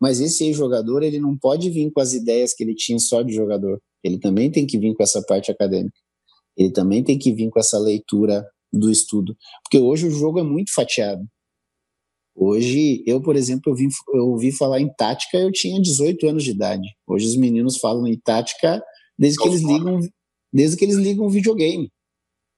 Mas 0.00 0.20
esse 0.20 0.44
ex-jogador, 0.44 1.02
ele 1.02 1.20
não 1.20 1.36
pode 1.36 1.70
vir 1.70 1.90
com 1.92 2.00
as 2.00 2.12
ideias 2.12 2.52
que 2.54 2.64
ele 2.64 2.74
tinha 2.74 2.98
só 2.98 3.22
de 3.22 3.32
jogador. 3.32 3.80
Ele 4.02 4.18
também 4.18 4.50
tem 4.50 4.66
que 4.66 4.78
vir 4.78 4.94
com 4.94 5.02
essa 5.02 5.22
parte 5.22 5.50
acadêmica. 5.50 5.96
Ele 6.56 6.70
também 6.70 7.02
tem 7.02 7.18
que 7.18 7.32
vir 7.32 7.50
com 7.50 7.58
essa 7.58 7.78
leitura 7.78 8.46
do 8.72 8.90
estudo. 8.90 9.36
Porque 9.62 9.78
hoje 9.78 10.06
o 10.06 10.10
jogo 10.10 10.38
é 10.38 10.42
muito 10.42 10.72
fatiado. 10.72 11.24
Hoje, 12.36 13.02
eu, 13.06 13.22
por 13.22 13.36
exemplo, 13.36 13.72
eu, 13.72 13.76
vim, 13.76 13.88
eu 14.12 14.26
ouvi 14.26 14.50
falar 14.50 14.80
em 14.80 14.92
tática, 14.92 15.38
eu 15.38 15.52
tinha 15.52 15.80
18 15.80 16.28
anos 16.28 16.42
de 16.42 16.50
idade. 16.50 16.88
Hoje 17.06 17.26
os 17.26 17.36
meninos 17.36 17.78
falam 17.78 18.06
em 18.08 18.18
tática 18.18 18.82
desde 19.16 19.38
que 19.38 19.48
eles 19.48 19.62
ligam, 19.62 20.00
desde 20.52 20.76
que 20.76 20.84
eles 20.84 20.96
ligam 20.96 21.26
o 21.26 21.30
videogame. 21.30 21.90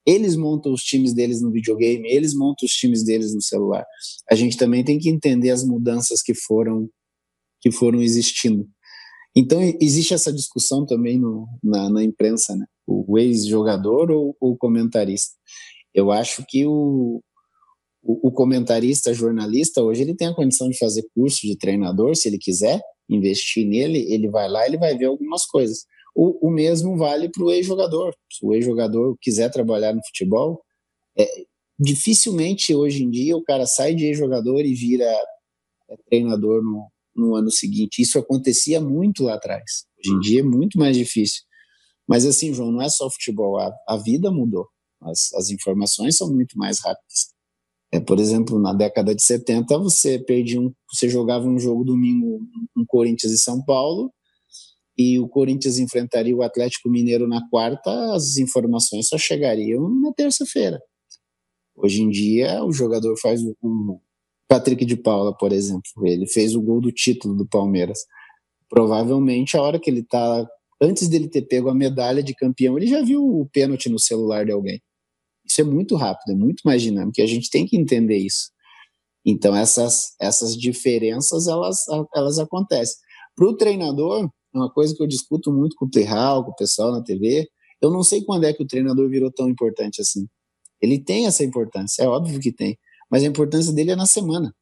Eles 0.06 0.36
montam 0.36 0.72
os 0.72 0.82
times 0.82 1.12
deles 1.12 1.42
no 1.42 1.50
videogame, 1.50 2.08
eles 2.08 2.34
montam 2.34 2.64
os 2.64 2.72
times 2.72 3.04
deles 3.04 3.34
no 3.34 3.42
celular. 3.42 3.84
A 4.30 4.34
gente 4.34 4.56
também 4.56 4.84
tem 4.84 4.98
que 4.98 5.08
entender 5.08 5.50
as 5.50 5.64
mudanças 5.64 6.22
que 6.22 6.34
foram 6.34 6.88
que 7.60 7.72
foram 7.72 8.00
existindo. 8.00 8.68
Então 9.36 9.60
existe 9.80 10.14
essa 10.14 10.32
discussão 10.32 10.86
também 10.86 11.18
no, 11.18 11.46
na, 11.62 11.90
na 11.90 12.04
imprensa, 12.04 12.54
né? 12.54 12.64
O 12.86 13.18
ex-jogador 13.18 14.10
ou 14.10 14.36
o 14.40 14.56
comentarista. 14.56 15.34
Eu 15.92 16.12
acho 16.12 16.44
que 16.48 16.64
o, 16.64 17.20
o, 18.02 18.28
o, 18.28 18.32
comentarista, 18.32 19.12
jornalista, 19.12 19.82
hoje 19.82 20.02
ele 20.02 20.14
tem 20.14 20.28
a 20.28 20.34
condição 20.34 20.68
de 20.68 20.78
fazer 20.78 21.04
curso 21.14 21.46
de 21.46 21.56
treinador, 21.58 22.14
se 22.14 22.28
ele 22.28 22.38
quiser 22.38 22.80
investir 23.10 23.66
nele, 23.66 24.06
ele 24.12 24.28
vai 24.28 24.48
lá, 24.48 24.66
ele 24.66 24.78
vai 24.78 24.96
ver 24.96 25.06
algumas 25.06 25.44
coisas. 25.44 25.84
O, 26.16 26.48
o 26.48 26.50
mesmo 26.50 26.96
vale 26.96 27.28
para 27.28 27.44
o 27.44 27.52
ex-jogador. 27.52 28.14
Se 28.32 28.44
o 28.44 28.54
ex-jogador 28.54 29.18
quiser 29.20 29.50
trabalhar 29.50 29.94
no 29.94 30.00
futebol, 30.06 30.62
é, 31.18 31.26
dificilmente 31.78 32.74
hoje 32.74 33.02
em 33.04 33.10
dia 33.10 33.36
o 33.36 33.44
cara 33.44 33.66
sai 33.66 33.94
de 33.94 34.14
jogador 34.14 34.60
e 34.60 34.74
vira 34.74 35.04
é, 35.04 35.96
treinador 36.08 36.62
no, 36.62 36.90
no 37.14 37.34
ano 37.34 37.50
seguinte. 37.50 38.00
Isso 38.00 38.18
acontecia 38.18 38.80
muito 38.80 39.24
lá 39.24 39.34
atrás. 39.34 39.84
Hoje 39.98 40.16
em 40.16 40.20
dia 40.20 40.40
é 40.40 40.42
muito 40.42 40.78
mais 40.78 40.96
difícil. 40.96 41.42
Mas 42.08 42.24
assim, 42.24 42.54
João, 42.54 42.72
não 42.72 42.80
é 42.80 42.88
só 42.88 43.10
futebol, 43.10 43.58
a, 43.58 43.70
a 43.86 43.98
vida 43.98 44.30
mudou. 44.30 44.66
As, 45.02 45.34
as 45.34 45.50
informações 45.50 46.16
são 46.16 46.32
muito 46.32 46.56
mais 46.56 46.78
rápidas. 46.80 47.34
É, 47.92 48.00
por 48.00 48.18
exemplo, 48.18 48.58
na 48.58 48.72
década 48.72 49.14
de 49.14 49.22
70, 49.22 49.78
você 49.78 50.18
perdia 50.18 50.60
um, 50.60 50.72
você 50.90 51.10
jogava 51.10 51.46
um 51.46 51.58
jogo 51.58 51.84
domingo, 51.84 52.40
um 52.74 52.86
Corinthians 52.86 53.32
e 53.32 53.38
São 53.38 53.62
Paulo, 53.62 54.12
e 54.96 55.18
o 55.18 55.28
Corinthians 55.28 55.78
enfrentaria 55.78 56.34
o 56.34 56.42
Atlético 56.42 56.88
Mineiro 56.88 57.28
na 57.28 57.46
quarta, 57.48 58.14
as 58.14 58.38
informações 58.38 59.08
só 59.08 59.18
chegariam 59.18 59.88
na 60.00 60.12
terça-feira. 60.12 60.80
Hoje 61.74 62.02
em 62.02 62.08
dia, 62.08 62.64
o 62.64 62.72
jogador 62.72 63.16
faz 63.18 63.42
o 63.42 64.00
Patrick 64.48 64.84
de 64.86 64.96
Paula, 64.96 65.36
por 65.36 65.52
exemplo, 65.52 65.82
ele 66.04 66.26
fez 66.26 66.54
o 66.54 66.62
gol 66.62 66.80
do 66.80 66.90
título 66.90 67.34
do 67.34 67.46
Palmeiras. 67.46 67.98
Provavelmente, 68.68 69.56
a 69.56 69.62
hora 69.62 69.78
que 69.78 69.90
ele 69.90 70.00
está, 70.00 70.46
antes 70.80 71.08
dele 71.08 71.28
ter 71.28 71.42
pego 71.42 71.68
a 71.68 71.74
medalha 71.74 72.22
de 72.22 72.34
campeão, 72.34 72.78
ele 72.78 72.86
já 72.86 73.02
viu 73.02 73.22
o 73.22 73.46
pênalti 73.46 73.90
no 73.90 73.98
celular 73.98 74.46
de 74.46 74.52
alguém. 74.52 74.80
Isso 75.44 75.60
é 75.60 75.64
muito 75.64 75.94
rápido, 75.94 76.32
é 76.32 76.34
muito 76.34 76.62
mais 76.64 76.80
dinâmico, 76.80 77.20
e 77.20 77.22
a 77.22 77.26
gente 77.26 77.50
tem 77.50 77.66
que 77.66 77.76
entender 77.76 78.16
isso. 78.16 78.50
Então, 79.24 79.54
essas, 79.54 80.14
essas 80.20 80.56
diferenças, 80.56 81.46
elas, 81.48 81.84
elas 82.14 82.38
acontecem. 82.38 82.96
Para 83.34 83.46
o 83.48 83.56
treinador, 83.56 84.30
uma 84.56 84.70
coisa 84.70 84.94
que 84.94 85.02
eu 85.02 85.06
discuto 85.06 85.52
muito 85.52 85.76
com 85.76 85.86
o 85.86 85.90
Terral, 85.90 86.44
com 86.44 86.50
o 86.50 86.56
pessoal 86.56 86.92
na 86.92 87.02
TV, 87.02 87.48
eu 87.80 87.90
não 87.90 88.02
sei 88.02 88.22
quando 88.22 88.44
é 88.44 88.52
que 88.52 88.62
o 88.62 88.66
treinador 88.66 89.08
virou 89.08 89.30
tão 89.30 89.48
importante 89.48 90.00
assim. 90.00 90.26
Ele 90.80 90.98
tem 90.98 91.26
essa 91.26 91.44
importância, 91.44 92.02
é 92.02 92.08
óbvio 92.08 92.40
que 92.40 92.52
tem, 92.52 92.78
mas 93.10 93.22
a 93.22 93.26
importância 93.26 93.72
dele 93.72 93.92
é 93.92 93.96
na 93.96 94.06
semana. 94.06 94.54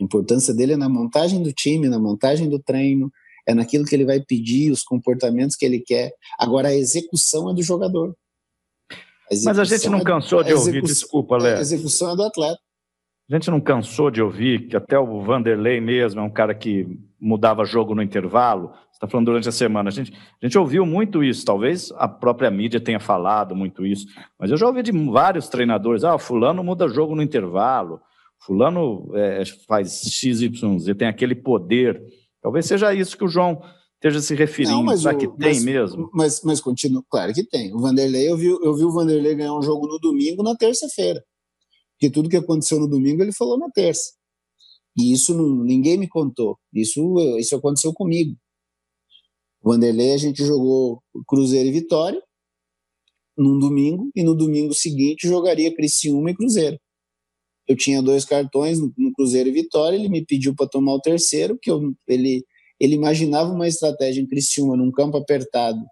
A 0.00 0.04
importância 0.04 0.52
dele 0.52 0.74
é 0.74 0.76
na 0.76 0.88
montagem 0.88 1.42
do 1.42 1.52
time, 1.52 1.88
na 1.88 1.98
montagem 1.98 2.48
do 2.48 2.58
treino, 2.58 3.10
é 3.46 3.54
naquilo 3.54 3.84
que 3.84 3.94
ele 3.94 4.04
vai 4.04 4.20
pedir, 4.20 4.70
os 4.70 4.82
comportamentos 4.82 5.56
que 5.56 5.64
ele 5.64 5.80
quer. 5.80 6.12
Agora, 6.38 6.68
a 6.68 6.74
execução 6.74 7.50
é 7.50 7.54
do 7.54 7.62
jogador. 7.62 8.14
A 9.30 9.34
Mas 9.44 9.58
a 9.58 9.64
gente 9.64 9.88
não 9.88 9.98
é 9.98 10.04
cansou 10.04 10.42
de 10.42 10.52
ouvir, 10.52 10.82
desculpa, 10.82 11.36
Léo. 11.36 11.58
A 11.58 11.60
execução 11.60 12.12
é 12.12 12.16
do 12.16 12.22
atleta. 12.22 12.58
A 13.28 13.34
gente 13.34 13.50
não 13.50 13.60
cansou 13.60 14.10
de 14.10 14.22
ouvir 14.22 14.68
que 14.68 14.76
até 14.76 14.98
o 14.98 15.22
Vanderlei 15.22 15.80
mesmo 15.80 16.20
é 16.20 16.22
um 16.22 16.30
cara 16.30 16.54
que 16.54 16.86
mudava 17.20 17.64
jogo 17.64 17.94
no 17.94 18.02
intervalo. 18.02 18.68
Você 18.68 18.96
está 18.96 19.08
falando 19.08 19.26
durante 19.26 19.48
a 19.48 19.52
semana. 19.52 19.88
A 19.88 19.92
gente, 19.92 20.12
a 20.12 20.46
gente 20.46 20.58
ouviu 20.58 20.84
muito 20.86 21.22
isso. 21.22 21.44
Talvez 21.44 21.92
a 21.96 22.08
própria 22.08 22.50
mídia 22.50 22.80
tenha 22.80 23.00
falado 23.00 23.54
muito 23.54 23.84
isso. 23.84 24.06
Mas 24.38 24.50
eu 24.50 24.56
já 24.56 24.66
ouvi 24.66 24.82
de 24.82 24.92
vários 24.92 25.48
treinadores: 25.48 26.04
ah, 26.04 26.18
Fulano 26.18 26.62
muda 26.62 26.88
jogo 26.88 27.14
no 27.14 27.22
intervalo. 27.22 28.00
Fulano 28.38 29.10
é, 29.14 29.42
faz 29.66 30.02
XYZ, 30.02 30.94
tem 30.96 31.08
aquele 31.08 31.34
poder. 31.34 32.00
Talvez 32.42 32.66
seja 32.66 32.94
isso 32.94 33.16
que 33.16 33.24
o 33.24 33.28
João 33.28 33.60
esteja 33.94 34.20
se 34.20 34.34
referindo. 34.34 34.82
Não, 34.82 34.96
Será 34.96 35.14
o, 35.14 35.18
que 35.18 35.26
tem 35.26 35.54
mas, 35.54 35.64
mesmo? 35.64 36.10
Mas, 36.12 36.42
mas 36.44 36.60
continua, 36.60 37.02
claro 37.10 37.32
que 37.32 37.44
tem. 37.44 37.74
O 37.74 37.80
Vanderlei, 37.80 38.30
eu 38.30 38.36
vi, 38.36 38.46
eu 38.46 38.74
vi 38.74 38.84
o 38.84 38.92
Vanderlei 38.92 39.34
ganhar 39.34 39.54
um 39.54 39.62
jogo 39.62 39.86
no 39.86 39.98
domingo 39.98 40.42
na 40.42 40.54
terça-feira. 40.54 41.24
Porque 41.98 42.12
tudo 42.12 42.28
que 42.28 42.36
aconteceu 42.36 42.78
no 42.78 42.88
domingo 42.88 43.22
ele 43.22 43.32
falou 43.32 43.58
na 43.58 43.68
terça. 43.70 44.12
E 44.96 45.12
isso 45.12 45.34
não, 45.34 45.62
ninguém 45.62 45.98
me 45.98 46.08
contou. 46.08 46.58
Isso, 46.72 47.18
isso 47.38 47.54
aconteceu 47.54 47.92
comigo. 47.92 48.36
Vanderlei, 49.62 50.12
a 50.12 50.16
gente 50.16 50.44
jogou 50.44 51.02
Cruzeiro 51.26 51.68
e 51.68 51.72
Vitória 51.72 52.22
num 53.36 53.58
domingo, 53.58 54.10
e 54.16 54.22
no 54.22 54.34
domingo 54.34 54.72
seguinte 54.72 55.28
jogaria 55.28 55.74
Criciúma 55.74 56.30
e 56.30 56.34
Cruzeiro. 56.34 56.78
Eu 57.68 57.76
tinha 57.76 58.00
dois 58.00 58.24
cartões 58.24 58.80
no, 58.80 58.92
no 58.96 59.12
Cruzeiro 59.12 59.50
e 59.50 59.52
Vitória, 59.52 59.96
ele 59.96 60.08
me 60.08 60.24
pediu 60.24 60.54
para 60.54 60.68
tomar 60.68 60.94
o 60.94 61.00
terceiro, 61.00 61.58
que 61.60 61.70
eu, 61.70 61.94
ele, 62.06 62.46
ele 62.80 62.94
imaginava 62.94 63.52
uma 63.52 63.68
estratégia 63.68 64.22
em 64.22 64.26
Criciúma, 64.26 64.76
num 64.76 64.90
campo 64.90 65.18
apertado, 65.18 65.84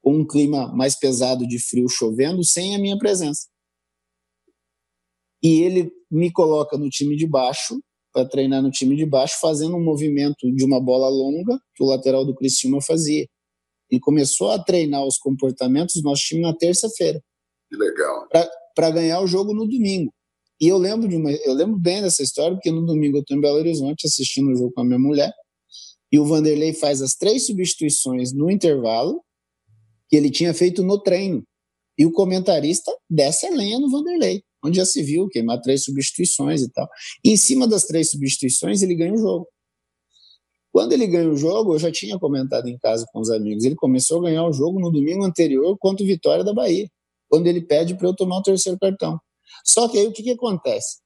com 0.00 0.14
um 0.16 0.26
clima 0.26 0.74
mais 0.74 0.98
pesado 0.98 1.46
de 1.46 1.58
frio 1.58 1.86
chovendo, 1.88 2.42
sem 2.42 2.74
a 2.74 2.78
minha 2.78 2.96
presença 2.96 3.46
e 5.46 5.62
ele 5.62 5.92
me 6.10 6.32
coloca 6.32 6.76
no 6.76 6.88
time 6.88 7.16
de 7.16 7.26
baixo 7.26 7.80
para 8.16 8.26
treinar 8.26 8.62
no 8.62 8.70
time 8.70 8.96
de 8.96 9.04
baixo, 9.04 9.38
fazendo 9.38 9.76
um 9.76 9.84
movimento 9.84 10.50
de 10.50 10.64
uma 10.64 10.80
bola 10.80 11.06
longa 11.06 11.60
que 11.74 11.84
o 11.84 11.86
lateral 11.86 12.24
do 12.24 12.34
Criciúma 12.34 12.80
fazia. 12.80 13.26
Ele 13.90 14.00
começou 14.00 14.50
a 14.50 14.58
treinar 14.58 15.04
os 15.06 15.18
comportamentos 15.18 15.96
do 15.96 16.02
nosso 16.02 16.22
time 16.22 16.40
na 16.40 16.54
terça-feira. 16.54 17.22
Que 17.68 17.76
legal. 17.76 18.26
Para 18.74 18.90
ganhar 18.90 19.20
o 19.20 19.26
jogo 19.26 19.52
no 19.52 19.66
domingo. 19.66 20.10
E 20.58 20.66
eu 20.66 20.78
lembro 20.78 21.06
de 21.06 21.14
uma, 21.14 21.30
eu 21.30 21.52
lembro 21.52 21.78
bem 21.78 22.00
dessa 22.00 22.22
história 22.22 22.56
porque 22.56 22.70
no 22.70 22.86
domingo 22.86 23.18
eu 23.18 23.20
estou 23.20 23.36
em 23.36 23.40
Belo 23.40 23.58
Horizonte 23.58 24.06
assistindo 24.06 24.50
o 24.50 24.56
jogo 24.56 24.72
com 24.72 24.80
a 24.80 24.84
minha 24.84 24.98
mulher 24.98 25.30
e 26.10 26.18
o 26.18 26.24
Vanderlei 26.24 26.72
faz 26.72 27.02
as 27.02 27.14
três 27.14 27.44
substituições 27.44 28.32
no 28.32 28.50
intervalo 28.50 29.20
que 30.08 30.16
ele 30.16 30.30
tinha 30.30 30.54
feito 30.54 30.82
no 30.82 30.98
treino. 30.98 31.42
E 31.98 32.06
o 32.06 32.12
comentarista 32.12 32.90
desce 33.10 33.46
a 33.46 33.50
lenha 33.50 33.78
no 33.78 33.90
Vanderlei 33.90 34.42
onde 34.64 34.78
já 34.78 34.84
se 34.84 35.02
viu 35.02 35.28
queimar 35.28 35.60
três 35.60 35.84
substituições 35.84 36.62
e 36.62 36.70
tal. 36.70 36.88
E 37.24 37.30
em 37.30 37.36
cima 37.36 37.66
das 37.66 37.84
três 37.84 38.10
substituições, 38.10 38.82
ele 38.82 38.94
ganha 38.94 39.14
o 39.14 39.18
jogo. 39.18 39.48
Quando 40.72 40.92
ele 40.92 41.06
ganha 41.06 41.30
o 41.30 41.36
jogo, 41.36 41.74
eu 41.74 41.78
já 41.78 41.90
tinha 41.90 42.18
comentado 42.18 42.68
em 42.68 42.76
casa 42.78 43.06
com 43.10 43.20
os 43.20 43.30
amigos, 43.30 43.64
ele 43.64 43.74
começou 43.74 44.18
a 44.18 44.28
ganhar 44.28 44.44
o 44.44 44.52
jogo 44.52 44.78
no 44.78 44.90
domingo 44.90 45.24
anterior 45.24 45.76
contra 45.78 46.04
o 46.04 46.06
Vitória 46.06 46.44
da 46.44 46.52
Bahia, 46.52 46.86
quando 47.30 47.46
ele 47.46 47.62
pede 47.62 47.96
para 47.96 48.08
eu 48.08 48.14
tomar 48.14 48.38
o 48.38 48.42
terceiro 48.42 48.78
cartão. 48.78 49.18
Só 49.64 49.88
que 49.88 49.98
aí 49.98 50.06
o 50.06 50.12
que, 50.12 50.22
que 50.22 50.32
acontece? 50.32 50.98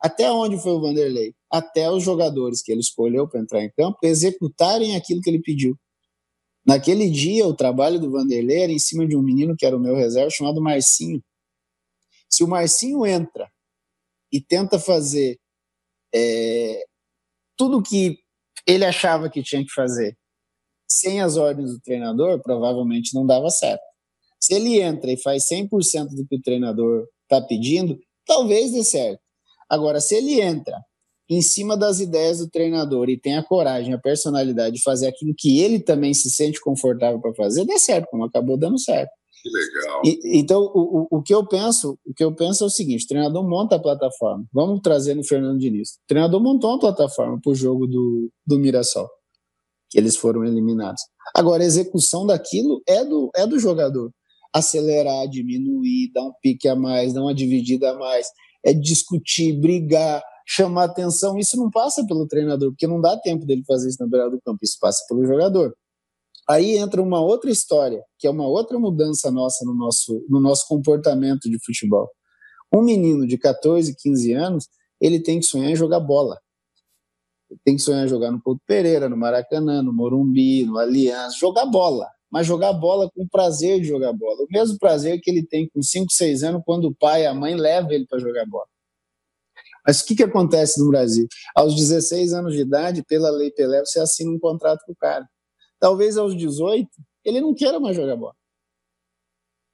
Até 0.00 0.30
onde 0.30 0.56
foi 0.58 0.72
o 0.72 0.80
Vanderlei? 0.80 1.34
Até 1.50 1.90
os 1.90 2.02
jogadores 2.02 2.62
que 2.62 2.72
ele 2.72 2.80
escolheu 2.80 3.28
para 3.28 3.40
entrar 3.40 3.62
em 3.62 3.70
campo 3.70 3.98
executarem 4.02 4.96
aquilo 4.96 5.20
que 5.20 5.28
ele 5.28 5.42
pediu. 5.42 5.76
Naquele 6.64 7.10
dia, 7.10 7.46
o 7.46 7.54
trabalho 7.54 7.98
do 7.98 8.10
Vanderlei 8.10 8.62
era 8.62 8.72
em 8.72 8.78
cima 8.78 9.06
de 9.06 9.16
um 9.16 9.22
menino 9.22 9.56
que 9.56 9.66
era 9.66 9.76
o 9.76 9.80
meu 9.80 9.94
reserva, 9.94 10.30
chamado 10.30 10.60
Marcinho, 10.60 11.22
se 12.38 12.44
o 12.44 12.48
Marcinho 12.48 13.04
entra 13.04 13.50
e 14.32 14.40
tenta 14.40 14.78
fazer 14.78 15.40
é, 16.14 16.84
tudo 17.56 17.82
que 17.82 18.20
ele 18.64 18.84
achava 18.84 19.28
que 19.28 19.42
tinha 19.42 19.64
que 19.64 19.72
fazer 19.72 20.16
sem 20.88 21.20
as 21.20 21.36
ordens 21.36 21.72
do 21.72 21.80
treinador, 21.80 22.40
provavelmente 22.40 23.12
não 23.12 23.26
dava 23.26 23.50
certo. 23.50 23.82
Se 24.38 24.54
ele 24.54 24.80
entra 24.80 25.10
e 25.10 25.20
faz 25.20 25.48
100% 25.48 26.14
do 26.14 26.24
que 26.28 26.36
o 26.36 26.40
treinador 26.40 27.08
está 27.24 27.44
pedindo, 27.44 27.98
talvez 28.24 28.70
dê 28.70 28.84
certo. 28.84 29.20
Agora, 29.68 30.00
se 30.00 30.14
ele 30.14 30.40
entra 30.40 30.80
em 31.28 31.42
cima 31.42 31.76
das 31.76 31.98
ideias 31.98 32.38
do 32.38 32.48
treinador 32.48 33.10
e 33.10 33.18
tem 33.18 33.36
a 33.36 33.42
coragem, 33.42 33.92
a 33.92 33.98
personalidade 33.98 34.76
de 34.76 34.82
fazer 34.82 35.08
aquilo 35.08 35.34
que 35.36 35.60
ele 35.60 35.80
também 35.80 36.14
se 36.14 36.30
sente 36.30 36.60
confortável 36.60 37.20
para 37.20 37.34
fazer, 37.34 37.64
dá 37.66 37.78
certo, 37.78 38.06
como 38.08 38.24
acabou 38.24 38.56
dando 38.56 38.78
certo. 38.78 39.10
Que 39.42 39.48
legal. 39.50 40.02
E, 40.04 40.38
então, 40.38 40.60
o, 40.62 41.06
o, 41.10 41.22
que 41.22 41.34
eu 41.34 41.46
penso, 41.46 41.98
o 42.04 42.12
que 42.14 42.24
eu 42.24 42.34
penso 42.34 42.64
é 42.64 42.66
o 42.66 42.70
seguinte: 42.70 43.04
o 43.04 43.08
treinador 43.08 43.48
monta 43.48 43.76
a 43.76 43.80
plataforma. 43.80 44.44
Vamos 44.52 44.80
trazer 44.80 45.14
no 45.14 45.24
Fernando 45.24 45.58
Diniz. 45.58 45.90
O 45.90 46.06
treinador 46.08 46.40
montou 46.40 46.70
uma 46.70 46.80
plataforma 46.80 47.38
para 47.42 47.52
o 47.52 47.54
jogo 47.54 47.86
do, 47.86 48.30
do 48.46 48.58
Mirassol, 48.58 49.08
que 49.90 49.98
eles 49.98 50.16
foram 50.16 50.44
eliminados. 50.44 51.02
Agora, 51.34 51.62
a 51.62 51.66
execução 51.66 52.26
daquilo 52.26 52.82
é 52.86 53.04
do, 53.04 53.30
é 53.34 53.46
do 53.46 53.58
jogador. 53.58 54.10
Acelerar, 54.52 55.28
diminuir, 55.28 56.10
dar 56.12 56.22
um 56.22 56.32
pique 56.42 56.68
a 56.68 56.74
mais, 56.74 57.12
dar 57.12 57.22
uma 57.22 57.34
dividida 57.34 57.90
a 57.90 57.98
mais, 57.98 58.26
é 58.64 58.72
discutir, 58.72 59.52
brigar, 59.60 60.22
chamar 60.46 60.84
atenção. 60.84 61.38
Isso 61.38 61.56
não 61.56 61.70
passa 61.70 62.04
pelo 62.06 62.26
treinador, 62.26 62.70
porque 62.70 62.86
não 62.86 63.00
dá 63.00 63.16
tempo 63.18 63.44
dele 63.44 63.62
fazer 63.66 63.90
isso 63.90 64.02
na 64.02 64.08
beira 64.08 64.30
do 64.30 64.40
campo. 64.40 64.58
Isso 64.62 64.78
passa 64.80 65.04
pelo 65.08 65.24
jogador. 65.24 65.74
Aí 66.48 66.78
entra 66.78 67.02
uma 67.02 67.20
outra 67.20 67.50
história, 67.50 68.02
que 68.18 68.26
é 68.26 68.30
uma 68.30 68.46
outra 68.46 68.78
mudança 68.78 69.30
nossa 69.30 69.64
no 69.66 69.74
nosso, 69.74 70.24
no 70.30 70.40
nosso 70.40 70.66
comportamento 70.66 71.50
de 71.50 71.58
futebol. 71.62 72.10
Um 72.72 72.82
menino 72.82 73.26
de 73.26 73.36
14, 73.36 73.94
15 73.94 74.32
anos, 74.32 74.68
ele 74.98 75.20
tem 75.20 75.40
que 75.40 75.46
sonhar 75.46 75.70
em 75.70 75.76
jogar 75.76 76.00
bola. 76.00 76.38
Ele 77.50 77.60
tem 77.64 77.76
que 77.76 77.82
sonhar 77.82 78.04
em 78.04 78.08
jogar 78.08 78.30
no 78.30 78.40
Couto 78.42 78.62
Pereira, 78.66 79.08
no 79.08 79.16
Maracanã, 79.16 79.82
no 79.82 79.92
Morumbi, 79.92 80.64
no 80.64 80.78
Aliança, 80.78 81.36
jogar 81.38 81.66
bola. 81.66 82.06
Mas 82.30 82.46
jogar 82.46 82.72
bola 82.72 83.10
com 83.14 83.26
prazer 83.28 83.80
de 83.80 83.86
jogar 83.86 84.12
bola. 84.12 84.42
O 84.42 84.46
mesmo 84.50 84.78
prazer 84.78 85.20
que 85.20 85.30
ele 85.30 85.46
tem 85.46 85.68
com 85.68 85.82
5, 85.82 86.12
6 86.12 86.42
anos 86.42 86.62
quando 86.64 86.86
o 86.86 86.94
pai 86.94 87.22
e 87.22 87.26
a 87.26 87.34
mãe 87.34 87.54
levam 87.54 87.90
ele 87.90 88.06
para 88.06 88.18
jogar 88.18 88.46
bola. 88.46 88.66
Mas 89.86 90.00
o 90.00 90.06
que, 90.06 90.16
que 90.16 90.22
acontece 90.22 90.78
no 90.80 90.90
Brasil? 90.90 91.26
Aos 91.54 91.74
16 91.74 92.34
anos 92.34 92.54
de 92.54 92.60
idade, 92.60 93.02
pela 93.04 93.30
Lei 93.30 93.50
Pelé, 93.50 93.80
você 93.80 94.00
assina 94.00 94.30
um 94.30 94.38
contrato 94.38 94.82
com 94.84 94.92
o 94.92 94.96
cara. 94.96 95.26
Talvez 95.80 96.16
aos 96.16 96.36
18 96.36 96.88
ele 97.24 97.40
não 97.40 97.54
queira 97.54 97.78
mais 97.78 97.96
jogar 97.96 98.16
bola. 98.16 98.34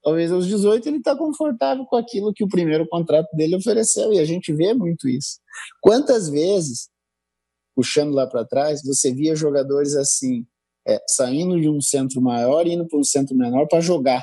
Talvez 0.02 0.30
aos 0.30 0.46
18 0.46 0.86
ele 0.86 0.98
está 0.98 1.16
confortável 1.16 1.86
com 1.86 1.96
aquilo 1.96 2.32
que 2.32 2.44
o 2.44 2.48
primeiro 2.48 2.86
contrato 2.88 3.34
dele 3.34 3.56
ofereceu 3.56 4.12
e 4.12 4.18
a 4.18 4.24
gente 4.24 4.52
vê 4.52 4.74
muito 4.74 5.08
isso. 5.08 5.40
Quantas 5.80 6.28
vezes, 6.28 6.90
puxando 7.74 8.12
lá 8.12 8.26
para 8.26 8.44
trás, 8.44 8.82
você 8.84 9.14
via 9.14 9.34
jogadores 9.34 9.94
assim, 9.94 10.46
é, 10.86 11.00
saindo 11.08 11.58
de 11.58 11.70
um 11.70 11.80
centro 11.80 12.20
maior 12.20 12.66
e 12.66 12.74
indo 12.74 12.86
para 12.86 12.98
um 12.98 13.04
centro 13.04 13.34
menor 13.34 13.66
para 13.66 13.80
jogar, 13.80 14.22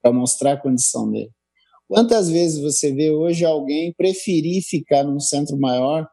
para 0.00 0.12
mostrar 0.12 0.52
a 0.52 0.60
condição 0.60 1.10
dele. 1.10 1.32
Quantas 1.88 2.30
vezes 2.30 2.62
você 2.62 2.92
vê 2.92 3.10
hoje 3.10 3.44
alguém 3.44 3.92
preferir 3.92 4.62
ficar 4.62 5.02
num 5.02 5.18
centro 5.18 5.58
maior 5.58 6.08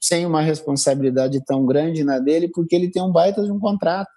sem 0.00 0.24
uma 0.24 0.40
responsabilidade 0.40 1.44
tão 1.44 1.66
grande 1.66 2.04
na 2.04 2.18
dele 2.18 2.48
porque 2.48 2.74
ele 2.74 2.90
tem 2.90 3.02
um 3.02 3.12
baita 3.12 3.42
de 3.42 3.50
um 3.50 3.58
contrato? 3.58 4.10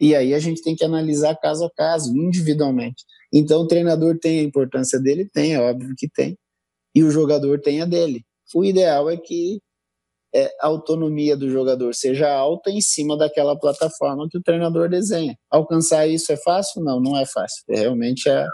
E 0.00 0.14
aí 0.14 0.34
a 0.34 0.38
gente 0.38 0.62
tem 0.62 0.76
que 0.76 0.84
analisar 0.84 1.34
caso 1.36 1.64
a 1.64 1.70
caso, 1.70 2.14
individualmente. 2.16 3.04
Então 3.32 3.62
o 3.62 3.66
treinador 3.66 4.18
tem 4.18 4.40
a 4.40 4.42
importância 4.42 5.00
dele? 5.00 5.28
Tem, 5.32 5.54
é 5.54 5.60
óbvio 5.60 5.94
que 5.96 6.08
tem. 6.08 6.36
E 6.94 7.02
o 7.02 7.10
jogador 7.10 7.60
tem 7.60 7.80
a 7.80 7.84
dele. 7.84 8.24
O 8.54 8.64
ideal 8.64 9.10
é 9.10 9.16
que 9.16 9.60
é, 10.34 10.54
a 10.60 10.66
autonomia 10.66 11.36
do 11.36 11.50
jogador 11.50 11.94
seja 11.94 12.30
alta 12.30 12.70
em 12.70 12.80
cima 12.80 13.16
daquela 13.16 13.58
plataforma 13.58 14.28
que 14.30 14.36
o 14.36 14.42
treinador 14.42 14.88
desenha. 14.88 15.36
Alcançar 15.50 16.06
isso 16.06 16.30
é 16.30 16.36
fácil? 16.36 16.82
Não, 16.82 17.00
não 17.00 17.16
é 17.16 17.24
fácil. 17.24 17.64
É, 17.70 17.80
realmente 17.80 18.28
é, 18.28 18.46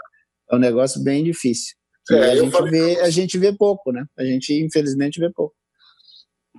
é 0.49 0.55
um 0.55 0.59
negócio 0.59 1.03
bem 1.03 1.23
difícil. 1.23 1.75
É, 2.11 2.31
a, 2.31 2.35
gente 2.35 2.61
vê, 2.69 2.99
a 3.01 3.09
gente 3.09 3.37
vê 3.37 3.53
pouco, 3.53 3.91
né? 3.91 4.05
A 4.17 4.23
gente, 4.23 4.53
infelizmente, 4.61 5.19
vê 5.19 5.29
pouco. 5.31 5.55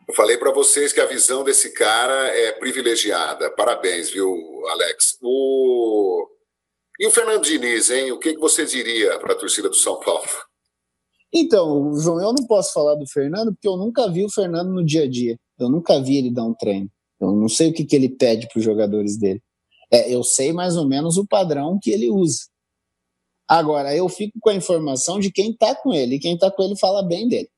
Eu 0.06 0.14
falei 0.14 0.36
para 0.36 0.52
vocês 0.52 0.92
que 0.92 1.00
a 1.00 1.06
visão 1.06 1.42
desse 1.42 1.72
cara 1.72 2.28
é 2.28 2.52
privilegiada. 2.52 3.50
Parabéns, 3.50 4.10
viu, 4.10 4.34
Alex? 4.68 5.18
O... 5.22 6.28
E 7.00 7.06
o 7.06 7.10
Fernando 7.10 7.42
Diniz, 7.42 7.90
hein? 7.90 8.12
O 8.12 8.18
que, 8.18 8.36
você 8.36 8.66
diria 8.66 9.18
para 9.18 9.32
a 9.32 9.36
torcida 9.36 9.68
do 9.68 9.74
São 9.74 9.98
Paulo? 9.98 10.28
Então, 11.32 11.98
João, 11.98 12.20
eu 12.20 12.32
não 12.32 12.46
posso 12.46 12.72
falar 12.72 12.94
do 12.94 13.06
Fernando 13.08 13.52
porque 13.52 13.66
eu 13.66 13.76
nunca 13.76 14.08
vi 14.08 14.24
o 14.24 14.30
Fernando 14.30 14.72
no 14.72 14.84
dia 14.84 15.04
a 15.04 15.08
dia. 15.08 15.36
Eu 15.58 15.68
nunca 15.68 16.00
vi 16.00 16.18
ele 16.18 16.30
dar 16.30 16.44
um 16.44 16.54
treino. 16.54 16.88
Eu 17.18 17.32
não 17.32 17.48
sei 17.48 17.70
o 17.70 17.72
que, 17.72 17.84
que 17.84 17.96
ele 17.96 18.08
pede 18.08 18.46
para 18.48 18.58
os 18.58 18.64
jogadores 18.64 19.16
dele. 19.16 19.42
É, 19.90 20.12
eu 20.12 20.22
sei 20.22 20.52
mais 20.52 20.76
ou 20.76 20.86
menos 20.86 21.16
o 21.16 21.26
padrão 21.26 21.78
que 21.82 21.90
ele 21.90 22.10
usa. 22.10 22.42
Agora, 23.48 23.94
eu 23.96 24.08
fico 24.08 24.38
com 24.40 24.50
a 24.50 24.54
informação 24.54 25.18
de 25.18 25.32
quem 25.32 25.50
está 25.50 25.74
com 25.74 25.92
ele. 25.92 26.16
E 26.16 26.20
quem 26.20 26.34
está 26.34 26.50
com 26.50 26.62
ele 26.62 26.76
fala 26.76 27.02
bem 27.02 27.28
dele. 27.28 27.48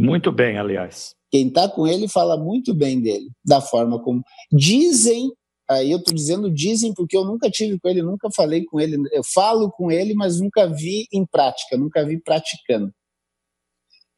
Muito 0.00 0.32
bem, 0.32 0.58
aliás. 0.58 1.14
Quem 1.30 1.48
está 1.48 1.68
com 1.68 1.86
ele 1.86 2.08
fala 2.08 2.36
muito 2.36 2.74
bem 2.74 3.00
dele, 3.00 3.30
da 3.44 3.60
forma 3.60 4.02
como. 4.02 4.22
Dizem, 4.50 5.30
aí 5.68 5.90
eu 5.90 5.98
estou 5.98 6.14
dizendo 6.14 6.50
dizem 6.50 6.94
porque 6.94 7.16
eu 7.16 7.24
nunca 7.24 7.50
tive 7.50 7.78
com 7.78 7.88
ele, 7.88 8.02
nunca 8.02 8.28
falei 8.34 8.64
com 8.64 8.80
ele. 8.80 8.96
Eu 9.12 9.22
falo 9.22 9.70
com 9.70 9.90
ele, 9.90 10.14
mas 10.14 10.40
nunca 10.40 10.66
vi 10.66 11.06
em 11.12 11.26
prática, 11.26 11.76
nunca 11.76 12.04
vi 12.04 12.18
praticando. 12.18 12.90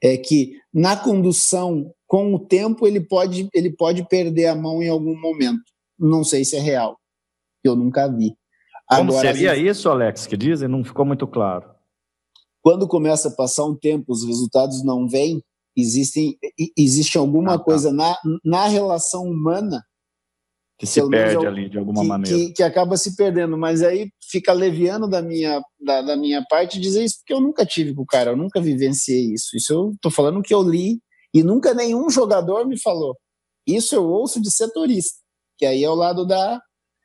É 0.03 0.16
que 0.16 0.57
na 0.72 0.97
condução, 0.97 1.93
com 2.07 2.33
o 2.35 2.39
tempo, 2.39 2.87
ele 2.87 3.01
pode, 3.01 3.49
ele 3.53 3.74
pode 3.74 4.07
perder 4.09 4.47
a 4.47 4.55
mão 4.55 4.83
em 4.83 4.89
algum 4.89 5.20
momento. 5.20 5.62
Não 5.99 6.22
sei 6.22 6.45
se 6.45 6.57
é 6.57 6.61
real, 6.61 6.97
eu 7.62 7.74
nunca 7.74 8.09
vi. 8.09 8.35
Como 8.89 9.11
Agora, 9.11 9.33
seria 9.33 9.57
isso, 9.57 9.89
Alex, 9.89 10.26
que 10.26 10.37
dizem? 10.37 10.68
Não 10.68 10.85
ficou 10.85 11.05
muito 11.05 11.26
claro. 11.26 11.70
Quando 12.61 12.87
começa 12.87 13.28
a 13.28 13.35
passar 13.35 13.64
um 13.64 13.76
tempo, 13.76 14.12
os 14.12 14.24
resultados 14.24 14.85
não 14.85 15.09
vêm, 15.09 15.43
existem, 15.77 16.37
existe 16.77 17.18
alguma 17.18 17.55
ah, 17.55 17.59
tá. 17.59 17.64
coisa 17.64 17.93
na, 17.93 18.16
na 18.45 18.66
relação 18.66 19.25
humana 19.25 19.83
que 20.79 20.87
se 20.87 21.09
perde 21.09 21.47
ali 21.47 21.68
de 21.68 21.79
alguma 21.79 22.03
que, 22.03 22.09
maneira. 22.09 22.37
Que, 22.37 22.53
que, 22.55 22.62
acaba 22.62 22.97
se 22.97 23.14
perdendo, 23.14 23.57
mas 23.57 23.83
aí 23.83 24.11
fica 24.29 24.53
leviano 24.53 25.09
da 25.09 25.23
minha, 25.23 25.62
da, 25.81 26.03
da, 26.03 26.16
minha 26.16 26.45
parte 26.51 26.81
dizer 26.81 27.05
isso, 27.05 27.18
porque 27.18 27.33
eu 27.33 27.41
nunca 27.41 27.64
tive 27.64 27.95
com 27.95 28.03
o 28.03 28.07
cara, 28.07 28.33
eu 28.33 28.37
nunca 28.37 28.61
vivenciei 28.61 29.33
isso. 29.33 29.57
Isso 29.57 29.73
eu 29.73 29.95
tô 30.01 30.11
falando 30.11 30.43
que 30.43 30.53
eu 30.53 30.61
li 30.61 30.99
e 31.33 31.43
nunca 31.43 31.73
nenhum 31.73 32.11
jogador 32.11 32.66
me 32.66 32.81
falou. 32.81 33.16
Isso 33.64 33.95
eu 33.95 34.05
ouço 34.05 34.43
de 34.43 34.51
setorista, 34.51 35.20
que 35.57 35.64
aí 35.64 35.85
é 35.85 35.89
o 35.89 35.95
lado 35.95 36.27
da 36.27 36.61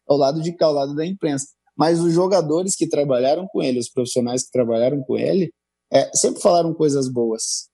é 0.09 0.13
o 0.13 0.18
lado 0.18 0.41
de 0.41 0.53
cá, 0.53 0.70
o 0.70 0.74
lado 0.74 0.95
da 0.95 1.05
imprensa. 1.05 1.45
Mas 1.78 1.99
os 1.99 2.11
jogadores 2.13 2.76
que 2.76 2.89
trabalharam 2.89 3.45
com 3.47 3.61
ele, 3.61 3.78
os 3.78 3.89
profissionais 3.89 4.43
que 4.43 4.51
trabalharam 4.51 5.03
com 5.03 5.15
ele, 5.15 5.51
é, 5.93 6.09
sempre 6.15 6.41
falaram 6.41 6.74
coisas 6.74 7.07
boas. 7.07 7.66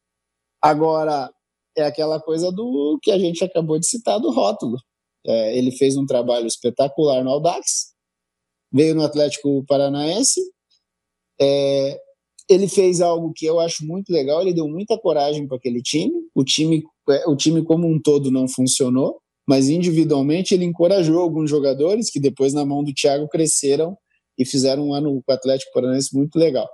Agora, 0.64 1.30
é 1.76 1.84
aquela 1.84 2.22
coisa 2.22 2.50
do 2.50 2.98
que 3.02 3.12
a 3.12 3.20
gente 3.20 3.44
acabou 3.44 3.78
de 3.78 3.86
citar 3.86 4.18
do 4.18 4.32
rótulo. 4.32 4.78
É, 5.26 5.58
ele 5.58 5.72
fez 5.72 5.98
um 5.98 6.06
trabalho 6.06 6.48
espetacular 6.48 7.22
no 7.22 7.32
Audax, 7.32 7.94
veio 8.72 8.96
no 8.96 9.04
Atlético 9.04 9.64
Paranaense, 9.68 10.40
é, 11.40 12.00
ele 12.50 12.68
fez 12.70 13.02
algo 13.02 13.34
que 13.36 13.46
eu 13.46 13.60
acho 13.60 13.86
muito 13.86 14.12
legal, 14.12 14.42
ele 14.42 14.54
deu 14.54 14.68
muita 14.68 14.98
coragem 14.98 15.48
para 15.48 15.58
aquele 15.58 15.82
time, 15.82 16.14
o 16.34 16.44
time, 16.44 16.84
é, 17.10 17.28
o 17.28 17.36
time 17.36 17.64
como 17.64 17.88
um 17.88 18.02
todo 18.02 18.32
não 18.32 18.48
funcionou, 18.48 19.20
mas 19.48 19.68
individualmente 19.68 20.54
ele 20.54 20.66
encorajou 20.66 21.20
alguns 21.20 21.50
jogadores 21.50 22.10
que 22.10 22.20
depois 22.20 22.54
na 22.54 22.66
mão 22.66 22.84
do 22.84 22.94
Thiago 22.94 23.28
cresceram 23.28 23.98
e 24.38 24.46
fizeram 24.46 24.88
um 24.88 24.94
ano 24.94 25.22
com 25.26 25.32
o 25.32 25.36
Atlético 25.36 25.74
Paranaense 25.74 26.16
muito 26.16 26.38
legal. 26.38 26.70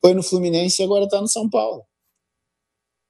Foi 0.00 0.14
no 0.14 0.22
Fluminense 0.22 0.82
e 0.82 0.84
agora 0.84 1.04
está 1.04 1.20
no 1.20 1.28
São 1.28 1.48
Paulo. 1.48 1.84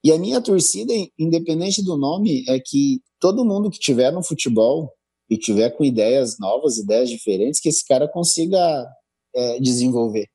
E 0.03 0.13
a 0.13 0.19
minha 0.19 0.41
torcida, 0.41 0.93
independente 1.19 1.85
do 1.85 1.97
nome, 1.97 2.45
é 2.49 2.59
que 2.59 3.01
todo 3.19 3.45
mundo 3.45 3.71
que 3.71 3.79
tiver 3.79 4.11
no 4.11 4.23
futebol 4.23 4.93
e 5.29 5.37
tiver 5.37 5.71
com 5.71 5.85
ideias 5.85 6.39
novas, 6.39 6.79
ideias 6.79 7.11
diferentes, 7.11 7.61
que 7.61 7.69
esse 7.69 7.87
cara 7.87 8.09
consiga 8.09 8.87
é, 9.35 9.61
desenvolver, 9.61 10.27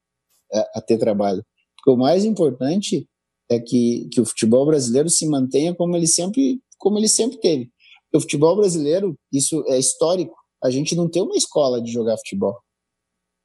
é, 0.54 0.60
a 0.76 0.82
ter 0.82 0.98
trabalho. 0.98 1.44
Porque 1.76 1.92
o 1.92 1.98
mais 1.98 2.24
importante 2.24 3.08
é 3.50 3.60
que, 3.60 4.08
que 4.12 4.22
o 4.22 4.26
futebol 4.26 4.66
brasileiro 4.66 5.10
se 5.10 5.28
mantenha 5.28 5.76
como 5.76 5.96
ele 5.96 6.08
sempre, 6.08 6.62
como 6.78 6.98
ele 6.98 7.08
sempre 7.08 7.40
teve. 7.40 7.72
O 8.14 8.22
futebol 8.22 8.56
brasileiro, 8.56 9.16
isso 9.32 9.64
é 9.68 9.78
histórico. 9.78 10.36
A 10.64 10.70
gente 10.70 10.96
não 10.96 11.10
tem 11.10 11.22
uma 11.22 11.36
escola 11.36 11.82
de 11.82 11.92
jogar 11.92 12.18
futebol. 12.18 12.58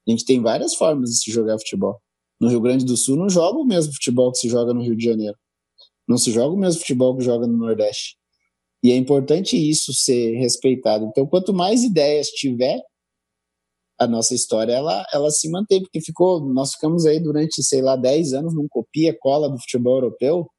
A 0.06 0.10
gente 0.10 0.24
tem 0.24 0.40
várias 0.40 0.74
formas 0.74 1.10
de 1.10 1.16
se 1.16 1.30
jogar 1.30 1.58
futebol. 1.58 2.00
No 2.40 2.48
Rio 2.48 2.60
Grande 2.60 2.84
do 2.84 2.96
Sul 2.96 3.16
não 3.16 3.28
joga 3.28 3.58
o 3.58 3.64
mesmo 3.64 3.92
futebol 3.92 4.30
que 4.32 4.38
se 4.38 4.48
joga 4.48 4.72
no 4.72 4.82
Rio 4.82 4.96
de 4.96 5.04
Janeiro. 5.04 5.36
Não 6.10 6.18
se 6.18 6.32
joga 6.32 6.52
o 6.52 6.58
mesmo 6.58 6.80
futebol 6.80 7.16
que 7.16 7.22
joga 7.22 7.46
no 7.46 7.56
Nordeste. 7.56 8.16
E 8.82 8.90
é 8.90 8.96
importante 8.96 9.56
isso 9.56 9.94
ser 9.94 10.34
respeitado. 10.38 11.04
Então, 11.04 11.24
quanto 11.24 11.54
mais 11.54 11.84
ideias 11.84 12.26
tiver, 12.30 12.80
a 13.96 14.08
nossa 14.08 14.34
história 14.34 14.72
ela, 14.72 15.06
ela 15.12 15.30
se 15.30 15.48
mantém, 15.48 15.80
porque 15.80 16.00
ficou, 16.00 16.40
nós 16.52 16.72
ficamos 16.72 17.06
aí 17.06 17.20
durante, 17.20 17.62
sei 17.62 17.80
lá, 17.80 17.94
10 17.94 18.32
anos 18.32 18.54
num 18.56 18.66
copia 18.68 19.16
cola 19.16 19.48
do 19.48 19.60
futebol 19.60 19.98
europeu, 19.98 20.50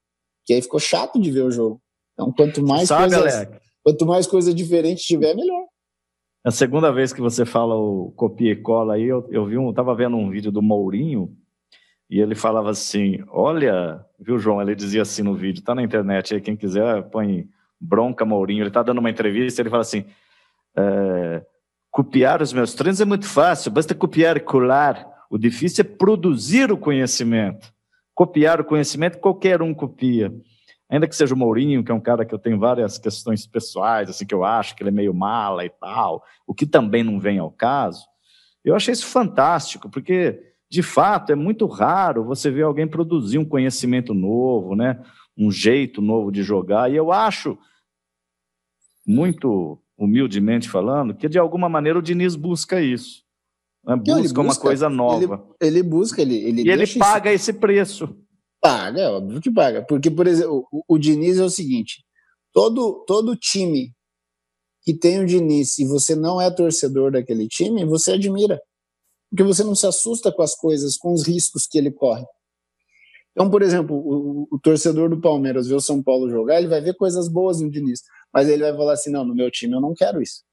que 0.46 0.54
aí 0.54 0.62
ficou 0.62 0.80
chato 0.80 1.20
de 1.20 1.30
ver 1.30 1.44
o 1.44 1.52
jogo. 1.52 1.82
Então, 2.14 2.32
quanto 2.32 2.66
mais 2.66 2.88
coisas, 2.88 3.48
quanto 3.84 4.06
mais 4.06 4.26
coisa 4.28 4.54
diferente 4.54 5.04
tiver, 5.04 5.36
melhor. 5.36 5.66
A 6.46 6.52
segunda 6.52 6.94
vez 6.94 7.12
que 7.12 7.20
você 7.20 7.46
fala 7.46 7.76
o 7.76 8.14
copia 8.16 8.54
e 8.54 8.62
cola 8.62 8.94
aí, 8.94 9.04
eu, 9.04 9.28
eu 9.30 9.46
vi 9.46 9.58
um, 9.58 9.74
tava 9.74 9.94
vendo 9.94 10.16
um 10.16 10.30
vídeo 10.30 10.50
do 10.50 10.62
Mourinho, 10.62 11.36
e 12.12 12.20
ele 12.20 12.36
falava 12.36 12.70
assim: 12.70 13.24
Olha, 13.30 14.06
viu, 14.20 14.38
João? 14.38 14.62
Ele 14.62 14.76
dizia 14.76 15.02
assim 15.02 15.24
no 15.24 15.34
vídeo, 15.34 15.64
tá 15.64 15.74
na 15.74 15.82
internet 15.82 16.34
aí, 16.34 16.42
quem 16.42 16.58
quiser 16.58 17.04
põe 17.04 17.48
bronca 17.80 18.26
Mourinho. 18.26 18.64
Ele 18.64 18.70
tá 18.70 18.84
dando 18.84 18.98
uma 18.98 19.10
entrevista, 19.10 19.62
ele 19.62 19.70
fala 19.70 19.84
assim: 19.84 20.04
é, 20.76 21.42
copiar 21.90 22.42
os 22.42 22.52
meus 22.52 22.74
treinos 22.74 23.00
é 23.00 23.06
muito 23.06 23.26
fácil, 23.26 23.72
basta 23.72 23.96
copiar 23.96 24.36
e 24.36 24.42
colar. 24.42 25.10
O 25.30 25.38
difícil 25.38 25.86
é 25.86 25.88
produzir 25.88 26.70
o 26.70 26.78
conhecimento. 26.78 27.74
Copiar 28.14 28.60
o 28.60 28.66
conhecimento, 28.66 29.18
qualquer 29.18 29.62
um 29.62 29.74
copia. 29.74 30.34
Ainda 30.90 31.08
que 31.08 31.16
seja 31.16 31.34
o 31.34 31.38
Mourinho, 31.38 31.82
que 31.82 31.92
é 31.94 31.96
um 31.96 32.02
cara 32.02 32.26
que 32.26 32.36
eu 32.36 32.40
tenho 32.40 32.60
várias 32.60 32.98
questões 32.98 33.48
pessoais, 33.48 34.10
assim, 34.10 34.26
que 34.26 34.36
eu 34.36 34.44
acho 34.44 34.76
que 34.76 34.84
ele 34.84 34.90
é 34.90 34.92
meio 34.92 35.14
mala 35.14 35.64
e 35.64 35.70
tal, 35.70 36.22
o 36.46 36.54
que 36.54 36.66
também 36.66 37.02
não 37.02 37.18
vem 37.18 37.40
ao 37.40 37.50
caso. 37.50 38.06
Eu 38.66 38.76
achei 38.76 38.92
isso 38.92 39.06
fantástico, 39.06 39.90
porque 39.90 40.51
de 40.72 40.82
fato, 40.82 41.34
é 41.34 41.36
muito 41.36 41.66
raro 41.66 42.24
você 42.24 42.50
ver 42.50 42.62
alguém 42.62 42.88
produzir 42.88 43.38
um 43.38 43.44
conhecimento 43.44 44.14
novo, 44.14 44.74
né? 44.74 45.04
um 45.38 45.52
jeito 45.52 46.02
novo 46.02 46.32
de 46.32 46.44
jogar. 46.44 46.90
E 46.90 46.96
eu 46.96 47.12
acho, 47.12 47.58
muito 49.06 49.78
humildemente 49.98 50.70
falando, 50.70 51.14
que 51.14 51.28
de 51.28 51.38
alguma 51.38 51.68
maneira 51.68 52.00
o 52.00 52.02
Diniz 52.02 52.38
busca 52.38 52.82
isso. 52.82 53.22
Né? 53.86 53.98
Busca, 53.98 54.22
busca, 54.22 54.42
uma 54.42 54.56
coisa 54.56 54.90
nova. 54.90 55.46
Ele, 55.60 55.80
ele 55.80 55.84
busca, 55.84 56.22
ele, 56.22 56.36
ele 56.36 56.62
E 56.64 56.70
ele 56.70 56.88
paga 56.98 57.34
isso. 57.34 57.52
esse 57.52 57.60
preço. 57.60 58.16
Paga, 58.62 59.02
é 59.02 59.10
óbvio 59.10 59.42
que 59.42 59.52
paga. 59.52 59.82
Porque, 59.82 60.10
por 60.10 60.26
exemplo, 60.26 60.66
o, 60.72 60.84
o 60.88 60.98
Diniz 60.98 61.38
é 61.38 61.44
o 61.44 61.50
seguinte: 61.50 62.06
todo, 62.54 63.04
todo 63.06 63.36
time 63.36 63.92
que 64.84 64.94
tem 64.94 65.20
o 65.20 65.26
Diniz 65.26 65.78
e 65.80 65.86
você 65.86 66.16
não 66.16 66.40
é 66.40 66.50
torcedor 66.50 67.12
daquele 67.12 67.50
time, 67.50 67.84
você 67.84 68.14
admira 68.14 68.58
porque 69.32 69.44
você 69.44 69.64
não 69.64 69.74
se 69.74 69.88
assusta 69.88 70.30
com 70.30 70.42
as 70.42 70.54
coisas, 70.54 70.98
com 70.98 71.14
os 71.14 71.26
riscos 71.26 71.66
que 71.66 71.78
ele 71.78 71.90
corre. 71.90 72.26
Então, 73.32 73.50
por 73.50 73.62
exemplo, 73.62 73.96
o, 73.96 74.48
o, 74.52 74.60
torcedor 74.60 75.10
do 75.10 75.22
Palmeiras 75.22 75.68
vê 75.68 75.74
o 75.74 75.80
São 75.80 76.04
Paulo 76.04 76.30
jogar, 76.30 76.60
ele 76.60 76.68
vai 76.68 76.82
ver 76.82 76.96
coisas 76.96 77.30
boas 77.30 77.62
no 77.62 77.72
Diniz, 77.72 78.02
mas 78.34 78.50
ele 78.50 78.62
vai 78.62 78.76
falar 78.76 78.94
assim: 78.94 79.10
não, 79.10 79.24
no 79.24 79.34
meu 79.34 79.50
time 79.50 79.74
eu 79.74 79.82
não 79.82 79.94
quero 79.94 80.22
isso. 80.22 80.44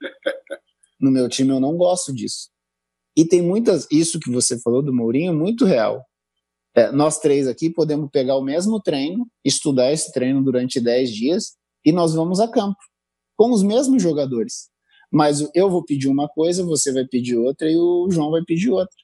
No 0.98 1.10
meu 1.10 1.28
time 1.28 1.50
eu 1.50 1.60
não 1.60 1.76
gosto 1.76 2.10
disso. 2.10 2.48
E 3.14 3.22
tem 3.22 3.42
muitas, 3.42 3.86
isso 3.90 4.18
que 4.18 4.30
você 4.30 4.58
falou 4.58 4.82
do 4.82 4.94
Mourinho, 4.94 5.34
muito 5.34 5.66
real. 5.66 6.02
É, 6.74 6.90
nós 6.90 7.18
três 7.18 7.46
aqui 7.46 7.68
podemos 7.68 8.08
pegar 8.10 8.34
o 8.38 8.42
mesmo 8.42 8.80
treino, 8.80 9.26
estudar 9.44 9.92
esse 9.92 10.10
treino 10.10 10.42
durante 10.42 10.80
10 10.80 11.10
dias 11.10 11.54
e 11.84 11.92
nós 11.92 12.14
vamos 12.14 12.40
a 12.40 12.48
campo 12.48 12.78
com 13.36 13.50
os 13.50 13.62
mesmos 13.62 14.02
jogadores. 14.02 14.70
Mas 15.12 15.48
eu 15.54 15.70
vou 15.70 15.84
pedir 15.84 16.08
uma 16.08 16.28
coisa, 16.28 16.64
você 16.64 16.92
vai 16.92 17.06
pedir 17.06 17.36
outra 17.36 17.70
e 17.70 17.76
o 17.76 18.08
João 18.10 18.30
vai 18.30 18.42
pedir 18.44 18.70
outra. 18.70 18.96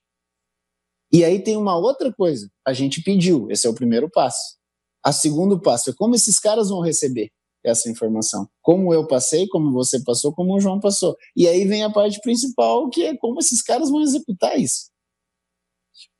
E 1.12 1.24
aí 1.24 1.42
tem 1.42 1.56
uma 1.56 1.76
outra 1.76 2.12
coisa. 2.12 2.48
A 2.66 2.72
gente 2.72 3.02
pediu, 3.02 3.46
esse 3.50 3.66
é 3.66 3.70
o 3.70 3.74
primeiro 3.74 4.10
passo. 4.10 4.56
A 5.04 5.12
segundo 5.12 5.60
passo 5.60 5.90
é 5.90 5.94
como 5.94 6.14
esses 6.14 6.38
caras 6.38 6.70
vão 6.70 6.80
receber 6.80 7.30
essa 7.64 7.90
informação. 7.90 8.48
Como 8.60 8.92
eu 8.92 9.06
passei, 9.06 9.46
como 9.48 9.72
você 9.72 10.02
passou, 10.02 10.32
como 10.32 10.54
o 10.54 10.60
João 10.60 10.80
passou. 10.80 11.16
E 11.36 11.46
aí 11.46 11.64
vem 11.64 11.84
a 11.84 11.90
parte 11.90 12.20
principal, 12.20 12.88
que 12.88 13.02
é 13.02 13.16
como 13.16 13.38
esses 13.38 13.62
caras 13.62 13.90
vão 13.90 14.00
executar 14.00 14.58
isso. 14.58 14.90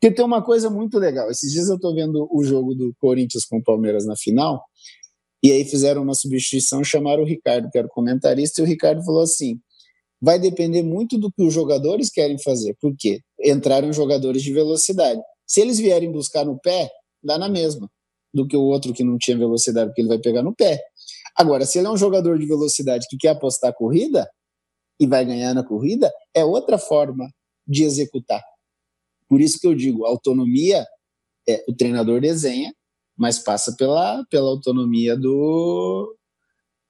Porque 0.00 0.14
tem 0.14 0.24
uma 0.24 0.42
coisa 0.42 0.68
muito 0.70 0.98
legal. 0.98 1.30
Esses 1.30 1.50
dias 1.52 1.68
eu 1.68 1.76
estou 1.76 1.94
vendo 1.94 2.28
o 2.30 2.44
jogo 2.44 2.74
do 2.74 2.94
Corinthians 2.98 3.44
com 3.44 3.58
o 3.58 3.62
Palmeiras 3.62 4.06
na 4.06 4.16
final, 4.16 4.62
e 5.42 5.50
aí 5.50 5.64
fizeram 5.64 6.02
uma 6.02 6.14
substituição, 6.14 6.84
chamaram 6.84 7.22
o 7.22 7.26
Ricardo, 7.26 7.68
que 7.70 7.78
era 7.78 7.86
o 7.86 7.90
comentarista, 7.90 8.60
e 8.60 8.64
o 8.64 8.66
Ricardo 8.66 9.04
falou 9.04 9.22
assim: 9.22 9.60
vai 10.22 10.38
depender 10.38 10.84
muito 10.84 11.18
do 11.18 11.32
que 11.32 11.42
os 11.42 11.52
jogadores 11.52 12.08
querem 12.08 12.38
fazer. 12.38 12.76
Por 12.80 12.94
quê? 12.96 13.20
Entraram 13.40 13.92
jogadores 13.92 14.40
de 14.40 14.52
velocidade. 14.52 15.20
Se 15.44 15.60
eles 15.60 15.80
vierem 15.80 16.12
buscar 16.12 16.44
no 16.44 16.60
pé, 16.60 16.88
dá 17.20 17.36
na 17.36 17.48
mesma 17.48 17.90
do 18.32 18.46
que 18.46 18.56
o 18.56 18.62
outro 18.62 18.94
que 18.94 19.02
não 19.02 19.18
tinha 19.18 19.36
velocidade, 19.36 19.88
porque 19.88 20.00
ele 20.00 20.08
vai 20.08 20.18
pegar 20.18 20.42
no 20.42 20.54
pé. 20.54 20.80
Agora, 21.36 21.66
se 21.66 21.78
ele 21.78 21.88
é 21.88 21.90
um 21.90 21.96
jogador 21.96 22.38
de 22.38 22.46
velocidade 22.46 23.06
que 23.10 23.16
quer 23.16 23.30
apostar 23.30 23.70
a 23.70 23.74
corrida 23.74 24.30
e 24.98 25.06
vai 25.06 25.24
ganhar 25.24 25.52
na 25.52 25.64
corrida, 25.64 26.10
é 26.32 26.44
outra 26.44 26.78
forma 26.78 27.28
de 27.66 27.82
executar. 27.82 28.42
Por 29.28 29.40
isso 29.40 29.58
que 29.58 29.66
eu 29.66 29.74
digo, 29.74 30.06
autonomia, 30.06 30.86
é, 31.48 31.64
o 31.68 31.74
treinador 31.74 32.20
desenha, 32.20 32.72
mas 33.16 33.38
passa 33.38 33.74
pela, 33.76 34.24
pela 34.30 34.48
autonomia 34.48 35.16
do, 35.16 36.16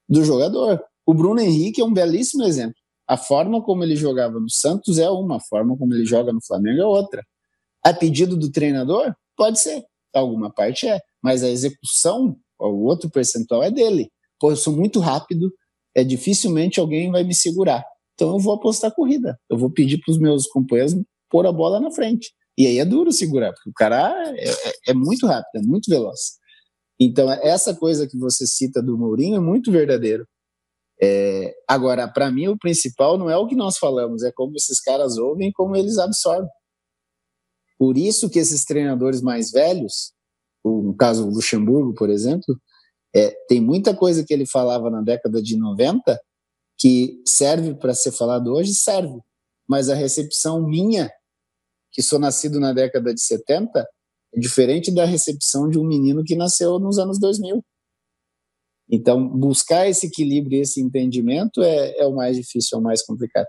do 0.07 0.23
jogador. 0.23 0.81
O 1.05 1.13
Bruno 1.13 1.41
Henrique 1.41 1.81
é 1.81 1.85
um 1.85 1.93
belíssimo 1.93 2.43
exemplo. 2.43 2.82
A 3.07 3.17
forma 3.17 3.61
como 3.61 3.83
ele 3.83 3.95
jogava 3.95 4.39
no 4.39 4.49
Santos 4.49 4.97
é 4.97 5.09
uma, 5.09 5.37
a 5.37 5.39
forma 5.41 5.77
como 5.77 5.93
ele 5.93 6.05
joga 6.05 6.31
no 6.31 6.43
Flamengo 6.45 6.81
é 6.81 6.85
outra. 6.85 7.23
A 7.83 7.93
pedido 7.93 8.37
do 8.37 8.51
treinador? 8.51 9.13
Pode 9.35 9.59
ser, 9.59 9.83
alguma 10.13 10.51
parte 10.51 10.87
é, 10.87 10.99
mas 11.21 11.43
a 11.43 11.49
execução, 11.49 12.37
o 12.59 12.85
outro 12.85 13.09
percentual 13.09 13.63
é 13.63 13.71
dele. 13.71 14.09
Pô, 14.39 14.51
eu 14.51 14.55
sou 14.55 14.73
muito 14.73 14.99
rápido, 14.99 15.51
é 15.95 16.03
dificilmente 16.03 16.79
alguém 16.79 17.11
vai 17.11 17.23
me 17.23 17.33
segurar. 17.33 17.83
Então 18.13 18.33
eu 18.33 18.39
vou 18.39 18.53
apostar 18.53 18.93
corrida. 18.93 19.37
Eu 19.49 19.57
vou 19.57 19.69
pedir 19.69 19.99
para 19.99 20.11
os 20.11 20.19
meus 20.19 20.47
companheiros 20.47 20.95
pôr 21.29 21.45
a 21.47 21.51
bola 21.51 21.79
na 21.79 21.91
frente. 21.91 22.31
E 22.57 22.67
aí 22.67 22.77
é 22.77 22.85
duro 22.85 23.11
segurar, 23.11 23.51
porque 23.51 23.69
o 23.69 23.73
cara 23.73 24.13
é, 24.37 24.49
é, 24.49 24.73
é 24.89 24.93
muito 24.93 25.25
rápido, 25.25 25.55
é 25.55 25.61
muito 25.61 25.89
veloz. 25.89 26.33
Então, 26.99 27.29
essa 27.31 27.75
coisa 27.75 28.07
que 28.07 28.17
você 28.17 28.45
cita 28.45 28.81
do 28.81 28.97
Mourinho 28.97 29.37
é 29.37 29.39
muito 29.39 29.71
verdadeiro. 29.71 30.27
É, 31.05 31.53
agora, 31.67 32.07
para 32.07 32.31
mim, 32.31 32.47
o 32.47 32.57
principal 32.57 33.17
não 33.17 33.29
é 33.29 33.35
o 33.35 33.45
que 33.45 33.55
nós 33.55 33.77
falamos, 33.77 34.23
é 34.23 34.31
como 34.31 34.55
esses 34.55 34.79
caras 34.79 35.17
ouvem 35.17 35.49
e 35.49 35.53
como 35.53 35.75
eles 35.75 35.97
absorvem. 35.97 36.49
Por 37.77 37.97
isso 37.97 38.29
que 38.29 38.39
esses 38.39 38.63
treinadores 38.63 39.21
mais 39.21 39.51
velhos, 39.51 40.13
o 40.63 40.93
caso 40.93 41.25
do 41.25 41.33
Luxemburgo, 41.33 41.93
por 41.93 42.09
exemplo, 42.09 42.57
é, 43.13 43.31
tem 43.49 43.59
muita 43.59 43.93
coisa 43.93 44.23
que 44.23 44.33
ele 44.33 44.45
falava 44.45 44.89
na 44.89 45.01
década 45.01 45.41
de 45.41 45.57
90 45.57 46.17
que 46.77 47.21
serve 47.27 47.75
para 47.75 47.93
ser 47.93 48.13
falado 48.13 48.53
hoje, 48.53 48.73
serve. 48.73 49.19
Mas 49.67 49.89
a 49.89 49.95
recepção 49.95 50.65
minha, 50.65 51.11
que 51.91 52.01
sou 52.01 52.17
nascido 52.17 52.61
na 52.61 52.71
década 52.71 53.13
de 53.13 53.21
70, 53.21 53.85
é 54.33 54.39
diferente 54.39 54.89
da 54.89 55.03
recepção 55.03 55.69
de 55.69 55.77
um 55.77 55.85
menino 55.85 56.23
que 56.23 56.35
nasceu 56.35 56.79
nos 56.79 56.97
anos 56.97 57.19
2000. 57.19 57.61
Então, 58.89 59.27
buscar 59.27 59.87
esse 59.89 60.07
equilíbrio, 60.07 60.61
esse 60.61 60.81
entendimento 60.81 61.61
é, 61.61 61.97
é 61.97 62.05
o 62.05 62.15
mais 62.15 62.35
difícil, 62.35 62.77
é 62.77 62.81
o 62.81 62.83
mais 62.83 63.03
complicado. 63.03 63.47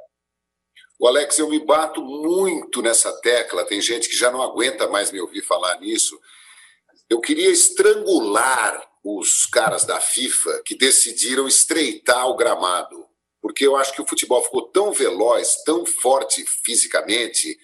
O 0.99 1.07
Alex, 1.07 1.39
eu 1.39 1.51
me 1.51 1.59
bato 1.59 2.03
muito 2.03 2.81
nessa 2.81 3.13
tecla. 3.21 3.67
Tem 3.67 3.81
gente 3.81 4.09
que 4.09 4.17
já 4.17 4.31
não 4.31 4.41
aguenta 4.41 4.89
mais 4.89 5.11
me 5.11 5.21
ouvir 5.21 5.43
falar 5.43 5.79
nisso. 5.81 6.19
Eu 7.11 7.21
queria 7.21 7.51
estrangular 7.51 8.83
os 9.05 9.45
caras 9.45 9.85
da 9.85 10.01
FIFA 10.01 10.63
que 10.65 10.75
decidiram 10.75 11.47
estreitar 11.47 12.27
o 12.27 12.37
gramado, 12.37 13.05
porque 13.43 13.67
eu 13.67 13.77
acho 13.77 13.93
que 13.93 14.01
o 14.01 14.07
futebol 14.07 14.43
ficou 14.43 14.63
tão 14.69 14.93
veloz, 14.93 15.63
tão 15.65 15.85
forte 15.85 16.43
fisicamente, 16.65 17.59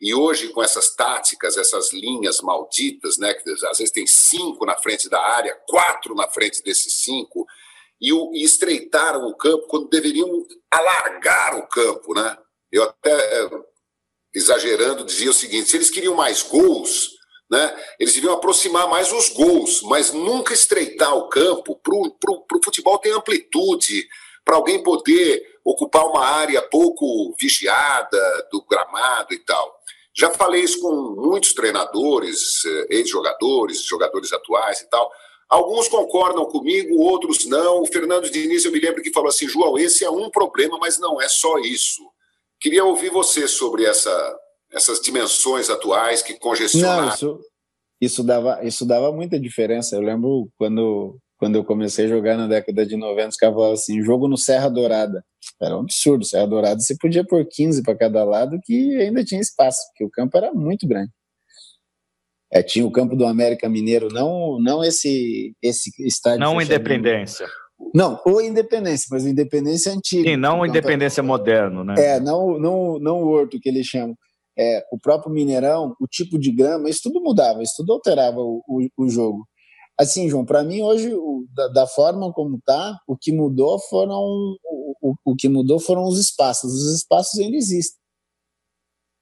e 0.00 0.14
hoje, 0.14 0.50
com 0.50 0.62
essas 0.62 0.94
táticas, 0.94 1.56
essas 1.56 1.92
linhas 1.92 2.40
malditas, 2.40 3.16
né, 3.16 3.32
que 3.32 3.50
às 3.50 3.78
vezes 3.78 3.90
tem 3.90 4.06
cinco 4.06 4.66
na 4.66 4.76
frente 4.76 5.08
da 5.08 5.20
área, 5.20 5.58
quatro 5.66 6.14
na 6.14 6.28
frente 6.28 6.62
desses 6.62 7.02
cinco, 7.02 7.46
e, 8.00 8.12
o, 8.12 8.30
e 8.34 8.44
estreitaram 8.44 9.26
o 9.26 9.36
campo 9.36 9.66
quando 9.68 9.88
deveriam 9.88 10.46
alargar 10.70 11.56
o 11.56 11.66
campo. 11.66 12.14
Né? 12.14 12.36
Eu 12.70 12.82
até, 12.82 13.10
é, 13.10 13.50
exagerando, 14.34 15.04
dizia 15.04 15.30
o 15.30 15.34
seguinte: 15.34 15.70
se 15.70 15.76
eles 15.76 15.90
queriam 15.90 16.14
mais 16.14 16.42
gols, 16.42 17.12
né, 17.50 17.74
eles 17.98 18.12
deviam 18.12 18.34
aproximar 18.34 18.88
mais 18.90 19.10
os 19.12 19.30
gols, 19.30 19.80
mas 19.82 20.12
nunca 20.12 20.52
estreitar 20.52 21.16
o 21.16 21.28
campo 21.28 21.80
para 21.82 21.94
o 21.94 22.62
futebol 22.62 22.98
ter 22.98 23.12
amplitude, 23.12 24.06
para 24.44 24.56
alguém 24.56 24.82
poder 24.82 25.42
ocupar 25.64 26.06
uma 26.06 26.24
área 26.24 26.60
pouco 26.60 27.34
vigiada 27.40 28.48
do 28.52 28.62
gramado 28.66 29.32
e 29.32 29.38
tal. 29.38 29.75
Já 30.18 30.30
falei 30.30 30.62
isso 30.62 30.80
com 30.80 31.14
muitos 31.16 31.52
treinadores, 31.52 32.64
eh, 32.64 32.86
ex-jogadores, 32.96 33.84
jogadores 33.84 34.32
atuais 34.32 34.80
e 34.80 34.88
tal. 34.88 35.10
Alguns 35.48 35.88
concordam 35.88 36.46
comigo, 36.46 36.96
outros 36.96 37.44
não. 37.46 37.82
O 37.82 37.86
Fernando 37.86 38.30
Diniz, 38.30 38.64
eu 38.64 38.72
me 38.72 38.80
lembro 38.80 39.02
que 39.02 39.12
falou 39.12 39.28
assim: 39.28 39.46
João, 39.46 39.78
esse 39.78 40.04
é 40.04 40.10
um 40.10 40.30
problema, 40.30 40.78
mas 40.78 40.98
não 40.98 41.20
é 41.20 41.28
só 41.28 41.58
isso. 41.58 42.02
Queria 42.58 42.84
ouvir 42.84 43.10
você 43.10 43.46
sobre 43.46 43.84
essa, 43.84 44.38
essas 44.72 45.00
dimensões 45.00 45.68
atuais 45.68 46.22
que 46.22 46.38
congestionaram. 46.38 47.06
Não, 47.06 47.14
isso, 47.14 47.40
isso, 48.00 48.24
dava, 48.24 48.64
isso 48.64 48.86
dava 48.86 49.12
muita 49.12 49.38
diferença. 49.38 49.94
Eu 49.94 50.00
lembro 50.00 50.48
quando 50.56 51.18
quando 51.38 51.56
eu 51.56 51.64
comecei 51.64 52.06
a 52.06 52.08
jogar 52.08 52.36
na 52.36 52.46
década 52.46 52.86
de 52.86 52.96
90, 52.96 53.28
os 53.28 53.36
caras 53.36 53.54
falavam 53.54 53.74
assim, 53.74 54.02
jogo 54.02 54.26
no 54.26 54.36
Serra 54.36 54.68
Dourada. 54.68 55.24
Era 55.60 55.76
um 55.76 55.80
absurdo, 55.80 56.24
Serra 56.24 56.46
Dourada 56.46 56.80
você 56.80 56.96
podia 56.98 57.24
pôr 57.24 57.46
15 57.46 57.82
para 57.82 57.96
cada 57.96 58.24
lado 58.24 58.58
que 58.64 58.96
ainda 58.96 59.24
tinha 59.24 59.40
espaço, 59.40 59.78
porque 59.88 60.04
o 60.04 60.10
campo 60.10 60.36
era 60.36 60.52
muito 60.52 60.86
grande. 60.86 61.10
É, 62.52 62.62
tinha 62.62 62.86
o 62.86 62.92
campo 62.92 63.16
do 63.16 63.26
América 63.26 63.68
Mineiro, 63.68 64.08
não 64.08 64.58
não 64.60 64.82
esse 64.82 65.54
esse 65.60 65.90
estádio. 66.06 66.40
Não 66.40 66.60
Independência. 66.60 67.46
Não, 67.94 68.20
ou 68.24 68.40
Independência, 68.40 69.08
mas 69.10 69.26
Independência 69.26 69.90
é 69.90 69.92
antigo. 69.92 70.28
Sim, 70.28 70.36
não 70.36 70.60
o 70.60 70.66
Independência 70.66 71.22
moderno, 71.22 71.84
né? 71.84 71.94
É, 71.98 72.20
não, 72.20 72.58
não, 72.58 72.98
não 72.98 73.22
o 73.22 73.28
Horto 73.28 73.60
que 73.60 73.68
eles 73.68 73.86
chamam. 73.86 74.16
É, 74.58 74.82
o 74.90 74.98
próprio 74.98 75.30
Mineirão, 75.30 75.94
o 76.00 76.06
tipo 76.06 76.38
de 76.38 76.50
grama, 76.50 76.88
isso 76.88 77.02
tudo 77.02 77.20
mudava, 77.20 77.62
isso 77.62 77.74
tudo 77.76 77.92
alterava 77.92 78.38
o, 78.38 78.62
o, 78.66 78.88
o 78.96 79.08
jogo. 79.08 79.46
Assim, 79.98 80.28
João, 80.28 80.44
para 80.44 80.62
mim 80.62 80.82
hoje, 80.82 81.14
o, 81.14 81.46
da, 81.54 81.68
da, 81.68 81.86
forma 81.86 82.32
como 82.32 82.60
tá, 82.64 83.00
o 83.06 83.16
que 83.16 83.32
mudou 83.32 83.78
foram 83.78 84.20
o, 84.20 84.58
o, 85.00 85.14
o, 85.24 85.36
que 85.36 85.48
mudou 85.48 85.80
foram 85.80 86.04
os 86.04 86.18
espaços. 86.18 86.72
Os 86.72 86.94
espaços 86.94 87.40
ainda 87.40 87.56
existem, 87.56 87.98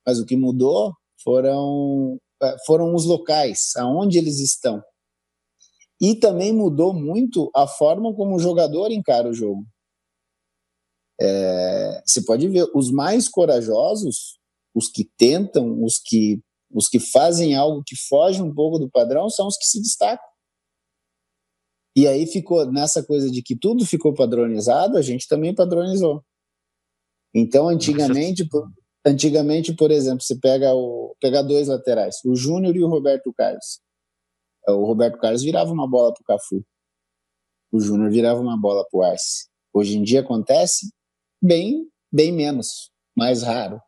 mas 0.05 0.19
o 0.19 0.27
que 0.27 0.37
mudou 0.37 0.93
foram 1.23 2.19
é, 2.43 2.57
foram 2.67 2.95
os 2.95 3.05
locais, 3.05 3.73
aonde 3.77 4.19
eles 4.19 4.41
estão. 4.41 4.83
E 6.01 6.17
também 6.17 6.53
mudou 6.53 6.93
muito 6.93 7.51
a 7.55 7.67
forma 7.67 8.15
como 8.15 8.35
o 8.35 8.41
jogador 8.41 8.91
encara 8.91 9.29
o 9.29 9.35
jogo. 9.35 9.65
É, 11.21 12.03
você 12.05 12.23
pode 12.23 12.49
ver 12.49 12.69
os 12.75 12.91
mais 12.91 13.29
corajosos, 13.29 14.39
os 14.75 14.89
que 14.89 15.09
tentam, 15.17 15.83
os 15.83 15.99
que 15.99 16.41
os 16.71 16.89
que 16.89 16.99
fazem 16.99 17.55
algo 17.55 17.85
que 17.87 17.95
foge 17.95 18.43
um 18.43 18.53
pouco 18.53 18.81
do 18.81 18.91
padrão, 18.91 19.31
são 19.31 19.47
os 19.47 19.57
que 19.57 19.65
se 19.65 19.81
destacam. 19.81 20.34
E 21.97 22.09
aí 22.09 22.27
ficou 22.27 22.71
nessa 22.71 23.03
coisa 23.05 23.31
de 23.31 23.43
que 23.43 23.57
tudo 23.57 23.87
ficou 23.87 24.13
padronizado, 24.13 24.99
a 24.99 25.03
gente 25.03 25.29
também 25.29 25.55
padronizou. 25.55 26.25
Então, 27.33 27.69
antigamente, 27.69 28.45
por, 28.49 28.69
antigamente, 29.05 29.75
por 29.75 29.91
exemplo, 29.91 30.23
você 30.23 30.37
pega 30.37 30.75
o 30.75 31.17
dois 31.47 31.69
laterais, 31.69 32.17
o 32.25 32.35
Júnior 32.35 32.75
e 32.77 32.83
o 32.83 32.89
Roberto 32.89 33.33
Carlos. 33.33 33.81
O 34.67 34.85
Roberto 34.87 35.19
Carlos 35.19 35.43
virava 35.43 35.73
uma 35.73 35.89
bola 35.89 36.13
para 36.13 36.23
o 36.23 36.25
Cafu. 36.25 36.65
O 37.71 37.81
Júnior 37.81 38.11
virava 38.11 38.41
uma 38.41 38.57
bola 38.57 38.85
para 38.89 38.99
o 38.99 39.03
Arce. 39.03 39.49
Hoje 39.73 39.99
em 39.99 40.03
dia 40.03 40.21
acontece 40.21 40.93
bem, 41.43 41.89
bem 42.13 42.33
menos, 42.33 42.91
mais 43.17 43.43
raro. 43.43 43.81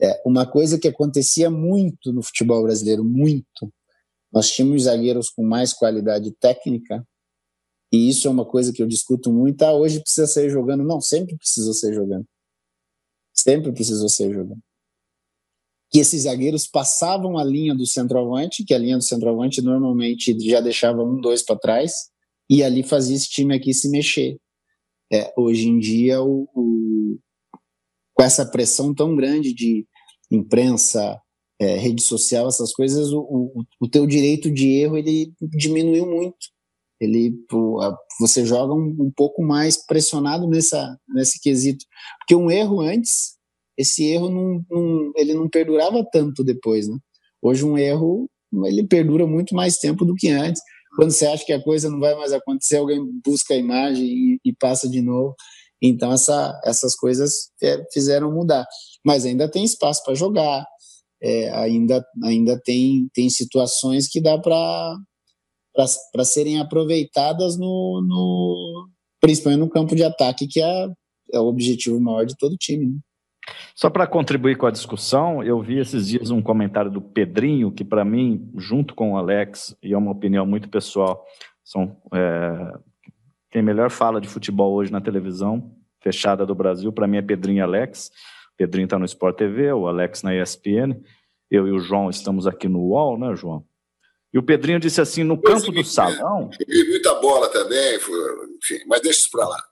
É, 0.00 0.22
uma 0.24 0.46
coisa 0.46 0.78
que 0.78 0.86
acontecia 0.86 1.50
muito 1.50 2.12
no 2.12 2.22
futebol 2.22 2.62
brasileiro, 2.62 3.04
muito, 3.04 3.72
nós 4.38 4.52
tínhamos 4.52 4.84
zagueiros 4.84 5.30
com 5.30 5.42
mais 5.42 5.72
qualidade 5.72 6.30
técnica, 6.38 7.04
e 7.92 8.08
isso 8.08 8.28
é 8.28 8.30
uma 8.30 8.44
coisa 8.44 8.72
que 8.72 8.80
eu 8.80 8.86
discuto 8.86 9.32
muito. 9.32 9.60
Ah, 9.64 9.74
hoje 9.74 9.98
precisa 10.00 10.28
ser 10.28 10.48
jogando. 10.48 10.84
Não, 10.84 11.00
sempre 11.00 11.36
precisou 11.36 11.74
ser 11.74 11.92
jogando. 11.92 12.24
Sempre 13.34 13.72
precisou 13.72 14.08
ser 14.08 14.32
jogando. 14.32 14.60
Que 15.90 15.98
esses 15.98 16.22
zagueiros 16.22 16.68
passavam 16.68 17.36
a 17.36 17.42
linha 17.42 17.74
do 17.74 17.84
centroavante, 17.84 18.64
que 18.64 18.72
a 18.72 18.78
linha 18.78 18.96
do 18.96 19.02
centroavante 19.02 19.60
normalmente 19.60 20.38
já 20.48 20.60
deixava 20.60 21.02
um, 21.02 21.20
dois 21.20 21.42
para 21.42 21.58
trás, 21.58 21.92
e 22.48 22.62
ali 22.62 22.84
fazia 22.84 23.16
esse 23.16 23.28
time 23.28 23.56
aqui 23.56 23.74
se 23.74 23.90
mexer. 23.90 24.38
É, 25.12 25.34
hoje 25.36 25.66
em 25.66 25.80
dia, 25.80 26.22
o, 26.22 26.48
o, 26.54 27.18
com 28.14 28.22
essa 28.22 28.46
pressão 28.46 28.94
tão 28.94 29.16
grande 29.16 29.52
de 29.52 29.84
imprensa, 30.30 31.20
é, 31.60 31.76
rede 31.76 32.02
social, 32.02 32.48
essas 32.48 32.72
coisas, 32.72 33.12
o, 33.12 33.20
o, 33.20 33.64
o 33.80 33.88
teu 33.88 34.06
direito 34.06 34.50
de 34.50 34.68
erro 34.80 34.96
ele 34.96 35.32
diminuiu 35.40 36.06
muito. 36.06 36.36
Ele, 37.00 37.32
você 38.20 38.44
joga 38.44 38.74
um, 38.74 38.96
um 38.98 39.12
pouco 39.14 39.42
mais 39.42 39.84
pressionado 39.86 40.48
nessa, 40.48 40.98
nesse 41.08 41.40
quesito, 41.40 41.84
porque 42.18 42.34
um 42.34 42.50
erro 42.50 42.80
antes, 42.80 43.36
esse 43.76 44.04
erro 44.04 44.28
não, 44.28 44.64
não, 44.68 45.12
ele 45.16 45.34
não 45.34 45.48
perdurava 45.48 46.04
tanto 46.12 46.42
depois, 46.42 46.88
né? 46.88 46.98
Hoje 47.40 47.64
um 47.64 47.78
erro 47.78 48.28
ele 48.64 48.86
perdura 48.86 49.26
muito 49.26 49.54
mais 49.54 49.78
tempo 49.78 50.04
do 50.04 50.14
que 50.14 50.28
antes. 50.28 50.60
Quando 50.96 51.12
você 51.12 51.26
acha 51.26 51.44
que 51.44 51.52
a 51.52 51.62
coisa 51.62 51.88
não 51.88 52.00
vai 52.00 52.14
mais 52.16 52.32
acontecer, 52.32 52.78
alguém 52.78 53.00
busca 53.24 53.54
a 53.54 53.56
imagem 53.56 54.04
e, 54.04 54.40
e 54.44 54.52
passa 54.52 54.88
de 54.88 55.00
novo. 55.00 55.36
Então 55.80 56.12
essa, 56.12 56.60
essas 56.64 56.96
coisas 56.96 57.50
é, 57.62 57.84
fizeram 57.92 58.32
mudar, 58.32 58.66
mas 59.04 59.24
ainda 59.24 59.48
tem 59.48 59.64
espaço 59.64 60.02
para 60.02 60.14
jogar, 60.14 60.66
é, 61.22 61.50
ainda 61.50 62.04
ainda 62.22 62.60
tem 62.64 63.08
tem 63.12 63.28
situações 63.28 64.08
que 64.08 64.20
dá 64.20 64.38
para 64.38 64.96
serem 66.24 66.60
aproveitadas 66.60 67.58
no, 67.58 68.02
no, 68.06 68.88
principalmente 69.20 69.60
no 69.60 69.70
campo 69.70 69.94
de 69.96 70.04
ataque 70.04 70.46
que 70.46 70.62
é, 70.62 70.88
é 71.32 71.40
o 71.40 71.46
objetivo 71.46 72.00
maior 72.00 72.24
de 72.24 72.36
todo 72.36 72.56
time. 72.56 72.86
Né? 72.86 72.98
Só 73.74 73.88
para 73.88 74.06
contribuir 74.06 74.56
com 74.56 74.66
a 74.66 74.70
discussão, 74.70 75.42
eu 75.42 75.60
vi 75.62 75.78
esses 75.78 76.08
dias 76.08 76.30
um 76.30 76.42
comentário 76.42 76.90
do 76.90 77.00
Pedrinho, 77.00 77.70
que 77.70 77.84
para 77.84 78.04
mim, 78.04 78.50
junto 78.56 78.94
com 78.94 79.12
o 79.12 79.16
Alex, 79.16 79.74
e 79.82 79.92
é 79.92 79.98
uma 79.98 80.10
opinião 80.10 80.44
muito 80.44 80.68
pessoal, 80.68 81.24
são 81.64 81.96
é, 82.12 82.72
quem 83.50 83.62
melhor 83.62 83.90
fala 83.90 84.20
de 84.20 84.28
futebol 84.28 84.74
hoje 84.74 84.92
na 84.92 85.00
televisão 85.00 85.72
fechada 86.00 86.44
do 86.44 86.54
Brasil, 86.54 86.92
para 86.92 87.06
mim 87.06 87.18
é 87.18 87.22
Pedrinho 87.22 87.58
e 87.58 87.60
Alex. 87.60 88.10
Pedrinho 88.58 88.86
está 88.86 88.98
no 88.98 89.04
Sport 89.04 89.36
TV, 89.36 89.72
o 89.72 89.86
Alex 89.86 90.24
na 90.24 90.34
ESPN. 90.34 91.00
Eu 91.48 91.68
e 91.68 91.70
o 91.70 91.78
João 91.78 92.10
estamos 92.10 92.46
aqui 92.46 92.68
no 92.68 92.80
UOL, 92.80 93.16
né, 93.16 93.34
João? 93.36 93.64
E 94.34 94.38
o 94.38 94.42
Pedrinho 94.42 94.80
disse 94.80 95.00
assim: 95.00 95.22
no 95.22 95.40
campo 95.40 95.70
do 95.70 95.84
salão. 95.84 96.50
Vi 96.68 96.88
muita 96.88 97.14
bola 97.14 97.48
também, 97.48 97.96
enfim, 97.96 98.80
mas 98.86 99.00
deixa 99.00 99.20
isso 99.20 99.30
para 99.30 99.46
lá. 99.46 99.64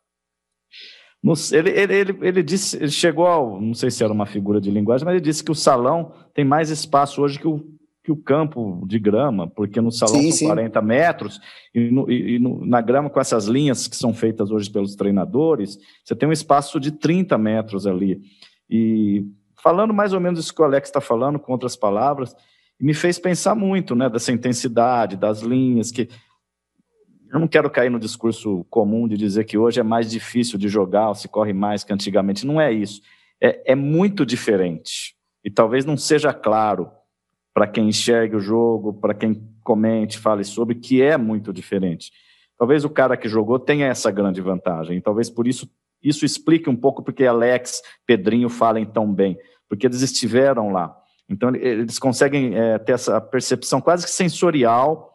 No, 1.23 1.35
ele, 1.53 1.71
ele, 1.71 1.95
ele, 1.95 2.19
ele, 2.23 2.43
disse, 2.43 2.77
ele 2.77 2.91
chegou 2.91 3.27
ao, 3.27 3.61
não 3.61 3.75
sei 3.75 3.91
se 3.91 4.05
era 4.05 4.13
uma 4.13 4.27
figura 4.27 4.61
de 4.61 4.71
linguagem, 4.71 5.05
mas 5.05 5.15
ele 5.15 5.25
disse 5.25 5.43
que 5.43 5.51
o 5.51 5.57
salão 5.57 6.13
tem 6.33 6.45
mais 6.45 6.71
espaço 6.71 7.21
hoje 7.21 7.41
que 7.41 7.49
o, 7.49 7.65
que 8.05 8.13
o 8.13 8.17
campo 8.17 8.85
de 8.87 9.01
grama, 9.01 9.49
porque 9.49 9.81
no 9.81 9.91
salão 9.91 10.21
sim, 10.21 10.31
são 10.31 10.39
sim. 10.39 10.47
40 10.47 10.81
metros, 10.81 11.41
e, 11.75 11.91
no, 11.91 12.09
e 12.09 12.39
no, 12.39 12.65
na 12.65 12.81
grama, 12.81 13.11
com 13.11 13.19
essas 13.19 13.47
linhas 13.47 13.89
que 13.89 13.97
são 13.97 14.15
feitas 14.15 14.53
hoje 14.53 14.71
pelos 14.71 14.95
treinadores, 14.95 15.77
você 16.05 16.15
tem 16.15 16.29
um 16.29 16.33
espaço 16.33 16.79
de 16.79 16.93
30 16.93 17.37
metros 17.37 17.89
ali. 17.89 18.21
E 18.69 19.25
falando 19.63 19.95
mais 19.95 20.13
ou 20.13 20.21
menos 20.21 20.41
isso 20.41 20.55
que 20.55 20.61
o 20.61 20.65
Alex 20.65 20.89
está 20.89 21.01
falando, 21.01 21.39
com 21.39 21.53
outras 21.53 21.77
palavras, 21.77 22.35
me 22.81 22.95
fez 22.95 23.19
pensar 23.19 23.55
muito 23.55 23.95
né, 23.95 24.09
dessa 24.09 24.33
intensidade, 24.33 25.17
das 25.17 25.41
linhas, 25.41 25.91
que 25.91 26.09
eu 27.33 27.41
não 27.41 27.49
quero 27.49 27.71
cair 27.71 27.91
no 27.91 27.99
discurso 27.99 28.65
comum 28.71 29.09
de 29.09 29.17
dizer 29.17 29.45
que 29.45 29.59
hoje 29.59 29.81
é 29.81 29.83
mais 29.83 30.11
difícil 30.11 30.59
de 30.59 30.69
jogar, 30.69 31.09
ou 31.09 31.15
se 31.15 31.29
corre 31.29 31.53
mais 31.53 31.83
que 31.83 31.93
antigamente. 31.93 32.47
Não 32.47 32.61
é 32.61 32.73
isso. 32.73 33.01
É, 33.41 33.73
é 33.73 33.75
muito 33.75 34.25
diferente. 34.25 35.17
E 35.45 35.51
talvez 35.51 35.85
não 35.85 35.97
seja 35.97 36.33
claro 36.33 36.91
para 37.53 37.67
quem 37.67 37.89
enxergue 37.89 38.37
o 38.37 38.41
jogo, 38.41 38.93
para 38.93 39.15
quem 39.15 39.43
comente, 39.65 40.19
fale 40.19 40.45
sobre, 40.45 40.77
que 40.77 41.03
é 41.03 41.17
muito 41.17 41.53
diferente. 41.53 42.13
Talvez 42.59 42.85
o 42.85 42.91
cara 42.91 43.17
que 43.17 43.29
jogou 43.29 43.59
tenha 43.59 43.87
essa 43.87 44.11
grande 44.11 44.41
vantagem. 44.41 45.01
Talvez 45.01 45.29
por 45.29 45.47
isso 45.47 45.69
isso 46.09 46.25
explique 46.25 46.71
um 46.71 46.77
pouco 46.77 47.03
porque 47.03 47.25
Alex, 47.25 47.83
Pedrinho 48.07 48.49
falem 48.49 48.87
tão 48.87 49.13
bem, 49.13 49.37
porque 49.69 49.87
eles 49.87 50.03
estiveram 50.03 50.71
lá. 50.71 50.97
Então 51.29 51.55
eles 51.55 51.99
conseguem 51.99 52.57
é, 52.57 52.79
ter 52.79 52.93
essa 52.93 53.21
percepção 53.21 53.81
quase 53.81 54.05
que 54.05 54.13
sensorial 54.13 55.13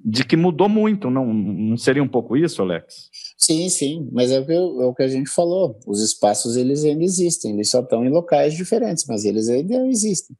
de 0.00 0.24
que 0.24 0.36
mudou 0.36 0.68
muito, 0.68 1.10
não, 1.10 1.26
não 1.34 1.76
seria 1.76 2.02
um 2.02 2.08
pouco 2.08 2.36
isso, 2.36 2.62
Alex? 2.62 3.10
Sim, 3.36 3.68
sim, 3.68 4.08
mas 4.12 4.30
é 4.30 4.38
o, 4.38 4.46
que, 4.46 4.52
é 4.52 4.58
o 4.60 4.94
que 4.94 5.02
a 5.02 5.08
gente 5.08 5.28
falou, 5.28 5.78
os 5.86 6.00
espaços 6.00 6.56
eles 6.56 6.84
ainda 6.84 7.02
existem, 7.02 7.54
eles 7.54 7.68
só 7.68 7.80
estão 7.80 8.04
em 8.04 8.08
locais 8.08 8.54
diferentes, 8.54 9.04
mas 9.08 9.24
eles 9.24 9.48
ainda 9.48 9.86
existem. 9.88 10.36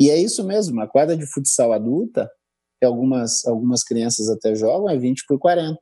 E 0.00 0.10
é 0.10 0.16
isso 0.16 0.42
mesmo, 0.44 0.80
a 0.80 0.88
quadra 0.88 1.16
de 1.16 1.26
futsal 1.26 1.72
adulta, 1.72 2.30
que 2.80 2.86
algumas, 2.86 3.46
algumas 3.46 3.84
crianças 3.84 4.28
até 4.30 4.54
jogam, 4.54 4.88
é 4.88 4.96
20 4.96 5.26
por 5.26 5.38
40. 5.38 5.78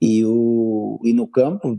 E, 0.00 0.24
o, 0.24 1.00
e 1.04 1.12
no 1.12 1.28
campo, 1.28 1.78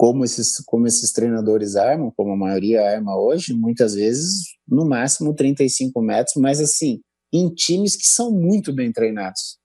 como 0.00 0.24
esses, 0.24 0.56
como 0.64 0.86
esses 0.86 1.12
treinadores 1.12 1.76
armam, 1.76 2.10
como 2.16 2.32
a 2.32 2.36
maioria 2.36 2.80
arma 2.82 3.20
hoje, 3.20 3.52
muitas 3.52 3.92
vezes, 3.92 4.44
no 4.66 4.88
máximo 4.88 5.34
35 5.34 6.00
metros, 6.00 6.36
mas 6.36 6.58
assim, 6.58 7.02
em 7.30 7.52
times 7.52 7.96
que 7.96 8.06
são 8.06 8.32
muito 8.32 8.72
bem 8.72 8.90
treinados. 8.90 9.58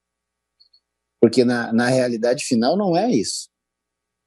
Porque 1.22 1.46
na, 1.46 1.72
na 1.72 1.88
realidade 1.88 2.44
final 2.44 2.76
não 2.76 2.98
é 2.98 3.10
isso. 3.10 3.48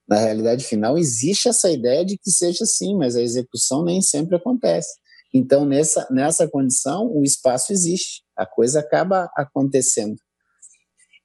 Na 0.09 0.17
realidade 0.17 0.65
final 0.65 0.97
existe 0.97 1.47
essa 1.47 1.71
ideia 1.71 2.03
de 2.07 2.17
que 2.17 2.31
seja 2.31 2.65
assim, 2.65 2.97
mas 2.97 3.15
a 3.15 3.21
execução 3.21 3.85
nem 3.85 4.01
sempre 4.01 4.35
acontece. 4.35 4.89
Então, 5.35 5.67
nessa, 5.67 6.09
nessa 6.11 6.49
condição, 6.49 7.07
o 7.15 7.23
espaço 7.23 7.71
existe, 7.71 8.23
a 8.35 8.47
coisa 8.47 8.81
acaba 8.81 9.29
acontecendo. 9.37 10.17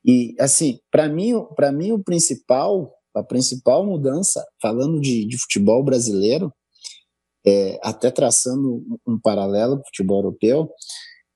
E, 0.04 0.36
assim, 0.38 0.78
para 0.92 1.08
mim, 1.08 1.32
mim, 1.74 1.94
o 1.94 2.04
principal, 2.04 2.94
a 3.14 3.24
principal 3.24 3.86
mudança, 3.86 4.44
falando 4.62 5.00
de, 5.00 5.26
de 5.26 5.38
futebol 5.38 5.84
brasileiro, 5.84 6.52
é, 7.46 7.80
até 7.84 8.10
traçando 8.10 8.84
um, 9.06 9.20
paralelo 9.20 9.76
com 9.76 9.82
o 9.82 9.86
futebol 9.86 10.18
europeu, 10.20 10.70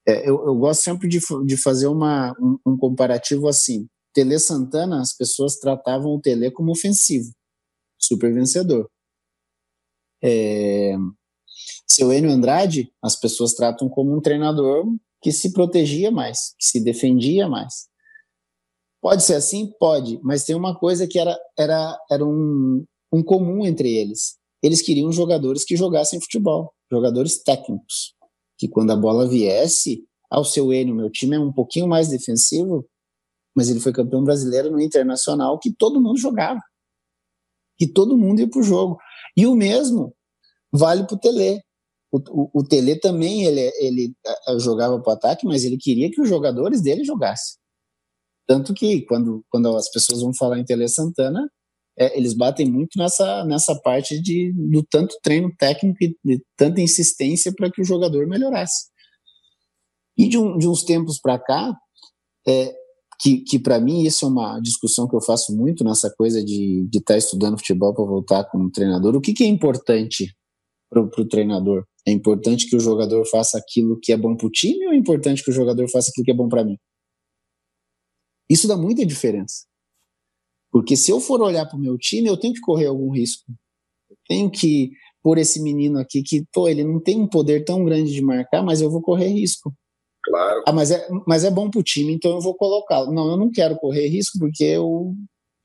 é, 0.08 0.22
eu, 0.22 0.46
eu, 0.46 0.56
gosto 0.56 0.82
sempre 0.82 1.08
de, 1.08 1.20
de 1.46 1.58
fazer 1.58 1.88
uma, 1.88 2.32
um, 2.40 2.58
um, 2.66 2.78
comparativo 2.78 3.48
assim. 3.48 3.88
Tele 4.14 4.40
Santana, 4.40 5.02
as 5.02 5.14
pessoas 5.16 5.60
tratavam 5.60 6.16
o 6.16 6.22
Tele 6.22 6.50
como 6.50 6.72
ofensivo, 6.72 7.30
super 8.00 8.34
vencedor. 8.34 8.90
É, 10.24 10.96
seu 11.88 12.12
Enio 12.14 12.32
Andrade, 12.32 12.92
as 13.04 13.20
pessoas 13.20 13.54
tratam 13.54 13.90
como 13.90 14.16
um 14.16 14.22
treinador 14.22 14.86
que 15.22 15.32
se 15.32 15.52
protegia 15.52 16.10
mais, 16.10 16.56
que 16.58 16.66
se 16.66 16.84
defendia 16.84 17.50
mais. 17.50 17.88
Pode 19.02 19.24
ser 19.24 19.36
assim? 19.36 19.72
Pode, 19.80 20.20
mas 20.24 20.44
tem 20.44 20.56
uma 20.56 20.78
coisa 20.78 21.08
que 21.08 21.20
era, 21.20 21.38
era, 21.58 21.98
era 22.12 22.26
um, 22.26 22.84
um 23.12 23.24
comum 23.24 23.66
entre 23.66 23.92
eles. 23.96 24.38
Eles 24.62 24.82
queriam 24.82 25.12
jogadores 25.12 25.64
que 25.64 25.78
jogassem 25.78 26.20
futebol, 26.20 26.74
jogadores 26.92 27.42
técnicos 27.44 28.18
que 28.58 28.68
quando 28.68 28.92
a 28.92 28.96
bola 28.96 29.28
viesse, 29.28 30.04
ao 30.30 30.44
seu 30.44 30.74
Enio, 30.74 30.96
meu 30.96 31.10
time 31.10 31.36
é 31.36 31.40
um 31.40 31.54
pouquinho 31.54 31.88
mais 31.88 32.10
defensivo, 32.10 32.86
mas 33.56 33.70
ele 33.70 33.80
foi 33.80 33.94
campeão 33.94 34.24
brasileiro 34.24 34.72
no 34.72 34.82
Internacional 34.82 35.60
que 35.60 35.72
todo 35.72 36.02
mundo 36.02 36.18
jogava. 36.18 36.60
Que 37.78 37.88
todo 37.88 38.18
mundo 38.18 38.40
ia 38.40 38.50
pro 38.50 38.64
jogo. 38.64 38.98
E 39.36 39.46
o 39.46 39.56
mesmo 39.56 40.14
vale 40.72 41.06
pro 41.06 41.18
Tele. 41.18 41.62
O, 42.12 42.18
o, 42.30 42.62
o 42.62 42.64
Tele 42.64 43.00
também 43.00 43.46
ele, 43.46 43.72
ele 43.80 44.14
uh, 44.50 44.60
jogava 44.60 45.00
pro 45.00 45.12
ataque, 45.12 45.46
mas 45.46 45.64
ele 45.64 45.78
queria 45.78 46.10
que 46.10 46.20
os 46.20 46.28
jogadores 46.28 46.82
dele 46.82 47.04
jogassem. 47.04 47.58
Tanto 48.48 48.74
que 48.74 49.02
quando, 49.02 49.44
quando 49.50 49.76
as 49.76 49.92
pessoas 49.92 50.22
vão 50.22 50.34
falar 50.34 50.58
em 50.58 50.64
Tele 50.64 50.88
Santana, 50.88 51.50
é, 52.00 52.18
eles 52.18 52.34
batem 52.34 52.70
muito 52.70 52.98
nessa, 52.98 53.44
nessa 53.46 53.76
parte 53.82 54.22
de, 54.22 54.54
do 54.54 54.84
tanto 54.90 55.16
treino 55.22 55.52
técnico 55.58 55.98
e 56.02 56.16
de 56.24 56.44
tanta 56.56 56.80
insistência 56.80 57.52
para 57.54 57.72
que 57.72 57.82
o 57.82 57.86
jogador 57.86 58.28
melhorasse. 58.28 58.88
E 60.18 60.30
de, 60.30 60.38
um, 60.38 60.58
de 60.58 60.68
uns 60.68 60.84
tempos 60.84 61.20
para 61.20 61.38
cá, 61.38 61.76
é, 62.48 62.74
que, 63.20 63.40
que 63.40 63.60
para 63.60 63.80
mim 63.80 64.04
isso 64.04 64.26
é 64.26 64.28
uma 64.28 64.60
discussão 64.60 65.08
que 65.08 65.16
eu 65.16 65.22
faço 65.22 65.56
muito 65.56 65.84
nessa 65.84 66.14
coisa 66.16 66.44
de 66.44 66.88
estar 66.94 67.14
tá 67.14 67.18
estudando 67.18 67.58
futebol 67.58 67.94
para 67.94 68.06
voltar 68.06 68.44
como 68.46 68.72
treinador. 68.72 69.16
O 69.16 69.22
que, 69.22 69.34
que 69.34 69.44
é 69.44 69.48
importante 69.48 70.36
para 70.90 71.02
o 71.02 71.28
treinador? 71.28 71.84
É 72.08 72.12
importante 72.12 72.70
que 72.70 72.76
o 72.76 72.80
jogador 72.80 73.26
faça 73.26 73.58
aquilo 73.58 74.00
que 74.02 74.14
é 74.14 74.18
bom 74.18 74.36
para 74.38 74.48
o 74.48 74.52
time 74.52 74.86
ou 74.86 74.94
é 74.94 74.96
importante 74.96 75.44
que 75.44 75.50
o 75.50 75.54
jogador 75.54 75.90
faça 75.90 76.10
aquilo 76.10 76.26
que 76.26 76.32
é 76.32 76.36
bom 76.36 76.48
para 76.48 76.64
mim? 76.64 76.78
Isso 78.50 78.68
dá 78.68 78.78
muita 78.78 79.06
diferença. 79.06 79.66
Porque 80.72 80.96
se 80.96 81.12
eu 81.12 81.20
for 81.20 81.42
olhar 81.42 81.66
para 81.66 81.78
o 81.78 81.82
meu 81.82 81.98
time, 81.98 82.28
eu 82.28 82.38
tenho 82.38 82.54
que 82.54 82.62
correr 82.62 82.86
algum 82.86 83.12
risco. 83.12 83.46
Eu 84.10 84.18
tenho 84.28 84.50
que 84.50 84.92
pôr 85.24 85.38
esse 85.38 85.62
menino 85.62 86.00
aqui 86.00 86.22
que, 86.24 86.46
pô, 86.54 86.70
ele 86.70 86.84
não 86.84 87.00
tem 87.00 87.20
um 87.20 87.28
poder 87.28 87.66
tão 87.66 87.84
grande 87.84 88.14
de 88.14 88.22
marcar, 88.22 88.64
mas 88.64 88.82
eu 88.82 88.90
vou 88.90 89.02
correr 89.02 89.28
risco. 89.28 89.74
Claro. 90.24 90.64
Ah, 90.68 90.74
mas 90.74 90.92
é, 90.92 91.08
mas 91.26 91.44
é 91.44 91.52
bom 91.52 91.70
para 91.70 91.80
o 91.80 91.84
time, 91.84 92.14
então 92.14 92.32
eu 92.32 92.42
vou 92.42 92.56
colocá-lo. 92.56 93.14
Não, 93.14 93.30
eu 93.32 93.38
não 93.38 93.50
quero 93.50 93.78
correr 93.78 94.08
risco, 94.08 94.38
porque 94.40 94.64
eu, 94.64 95.14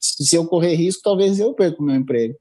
se 0.00 0.36
eu 0.36 0.46
correr 0.46 0.74
risco, 0.74 1.02
talvez 1.02 1.38
eu 1.38 1.52
perca 1.54 1.82
o 1.82 1.84
meu 1.84 1.96
emprego. 1.96 2.34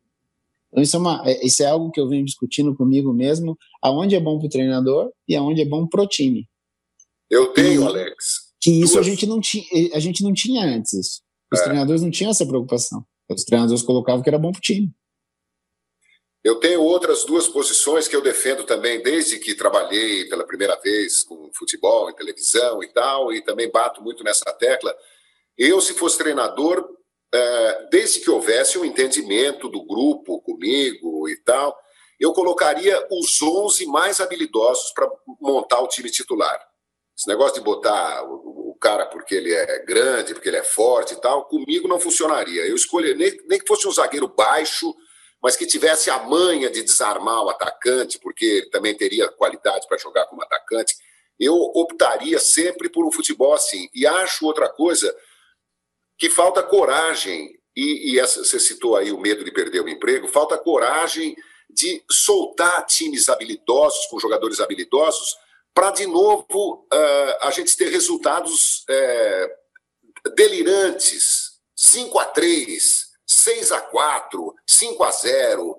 Então, 0.72 0.84
isso 0.84 0.96
é, 0.96 1.00
uma, 1.00 1.24
é, 1.26 1.46
isso 1.46 1.62
é 1.64 1.66
algo 1.66 1.92
que 1.92 2.00
eu 2.00 2.08
venho 2.08 2.24
discutindo 2.24 2.76
comigo 2.76 3.12
mesmo, 3.12 3.58
aonde 3.82 4.16
é 4.16 4.20
bom 4.20 4.38
para 4.38 4.48
o 4.48 4.50
treinador 4.50 5.12
e 5.28 5.36
aonde 5.36 5.62
é 5.62 5.66
bom 5.66 5.88
para 5.88 6.04
o 6.04 6.08
time. 6.08 6.48
Eu 7.30 7.54
tenho, 7.54 7.86
Alex. 7.86 8.51
Que 8.62 8.70
isso 8.82 8.94
duas... 8.94 9.08
a 9.08 9.10
gente, 9.10 9.26
não 9.26 9.40
tinha, 9.40 9.66
a 9.94 10.00
gente 10.00 10.24
não 10.24 10.34
tinha 10.34 10.64
antes. 10.64 10.94
Isso. 10.94 11.22
Os 11.52 11.60
é. 11.60 11.64
treinadores 11.64 12.02
não 12.02 12.12
tinham 12.12 12.32
essa 12.32 12.46
preocupação. 12.46 13.04
Os 13.30 13.44
treinadores 13.44 13.82
colocavam 13.82 14.22
que 14.22 14.30
era 14.30 14.38
bom 14.38 14.52
para 14.52 14.60
o 14.60 14.62
time. 14.62 14.94
Eu 16.44 16.60
tenho 16.60 16.82
outras 16.82 17.24
duas 17.24 17.48
posições 17.48 18.08
que 18.08 18.16
eu 18.16 18.22
defendo 18.22 18.64
também 18.64 19.02
desde 19.02 19.38
que 19.38 19.54
trabalhei 19.54 20.26
pela 20.26 20.46
primeira 20.46 20.76
vez 20.78 21.24
com 21.24 21.52
futebol, 21.54 22.10
em 22.10 22.16
televisão 22.16 22.84
e 22.84 22.88
tal, 22.88 23.32
e 23.32 23.44
também 23.44 23.70
bato 23.70 24.02
muito 24.02 24.24
nessa 24.24 24.52
tecla. 24.54 24.96
Eu, 25.56 25.80
se 25.80 25.94
fosse 25.94 26.18
treinador, 26.18 26.84
é, 27.32 27.88
desde 27.92 28.22
que 28.22 28.30
houvesse 28.30 28.78
um 28.78 28.86
entendimento 28.86 29.70
do 29.70 29.86
grupo 29.86 30.42
comigo 30.42 31.30
e 31.30 31.38
tal, 31.44 31.78
eu 32.20 32.34
colocaria 32.34 33.08
os 33.12 33.40
11 33.42 33.86
mais 33.86 34.20
habilidosos 34.20 34.92
para 34.94 35.10
montar 35.40 35.80
o 35.82 35.88
time 35.88 36.10
titular. 36.10 36.60
Esse 37.16 37.28
negócio 37.28 37.56
de 37.56 37.62
botar 37.62 38.24
cara 38.82 39.06
porque 39.06 39.36
ele 39.36 39.54
é 39.54 39.86
grande, 39.86 40.34
porque 40.34 40.50
ele 40.50 40.58
é 40.58 40.64
forte 40.64 41.14
e 41.14 41.22
tal, 41.22 41.46
comigo 41.46 41.88
não 41.88 42.00
funcionaria. 42.00 42.66
Eu 42.66 42.76
escolheria, 42.76 43.16
nem, 43.16 43.40
nem 43.48 43.60
que 43.60 43.68
fosse 43.68 43.88
um 43.88 43.92
zagueiro 43.92 44.28
baixo, 44.28 44.94
mas 45.42 45.56
que 45.56 45.68
tivesse 45.68 46.10
a 46.10 46.24
manha 46.24 46.70
de 46.70 46.82
desarmar 46.82 47.44
o 47.44 47.50
atacante, 47.50 48.20
porque 48.20 48.46
ele 48.46 48.70
também 48.72 48.96
teria 48.96 49.30
qualidade 49.30 49.88
para 49.88 49.98
jogar 49.98 50.26
como 50.26 50.42
atacante. 50.42 50.96
Eu 51.40 51.54
optaria 51.54 52.40
sempre 52.40 52.90
por 52.90 53.06
um 53.06 53.12
futebol 53.12 53.54
assim. 53.54 53.88
E 53.94 54.06
acho 54.06 54.46
outra 54.46 54.68
coisa 54.68 55.16
que 56.18 56.30
falta 56.30 56.62
coragem, 56.62 57.58
e, 57.76 58.14
e 58.14 58.20
essa, 58.20 58.44
você 58.44 58.60
citou 58.60 58.96
aí 58.96 59.12
o 59.12 59.20
medo 59.20 59.44
de 59.44 59.52
perder 59.52 59.82
o 59.82 59.90
emprego, 59.90 60.28
falta 60.28 60.58
coragem 60.58 61.36
de 61.70 62.04
soltar 62.10 62.86
times 62.86 63.30
habilidosos, 63.30 64.06
com 64.08 64.20
jogadores 64.20 64.60
habilidosos, 64.60 65.36
para 65.74 65.92
de 65.92 66.06
novo 66.06 66.86
uh, 66.94 67.46
a 67.46 67.52
gente 67.52 67.76
ter 67.78 67.90
resultados 67.90 68.86
uh, 68.90 70.32
delirantes 70.36 71.52
5 71.76 72.20
a 72.20 72.26
3 72.26 73.12
6 73.26 73.72
a 73.72 73.82
4 73.82 74.54
5 74.68 75.04
a 75.04 75.12
0 75.12 75.72
uh, 75.72 75.78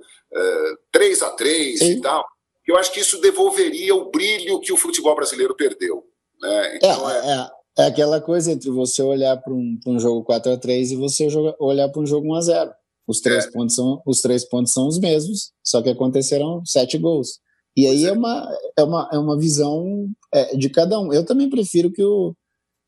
3 0.91 1.23
a 1.23 1.31
3 1.31 1.79
Sim. 1.79 1.91
e 1.93 2.01
tal. 2.01 2.25
Eu 2.67 2.77
acho 2.77 2.93
que 2.93 3.01
isso 3.01 3.21
devolveria 3.21 3.95
o 3.95 4.11
brilho 4.11 4.61
que 4.61 4.73
o 4.73 4.77
futebol 4.77 5.15
brasileiro 5.15 5.55
perdeu. 5.55 6.05
Né? 6.41 6.77
Então, 6.77 7.11
é, 7.11 7.51
é... 7.79 7.83
é, 7.83 7.87
aquela 7.87 8.21
coisa 8.21 8.53
entre 8.53 8.71
você 8.71 9.03
olhar 9.03 9.37
para 9.37 9.53
um, 9.53 9.79
um 9.87 9.99
jogo 9.99 10.25
4 10.25 10.53
a 10.53 10.57
3 10.57 10.93
e 10.93 10.97
você 10.97 11.29
joga, 11.29 11.55
olhar 11.59 11.89
para 11.89 12.01
um 12.01 12.07
jogo 12.07 12.29
1 12.29 12.35
a 12.35 12.41
0 12.41 12.75
os 13.07 13.21
três, 13.21 13.47
é. 13.47 13.51
pontos 13.51 13.75
são, 13.75 14.03
os 14.07 14.21
três 14.21 14.45
pontos 14.45 14.73
são 14.73 14.87
os 14.87 14.99
mesmos, 14.99 15.53
só 15.63 15.83
que 15.83 15.91
aconteceram 15.91 16.65
sete 16.65 16.99
gols. 16.99 17.41
E 17.77 17.87
aí 17.87 18.05
é. 18.05 18.09
é 18.09 18.13
uma, 18.13 18.59
é 18.79 18.83
uma, 18.83 19.11
é 19.13 19.19
uma 19.19 19.39
visão 19.39 20.09
é, 20.33 20.57
de 20.57 20.69
cada 20.69 20.99
um. 21.01 21.13
Eu 21.13 21.25
também 21.25 21.49
prefiro 21.49 21.91
que 21.91 22.03
o, 22.03 22.35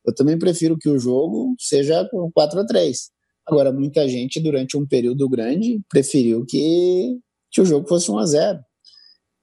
eu 0.05 0.13
também 0.13 0.37
prefiro 0.37 0.77
que 0.77 0.89
o 0.89 0.99
jogo 0.99 1.55
seja 1.59 2.07
com 2.09 2.31
4 2.31 2.59
a 2.59 2.65
3 2.65 3.15
Agora, 3.47 3.71
muita 3.71 4.07
gente, 4.09 4.39
durante 4.39 4.75
um 4.75 4.87
período 4.87 5.29
grande, 5.29 5.79
preferiu 5.87 6.43
que, 6.45 7.19
que 7.51 7.61
o 7.61 7.65
jogo 7.65 7.87
fosse 7.87 8.09
1 8.09 8.17
a 8.17 8.25
0 8.25 8.59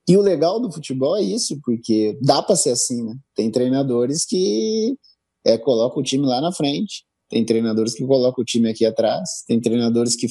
E 0.09 0.16
o 0.16 0.20
legal 0.20 0.59
do 0.61 0.72
futebol 0.72 1.16
é 1.16 1.22
isso, 1.22 1.59
porque 1.62 2.18
dá 2.20 2.43
para 2.43 2.57
ser 2.57 2.70
assim, 2.70 3.05
né? 3.05 3.14
Tem 3.34 3.49
treinadores 3.51 4.24
que 4.24 4.97
é, 5.45 5.57
colocam 5.57 6.01
o 6.01 6.05
time 6.05 6.26
lá 6.26 6.40
na 6.40 6.51
frente, 6.51 7.05
tem 7.28 7.45
treinadores 7.45 7.95
que 7.95 8.05
colocam 8.05 8.43
o 8.43 8.45
time 8.45 8.68
aqui 8.68 8.84
atrás, 8.84 9.45
tem 9.47 9.61
treinadores 9.61 10.16
que, 10.16 10.26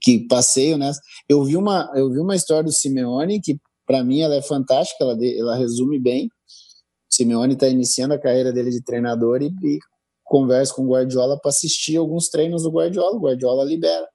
que 0.00 0.26
passeiam 0.26 0.78
nessa. 0.78 1.00
Eu 1.28 1.44
vi 1.44 1.56
uma, 1.56 1.92
eu 1.94 2.10
vi 2.10 2.18
uma 2.18 2.34
história 2.34 2.64
do 2.64 2.72
Simeone 2.72 3.42
que, 3.42 3.58
para 3.92 4.02
mim, 4.02 4.22
ela 4.22 4.34
é 4.34 4.40
fantástica, 4.40 5.04
ela, 5.04 5.14
ela 5.22 5.54
resume 5.54 5.98
bem. 5.98 6.26
O 6.26 7.14
Simeone 7.14 7.52
está 7.52 7.68
iniciando 7.68 8.14
a 8.14 8.18
carreira 8.18 8.50
dele 8.50 8.70
de 8.70 8.82
treinador 8.82 9.42
e, 9.42 9.48
e 9.62 9.78
conversa 10.24 10.74
com 10.74 10.86
o 10.86 10.88
Guardiola 10.88 11.38
para 11.38 11.50
assistir 11.50 11.98
alguns 11.98 12.30
treinos 12.30 12.62
do 12.62 12.70
Guardiola. 12.70 13.18
O 13.18 13.20
Guardiola 13.20 13.66
libera. 13.66 14.08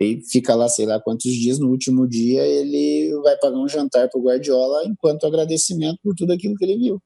E 0.00 0.20
fica 0.32 0.56
lá, 0.56 0.68
sei 0.68 0.84
lá 0.84 1.00
quantos 1.00 1.30
dias. 1.32 1.60
No 1.60 1.68
último 1.70 2.08
dia, 2.08 2.44
ele 2.44 3.16
vai 3.22 3.38
pagar 3.38 3.56
um 3.56 3.68
jantar 3.68 4.08
para 4.10 4.20
o 4.20 4.24
Guardiola 4.24 4.84
enquanto 4.84 5.28
agradecimento 5.28 5.98
por 6.02 6.12
tudo 6.16 6.32
aquilo 6.32 6.56
que 6.56 6.64
ele 6.64 6.76
viu. 6.76 7.00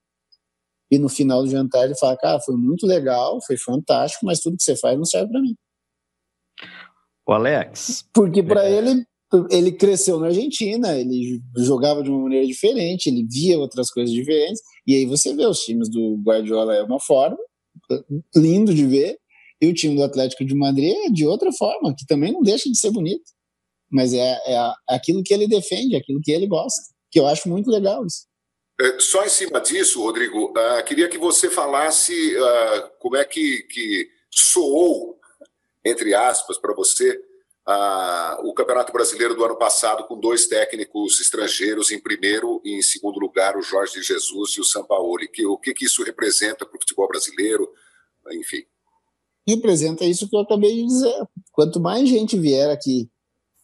E 0.91 0.99
no 0.99 1.11
final 1.11 1.43
do 1.43 1.51
jantar, 1.51 1.85
ele 1.85 1.95
fala: 1.95 2.17
Cara, 2.17 2.41
foi 2.41 2.57
muito 2.57 2.87
legal, 2.87 3.39
foi 3.47 3.59
fantástico, 3.59 4.25
mas 4.25 4.41
tudo 4.41 4.57
que 4.57 4.63
você 4.63 4.75
faz 4.75 4.97
não 4.97 5.05
serve 5.05 5.31
para 5.31 5.43
mim. 5.43 5.55
O 7.29 7.33
Alex. 7.33 8.09
Porque 8.15 8.43
para 8.43 8.65
é... 8.65 8.73
ele, 8.73 9.05
ele 9.51 9.73
cresceu 9.73 10.19
na 10.19 10.27
Argentina, 10.27 10.99
ele 10.99 11.41
jogava 11.57 12.03
de 12.03 12.11
uma 12.11 12.23
maneira 12.23 12.47
diferente, 12.47 13.09
ele 13.09 13.27
via 13.31 13.59
outras 13.59 13.91
coisas 13.91 14.13
diferentes. 14.13 14.61
E 14.87 14.95
aí 14.95 15.07
você 15.07 15.35
vê 15.35 15.47
os 15.47 15.61
times 15.61 15.89
do 15.89 16.17
Guardiola 16.25 16.75
é 16.75 16.83
uma 16.83 17.01
forma, 17.01 17.39
lindo 18.35 18.75
de 18.75 18.87
ver, 18.87 19.19
e 19.61 19.69
o 19.69 19.75
time 19.75 19.95
do 19.95 20.03
Atlético 20.03 20.45
de 20.45 20.55
Madrid 20.55 20.95
é 21.07 21.11
de 21.11 21.27
outra 21.27 21.53
forma, 21.53 21.95
que 21.97 22.07
também 22.07 22.33
não 22.33 22.43
deixa 22.43 22.71
de 22.71 22.79
ser 22.79 22.91
bonito. 22.91 23.23
Mas 23.91 24.13
é, 24.15 24.39
é 24.47 24.73
aquilo 24.89 25.23
que 25.23 25.35
ele 25.35 25.47
defende, 25.47 25.97
aquilo 25.97 26.21
que 26.23 26.33
ele 26.33 26.47
gosta, 26.47 26.81
que 27.11 27.19
eu 27.21 27.27
acho 27.27 27.49
muito 27.49 27.71
legal 27.71 28.05
isso. 28.07 28.27
É, 28.81 28.99
só 28.99 29.25
em 29.25 29.29
cima 29.29 29.61
disso, 29.61 30.03
Rodrigo, 30.03 30.53
uh, 30.53 30.83
queria 30.87 31.09
que 31.09 31.19
você 31.19 31.51
falasse 31.51 32.35
uh, 32.37 32.91
como 32.99 33.17
é 33.17 33.25
que, 33.25 33.63
que 33.65 34.09
soou, 34.31 35.19
entre 35.85 36.15
aspas, 36.15 36.57
para 36.59 36.75
você, 36.75 37.21
uh, 37.71 38.49
o 38.49 38.53
Campeonato 38.53 38.93
Brasileiro 38.93 39.35
do 39.35 39.45
ano 39.45 39.57
passado, 39.57 40.07
com 40.07 40.19
dois 40.19 40.47
técnicos 40.47 41.21
estrangeiros 41.21 41.91
em 41.91 42.01
primeiro 42.01 42.61
e 42.65 42.79
em 42.79 42.83
segundo 42.83 43.19
lugar, 43.19 43.57
o 43.57 43.63
Jorge 43.63 44.03
Jesus 44.03 44.53
e 44.57 44.61
o 44.61 44.65
Sampaoli. 44.65 45.29
Que, 45.29 45.47
o 45.47 45.57
que, 45.57 45.73
que 45.73 45.85
isso 45.85 46.03
representa 46.03 46.67
para 46.67 46.77
o 46.77 46.81
futebol 46.81 47.09
brasileiro? 47.09 47.69
Enfim. 48.33 48.63
Representa 49.47 50.05
isso 50.05 50.29
que 50.29 50.37
eu 50.37 50.41
acabei 50.41 50.75
de 50.75 50.87
dizer. 50.87 51.29
Quanto 51.53 51.81
mais 51.81 52.09
gente 52.09 52.39
vier 52.39 52.71
aqui, 52.71 53.09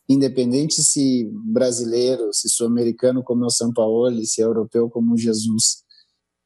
independente 0.08 0.82
se 0.82 1.30
brasileiro, 1.52 2.32
se 2.32 2.48
sul-americano 2.48 3.22
como 3.22 3.44
é 3.44 3.46
o 3.46 3.50
Sampaoli, 3.50 4.26
se 4.26 4.40
é 4.40 4.44
europeu 4.44 4.88
como 4.88 5.14
o 5.14 5.18
Jesus, 5.18 5.84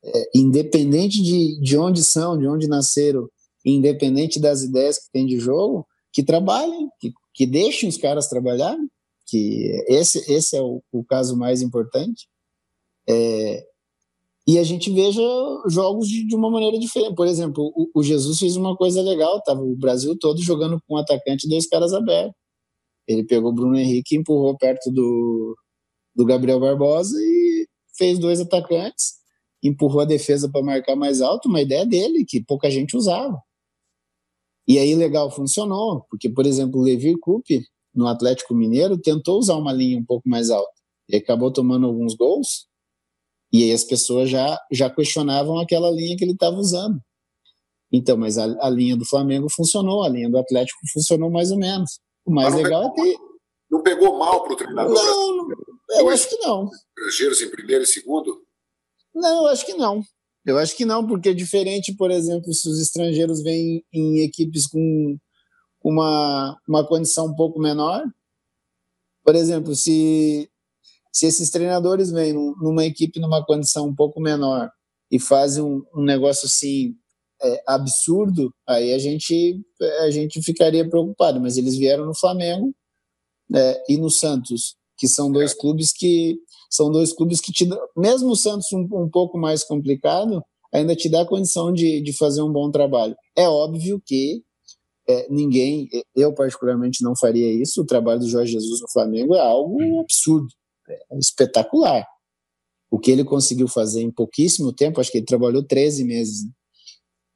é, 0.02 0.30
independente 0.34 1.22
de, 1.22 1.60
de 1.60 1.76
onde 1.76 2.02
são, 2.02 2.38
de 2.38 2.46
onde 2.46 2.66
nasceram, 2.66 3.28
independente 3.64 4.40
das 4.40 4.62
ideias 4.62 4.98
que 4.98 5.10
tem 5.12 5.26
de 5.26 5.38
jogo, 5.38 5.86
que 6.12 6.22
trabalhem, 6.22 6.88
que, 6.98 7.12
que 7.34 7.46
deixem 7.46 7.88
os 7.88 7.96
caras 7.96 8.28
trabalhar, 8.28 8.76
que 9.26 9.70
esse, 9.88 10.30
esse 10.30 10.56
é 10.56 10.60
o, 10.60 10.82
o 10.92 11.04
caso 11.04 11.36
mais 11.36 11.62
importante. 11.62 12.28
É, 13.08 13.64
e 14.46 14.58
a 14.58 14.64
gente 14.64 14.90
veja 14.90 15.22
jogos 15.68 16.08
de, 16.08 16.26
de, 16.26 16.34
uma 16.34 16.50
maneira 16.50 16.78
diferente. 16.78 17.14
Por 17.14 17.26
exemplo, 17.26 17.72
o, 17.76 17.88
o, 17.94 18.02
Jesus 18.02 18.38
fez 18.38 18.56
uma 18.56 18.76
coisa 18.76 19.00
legal, 19.02 19.40
tava 19.42 19.60
o 19.60 19.76
Brasil 19.76 20.18
todo 20.18 20.42
jogando 20.42 20.80
com 20.86 20.94
um 20.94 20.98
atacante 20.98 21.46
e 21.46 21.48
dois 21.48 21.68
caras 21.68 21.92
abertos. 21.92 22.34
Ele 23.06 23.24
pegou 23.24 23.50
o 23.50 23.54
Bruno 23.54 23.76
Henrique, 23.76 24.16
empurrou 24.16 24.56
perto 24.56 24.90
do, 24.90 25.56
do 26.14 26.24
Gabriel 26.24 26.60
Barbosa 26.60 27.16
e 27.20 27.66
fez 27.96 28.18
dois 28.18 28.40
atacantes, 28.40 29.14
empurrou 29.62 30.00
a 30.00 30.04
defesa 30.04 30.50
para 30.50 30.62
marcar 30.62 30.96
mais 30.96 31.20
alto, 31.20 31.48
uma 31.48 31.60
ideia 31.60 31.86
dele 31.86 32.24
que 32.26 32.42
pouca 32.42 32.70
gente 32.70 32.96
usava. 32.96 33.40
E 34.66 34.78
aí, 34.78 34.94
legal, 34.94 35.30
funcionou, 35.30 36.04
porque, 36.10 36.28
por 36.28 36.46
exemplo, 36.46 36.80
o 36.80 36.82
Levir 36.82 37.18
Coupe, 37.18 37.64
no 37.94 38.06
Atlético 38.06 38.54
Mineiro, 38.54 38.98
tentou 38.98 39.38
usar 39.38 39.56
uma 39.56 39.72
linha 39.72 39.98
um 39.98 40.04
pouco 40.04 40.28
mais 40.28 40.50
alta 40.50 40.70
e 41.08 41.16
acabou 41.16 41.52
tomando 41.52 41.86
alguns 41.86 42.14
gols. 42.14 42.68
E 43.52 43.64
aí 43.64 43.72
as 43.72 43.82
pessoas 43.82 44.30
já, 44.30 44.58
já 44.70 44.88
questionavam 44.88 45.58
aquela 45.58 45.90
linha 45.90 46.16
que 46.16 46.24
ele 46.24 46.32
estava 46.32 46.56
usando. 46.56 47.00
Então, 47.92 48.16
mas 48.16 48.38
a, 48.38 48.44
a, 48.60 48.70
linha 48.70 48.96
do 48.96 49.04
Flamengo 49.04 49.48
funcionou, 49.50 50.04
a 50.04 50.08
linha 50.08 50.30
do 50.30 50.38
Atlético 50.38 50.78
funcionou 50.92 51.28
mais 51.28 51.50
ou 51.50 51.58
menos. 51.58 51.98
O 52.24 52.32
mais 52.32 52.54
legal 52.54 52.84
é 52.84 52.90
que. 52.90 53.18
Não 53.68 53.82
pegou 53.82 54.16
mal 54.18 54.44
para 54.44 54.52
o 54.52 54.56
treinador? 54.56 54.94
Não, 54.94 55.48
eu 55.98 56.08
acho 56.08 56.28
que 56.28 56.36
não. 56.38 56.68
Estrangeiros 56.96 57.40
em 57.40 57.50
primeiro 57.50 57.82
e 57.82 57.86
segundo? 57.86 58.42
Não, 59.12 59.42
eu 59.42 59.46
acho 59.48 59.66
que 59.66 59.74
não. 59.74 60.02
Eu 60.44 60.58
acho 60.58 60.76
que 60.76 60.84
não, 60.84 61.06
porque 61.06 61.30
é 61.30 61.34
diferente, 61.34 61.94
por 61.94 62.10
exemplo, 62.10 62.52
se 62.52 62.68
os 62.68 62.80
estrangeiros 62.80 63.42
vêm 63.42 63.84
em 63.92 64.20
equipes 64.20 64.66
com 64.66 65.18
uma, 65.82 66.58
uma 66.66 66.86
condição 66.86 67.26
um 67.26 67.34
pouco 67.34 67.60
menor. 67.60 68.02
Por 69.22 69.34
exemplo, 69.34 69.74
se, 69.74 70.50
se 71.12 71.26
esses 71.26 71.50
treinadores 71.50 72.10
vêm 72.10 72.32
numa 72.32 72.84
equipe 72.84 73.20
numa 73.20 73.44
condição 73.44 73.86
um 73.86 73.94
pouco 73.94 74.20
menor 74.20 74.70
e 75.10 75.18
fazem 75.18 75.62
um, 75.62 75.84
um 75.94 76.02
negócio 76.02 76.46
assim 76.46 76.94
é, 77.42 77.62
absurdo, 77.66 78.54
aí 78.66 78.94
a 78.94 78.98
gente, 78.98 79.60
a 80.00 80.10
gente 80.10 80.42
ficaria 80.42 80.88
preocupado. 80.88 81.40
Mas 81.40 81.56
eles 81.56 81.76
vieram 81.76 82.06
no 82.06 82.14
Flamengo 82.14 82.74
é, 83.54 83.84
e 83.88 83.96
no 83.98 84.10
Santos, 84.10 84.76
que 84.96 85.06
são 85.06 85.30
dois 85.30 85.52
clubes 85.52 85.92
que 85.92 86.38
são 86.70 86.90
dois 86.90 87.12
clubes 87.12 87.40
que 87.40 87.52
te 87.52 87.68
mesmo 87.96 88.30
o 88.30 88.36
Santos 88.36 88.72
um, 88.72 88.86
um 88.92 89.10
pouco 89.10 89.36
mais 89.36 89.64
complicado, 89.64 90.42
ainda 90.72 90.94
te 90.94 91.08
dá 91.08 91.24
condição 91.26 91.72
de, 91.72 92.00
de 92.00 92.12
fazer 92.12 92.42
um 92.42 92.52
bom 92.52 92.70
trabalho. 92.70 93.16
É 93.36 93.48
óbvio 93.48 94.00
que 94.04 94.42
é, 95.08 95.26
ninguém, 95.28 95.88
eu 96.14 96.32
particularmente 96.32 97.02
não 97.02 97.16
faria 97.16 97.52
isso. 97.52 97.82
O 97.82 97.86
trabalho 97.86 98.20
do 98.20 98.28
Jorge 98.28 98.52
Jesus 98.52 98.80
no 98.80 98.90
Flamengo 98.90 99.34
é 99.34 99.40
algo 99.40 100.00
absurdo, 100.00 100.46
é 100.88 101.18
espetacular. 101.18 102.06
O 102.90 102.98
que 102.98 103.10
ele 103.10 103.24
conseguiu 103.24 103.68
fazer 103.68 104.02
em 104.02 104.10
pouquíssimo 104.10 104.72
tempo, 104.72 105.00
acho 105.00 105.10
que 105.10 105.18
ele 105.18 105.26
trabalhou 105.26 105.62
13 105.62 106.04
meses. 106.04 106.44
Né? 106.44 106.50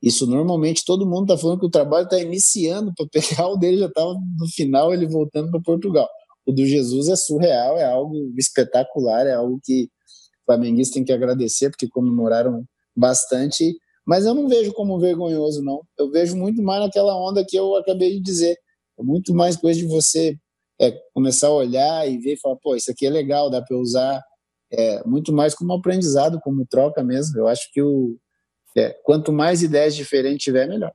Isso 0.02 0.26
normalmente 0.26 0.84
todo 0.84 1.06
mundo 1.06 1.32
está 1.32 1.38
falando 1.38 1.60
que 1.60 1.66
o 1.66 1.70
trabalho 1.70 2.04
está 2.04 2.20
iniciando 2.20 2.92
para 2.94 3.06
pegar, 3.10 3.48
o 3.48 3.56
dele 3.56 3.78
já 3.78 3.86
estava 3.86 4.12
no 4.12 4.46
final, 4.54 4.92
ele 4.92 5.06
voltando 5.06 5.50
para 5.50 5.60
Portugal. 5.60 6.08
O 6.46 6.52
do 6.52 6.64
Jesus 6.64 7.08
é 7.08 7.16
surreal, 7.16 7.78
é 7.78 7.84
algo 7.84 8.32
espetacular, 8.36 9.26
é 9.26 9.34
algo 9.34 9.60
que 9.62 9.84
o 9.84 10.44
flamenguista 10.46 10.94
tem 10.94 11.04
que 11.04 11.12
agradecer, 11.12 11.70
porque 11.70 11.88
comemoraram 11.88 12.64
bastante, 12.96 13.76
mas 14.06 14.26
eu 14.26 14.34
não 14.34 14.48
vejo 14.48 14.72
como 14.72 14.98
vergonhoso, 14.98 15.62
não. 15.62 15.82
Eu 15.98 16.10
vejo 16.10 16.36
muito 16.36 16.62
mais 16.62 16.80
naquela 16.80 17.16
onda 17.16 17.44
que 17.44 17.56
eu 17.56 17.74
acabei 17.76 18.12
de 18.12 18.20
dizer. 18.20 18.56
É 18.98 19.02
muito 19.02 19.34
mais 19.34 19.56
coisa 19.56 19.80
de 19.80 19.86
você 19.86 20.36
é, 20.80 20.92
começar 21.14 21.48
a 21.48 21.54
olhar 21.54 22.08
e 22.08 22.18
ver 22.18 22.34
e 22.34 22.40
falar, 22.40 22.56
pô, 22.56 22.76
isso 22.76 22.90
aqui 22.90 23.06
é 23.06 23.10
legal, 23.10 23.50
dá 23.50 23.62
para 23.62 23.76
usar. 23.76 24.22
É, 24.70 25.02
muito 25.06 25.32
mais 25.32 25.54
como 25.54 25.72
aprendizado, 25.72 26.38
como 26.40 26.66
troca 26.66 27.02
mesmo. 27.02 27.38
Eu 27.38 27.48
acho 27.48 27.70
que 27.72 27.80
o, 27.80 28.18
é, 28.76 28.90
quanto 29.04 29.32
mais 29.32 29.62
ideias 29.62 29.94
diferentes 29.94 30.44
tiver, 30.44 30.68
melhor. 30.68 30.92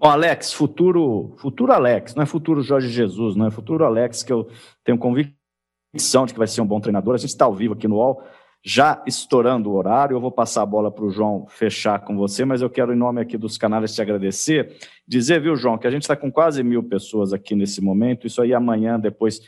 Bom, 0.00 0.08
Alex, 0.08 0.54
futuro, 0.54 1.34
futuro 1.36 1.70
Alex, 1.72 2.14
não 2.14 2.22
é 2.22 2.26
futuro 2.26 2.62
Jorge 2.62 2.88
Jesus, 2.88 3.36
não 3.36 3.46
é 3.46 3.50
futuro 3.50 3.84
Alex, 3.84 4.22
que 4.22 4.32
eu 4.32 4.48
tenho 4.82 4.96
convicção 4.96 6.24
de 6.24 6.32
que 6.32 6.38
vai 6.38 6.48
ser 6.48 6.62
um 6.62 6.66
bom 6.66 6.80
treinador. 6.80 7.12
A 7.12 7.18
gente 7.18 7.28
está 7.28 7.44
ao 7.44 7.54
vivo 7.54 7.74
aqui 7.74 7.86
no 7.86 7.96
UOL, 7.96 8.22
já 8.64 9.02
estourando 9.06 9.70
o 9.70 9.74
horário. 9.74 10.16
Eu 10.16 10.20
vou 10.22 10.32
passar 10.32 10.62
a 10.62 10.66
bola 10.66 10.90
para 10.90 11.04
o 11.04 11.10
João 11.10 11.46
fechar 11.50 11.98
com 11.98 12.16
você, 12.16 12.46
mas 12.46 12.62
eu 12.62 12.70
quero, 12.70 12.94
em 12.94 12.96
nome 12.96 13.20
aqui 13.20 13.36
dos 13.36 13.58
canais, 13.58 13.94
te 13.94 14.00
agradecer. 14.00 14.74
Dizer, 15.06 15.38
viu, 15.38 15.54
João, 15.54 15.76
que 15.76 15.86
a 15.86 15.90
gente 15.90 16.00
está 16.00 16.16
com 16.16 16.32
quase 16.32 16.62
mil 16.62 16.82
pessoas 16.82 17.34
aqui 17.34 17.54
nesse 17.54 17.82
momento. 17.82 18.26
Isso 18.26 18.40
aí 18.40 18.54
amanhã, 18.54 18.98
depois, 18.98 19.42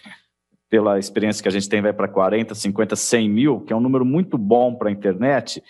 pela 0.68 0.98
experiência 0.98 1.42
que 1.42 1.48
a 1.48 1.52
gente 1.52 1.66
tem, 1.66 1.80
vai 1.80 1.94
para 1.94 2.08
40, 2.08 2.54
50, 2.54 2.94
100 2.94 3.30
mil, 3.30 3.60
que 3.62 3.72
é 3.72 3.76
um 3.76 3.80
número 3.80 4.04
muito 4.04 4.36
bom 4.36 4.74
para 4.74 4.90
a 4.90 4.92
internet. 4.92 5.62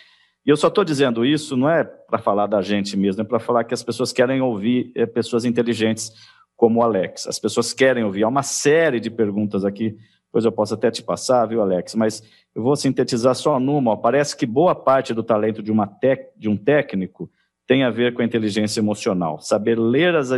E 0.45 0.51
eu 0.51 0.57
só 0.57 0.69
estou 0.69 0.85
dizendo 0.85 1.25
isso, 1.25 1.57
não 1.57 1.71
é 1.71 1.85
para 1.85 2.19
falar 2.19 2.47
da 2.47 2.61
gente 2.61 2.97
mesmo, 2.97 3.23
é 3.23 3.25
para 3.25 3.39
falar 3.39 3.65
que 3.65 3.75
as 3.75 3.83
pessoas 3.83 4.13
querem 4.13 4.41
ouvir 4.41 4.91
é, 4.97 5.07
pessoas 5.07 5.45
inteligentes 5.45 6.13
como 6.57 6.81
o 6.81 6.83
Alex. 6.83 7.27
As 7.27 7.39
pessoas 7.39 7.73
querem 7.73 8.05
ouvir. 8.05 8.25
Há 8.25 8.29
uma 8.29 8.43
série 8.43 8.99
de 8.99 9.11
perguntas 9.11 9.65
aqui, 9.65 9.97
depois 10.27 10.45
eu 10.45 10.53
posso 10.53 10.75
até 10.75 10.91
te 10.91 11.03
passar, 11.03 11.47
viu, 11.47 11.61
Alex? 11.61 11.95
Mas 11.95 12.23
eu 12.55 12.63
vou 12.63 12.75
sintetizar 12.75 13.35
só 13.35 13.61
numa. 13.61 13.93
Ó. 13.93 13.97
Parece 13.97 14.37
que 14.37 14.47
boa 14.47 14.75
parte 14.75 15.13
do 15.13 15.23
talento 15.23 15.63
de, 15.63 15.71
uma 15.71 15.87
tec... 15.87 16.31
de 16.37 16.49
um 16.49 16.57
técnico 16.57 17.31
tem 17.67 17.85
a 17.85 17.91
ver 17.91 18.15
com 18.15 18.23
a 18.23 18.25
inteligência 18.25 18.81
emocional. 18.81 19.41
Saber 19.41 19.79
ler 19.79 20.17
as 20.17 20.31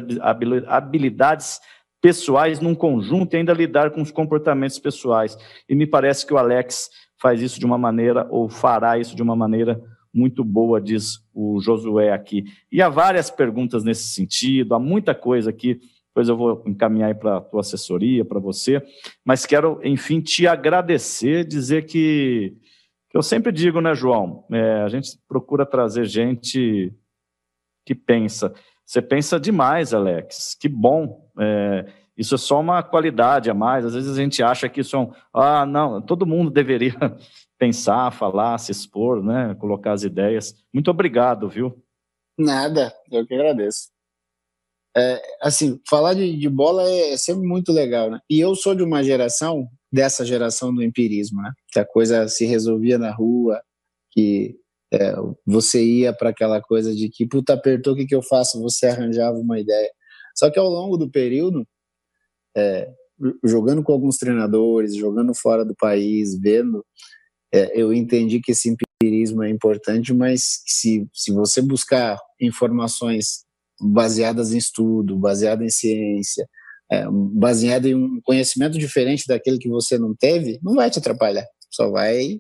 habilidades 0.68 1.60
pessoais 2.02 2.60
num 2.60 2.74
conjunto 2.74 3.32
e 3.32 3.36
ainda 3.38 3.52
lidar 3.54 3.90
com 3.90 4.02
os 4.02 4.10
comportamentos 4.10 4.78
pessoais. 4.78 5.38
E 5.68 5.74
me 5.74 5.86
parece 5.86 6.26
que 6.26 6.34
o 6.34 6.38
Alex 6.38 6.90
faz 7.20 7.40
isso 7.40 7.58
de 7.58 7.64
uma 7.64 7.78
maneira, 7.78 8.26
ou 8.30 8.48
fará 8.48 8.98
isso 8.98 9.16
de 9.16 9.22
uma 9.22 9.34
maneira 9.34 9.80
muito 10.14 10.44
boa, 10.44 10.80
diz 10.80 11.18
o 11.34 11.60
Josué 11.60 12.12
aqui. 12.12 12.44
E 12.70 12.80
há 12.80 12.88
várias 12.88 13.30
perguntas 13.30 13.82
nesse 13.82 14.04
sentido, 14.04 14.74
há 14.74 14.78
muita 14.78 15.14
coisa 15.14 15.50
aqui, 15.50 15.80
depois 16.08 16.28
eu 16.28 16.36
vou 16.36 16.62
encaminhar 16.64 17.12
para 17.16 17.38
a 17.38 17.40
tua 17.40 17.60
assessoria, 17.60 18.24
para 18.24 18.38
você, 18.38 18.80
mas 19.24 19.44
quero, 19.44 19.80
enfim, 19.82 20.20
te 20.20 20.46
agradecer, 20.46 21.44
dizer 21.44 21.86
que, 21.86 22.56
que 23.10 23.18
eu 23.18 23.22
sempre 23.22 23.50
digo, 23.50 23.80
né, 23.80 23.94
João, 23.94 24.44
é, 24.52 24.82
a 24.82 24.88
gente 24.88 25.18
procura 25.26 25.66
trazer 25.66 26.04
gente 26.04 26.92
que 27.84 27.94
pensa. 27.94 28.54
Você 28.86 29.02
pensa 29.02 29.40
demais, 29.40 29.92
Alex, 29.92 30.56
que 30.58 30.68
bom. 30.68 31.28
É, 31.38 31.86
isso 32.16 32.34
é 32.36 32.38
só 32.38 32.60
uma 32.60 32.82
qualidade 32.82 33.50
a 33.50 33.54
mais. 33.54 33.84
Às 33.84 33.94
vezes 33.94 34.16
a 34.16 34.20
gente 34.20 34.42
acha 34.42 34.68
que 34.68 34.82
isso 34.82 34.94
é 34.94 34.98
um. 35.00 35.12
Ah, 35.32 35.66
não, 35.66 36.00
todo 36.00 36.26
mundo 36.26 36.50
deveria 36.50 36.94
pensar, 37.58 38.10
falar, 38.12 38.58
se 38.58 38.72
expor, 38.72 39.22
né? 39.22 39.54
Colocar 39.56 39.92
as 39.92 40.02
ideias. 40.02 40.54
Muito 40.72 40.90
obrigado, 40.90 41.48
viu? 41.48 41.82
Nada, 42.38 42.92
eu 43.10 43.26
que 43.26 43.34
agradeço. 43.34 43.88
É, 44.96 45.20
assim, 45.40 45.80
falar 45.88 46.14
de, 46.14 46.36
de 46.36 46.48
bola 46.48 46.88
é, 46.88 47.12
é 47.12 47.16
sempre 47.16 47.46
muito 47.46 47.72
legal, 47.72 48.10
né? 48.10 48.20
E 48.30 48.38
eu 48.38 48.54
sou 48.54 48.74
de 48.74 48.82
uma 48.82 49.02
geração, 49.02 49.68
dessa 49.92 50.24
geração 50.24 50.72
do 50.74 50.82
empirismo, 50.82 51.42
né? 51.42 51.52
Que 51.72 51.80
a 51.80 51.84
coisa 51.84 52.28
se 52.28 52.44
resolvia 52.44 52.98
na 52.98 53.12
rua, 53.12 53.60
que 54.10 54.56
é, 54.92 55.14
você 55.44 55.84
ia 55.84 56.12
para 56.12 56.30
aquela 56.30 56.60
coisa 56.60 56.94
de 56.94 57.08
que, 57.08 57.26
puta, 57.26 57.54
apertou, 57.54 57.94
o 57.94 57.96
que, 57.96 58.06
que 58.06 58.14
eu 58.14 58.22
faço? 58.22 58.60
Você 58.62 58.86
arranjava 58.86 59.36
uma 59.36 59.58
ideia. 59.58 59.90
Só 60.36 60.50
que 60.50 60.58
ao 60.58 60.68
longo 60.68 60.96
do 60.96 61.10
período, 61.10 61.66
é, 62.56 62.88
jogando 63.44 63.82
com 63.82 63.92
alguns 63.92 64.16
treinadores, 64.16 64.94
jogando 64.96 65.34
fora 65.34 65.64
do 65.64 65.74
país, 65.74 66.38
vendo, 66.38 66.84
é, 67.54 67.70
eu 67.72 67.94
entendi 67.94 68.40
que 68.40 68.50
esse 68.50 68.68
empirismo 68.68 69.44
é 69.44 69.48
importante, 69.48 70.12
mas 70.12 70.60
se, 70.66 71.06
se 71.14 71.30
você 71.30 71.62
buscar 71.62 72.18
informações 72.40 73.44
baseadas 73.80 74.52
em 74.52 74.58
estudo, 74.58 75.16
baseadas 75.16 75.64
em 75.64 75.70
ciência, 75.70 76.48
é, 76.90 77.04
baseado 77.08 77.86
em 77.86 77.94
um 77.94 78.20
conhecimento 78.24 78.76
diferente 78.76 79.24
daquele 79.28 79.58
que 79.58 79.68
você 79.68 79.96
não 79.96 80.16
teve, 80.16 80.58
não 80.64 80.74
vai 80.74 80.90
te 80.90 80.98
atrapalhar, 80.98 81.46
só 81.70 81.88
vai 81.90 82.38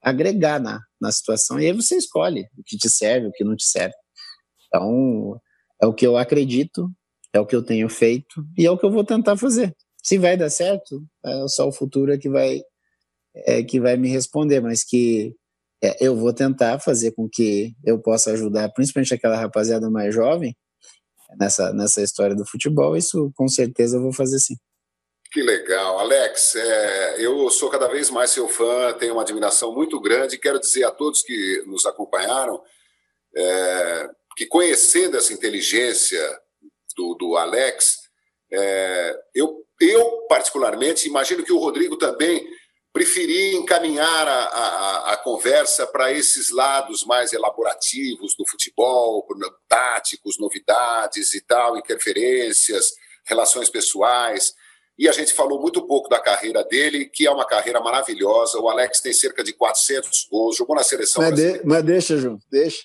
agregar 0.00 0.60
na, 0.60 0.80
na 1.00 1.10
situação 1.10 1.58
e 1.58 1.66
aí 1.66 1.72
você 1.72 1.96
escolhe 1.96 2.46
o 2.56 2.62
que 2.64 2.76
te 2.76 2.88
serve, 2.88 3.26
o 3.26 3.32
que 3.32 3.42
não 3.42 3.56
te 3.56 3.64
serve. 3.64 3.94
Então, 4.68 5.36
é 5.82 5.86
o 5.86 5.92
que 5.92 6.06
eu 6.06 6.16
acredito, 6.16 6.88
é 7.32 7.40
o 7.40 7.46
que 7.46 7.56
eu 7.56 7.62
tenho 7.64 7.88
feito 7.88 8.46
e 8.56 8.64
é 8.64 8.70
o 8.70 8.78
que 8.78 8.86
eu 8.86 8.90
vou 8.90 9.02
tentar 9.02 9.36
fazer. 9.36 9.74
Se 10.00 10.16
vai 10.16 10.36
dar 10.36 10.50
certo, 10.50 11.02
é 11.26 11.48
só 11.48 11.66
o 11.66 11.72
futuro 11.72 12.12
é 12.12 12.18
que 12.18 12.28
vai 12.28 12.62
é, 13.34 13.62
que 13.62 13.80
vai 13.80 13.96
me 13.96 14.08
responder, 14.08 14.60
mas 14.60 14.84
que 14.84 15.34
é, 15.82 15.96
eu 16.00 16.16
vou 16.16 16.32
tentar 16.32 16.78
fazer 16.78 17.12
com 17.12 17.28
que 17.28 17.74
eu 17.84 18.00
possa 18.00 18.32
ajudar, 18.32 18.72
principalmente 18.72 19.14
aquela 19.14 19.36
rapaziada 19.36 19.90
mais 19.90 20.14
jovem, 20.14 20.56
nessa, 21.38 21.72
nessa 21.72 22.02
história 22.02 22.34
do 22.34 22.46
futebol. 22.46 22.96
Isso 22.96 23.32
com 23.34 23.48
certeza 23.48 23.96
eu 23.96 24.02
vou 24.02 24.12
fazer 24.12 24.38
sim. 24.38 24.54
Que 25.32 25.42
legal. 25.42 25.98
Alex, 25.98 26.54
é, 26.54 27.20
eu 27.20 27.50
sou 27.50 27.68
cada 27.68 27.88
vez 27.88 28.08
mais 28.08 28.30
seu 28.30 28.48
fã, 28.48 28.92
tenho 28.92 29.14
uma 29.14 29.22
admiração 29.22 29.74
muito 29.74 30.00
grande. 30.00 30.38
Quero 30.38 30.60
dizer 30.60 30.84
a 30.84 30.92
todos 30.92 31.22
que 31.22 31.64
nos 31.66 31.84
acompanharam 31.86 32.62
é, 33.36 34.10
que 34.36 34.46
conhecendo 34.46 35.16
essa 35.16 35.32
inteligência 35.32 36.20
do, 36.96 37.14
do 37.14 37.36
Alex, 37.36 37.98
é, 38.52 39.18
eu, 39.34 39.64
eu, 39.80 40.24
particularmente, 40.28 41.08
imagino 41.08 41.42
que 41.42 41.52
o 41.52 41.58
Rodrigo 41.58 41.96
também 41.96 42.46
preferi 42.94 43.56
encaminhar 43.56 44.28
a, 44.28 44.44
a, 44.44 45.12
a 45.14 45.16
conversa 45.16 45.84
para 45.84 46.12
esses 46.12 46.50
lados 46.50 47.04
mais 47.04 47.32
elaborativos 47.32 48.36
do 48.36 48.46
futebol, 48.48 49.26
táticos, 49.68 50.38
novidades 50.38 51.34
e 51.34 51.40
tal, 51.40 51.76
interferências, 51.76 52.92
relações 53.26 53.68
pessoais. 53.68 54.54
E 54.96 55.08
a 55.08 55.12
gente 55.12 55.34
falou 55.34 55.60
muito 55.60 55.84
pouco 55.88 56.08
da 56.08 56.20
carreira 56.20 56.62
dele, 56.62 57.06
que 57.06 57.26
é 57.26 57.30
uma 57.32 57.44
carreira 57.44 57.80
maravilhosa. 57.80 58.60
O 58.60 58.68
Alex 58.68 59.00
tem 59.00 59.12
cerca 59.12 59.42
de 59.42 59.52
400 59.52 60.28
gols, 60.30 60.56
jogou 60.56 60.76
na 60.76 60.84
seleção 60.84 61.20
mas, 61.20 61.34
de, 61.34 61.62
mas 61.64 61.82
deixa, 61.82 62.16
João, 62.16 62.38
deixa. 62.48 62.84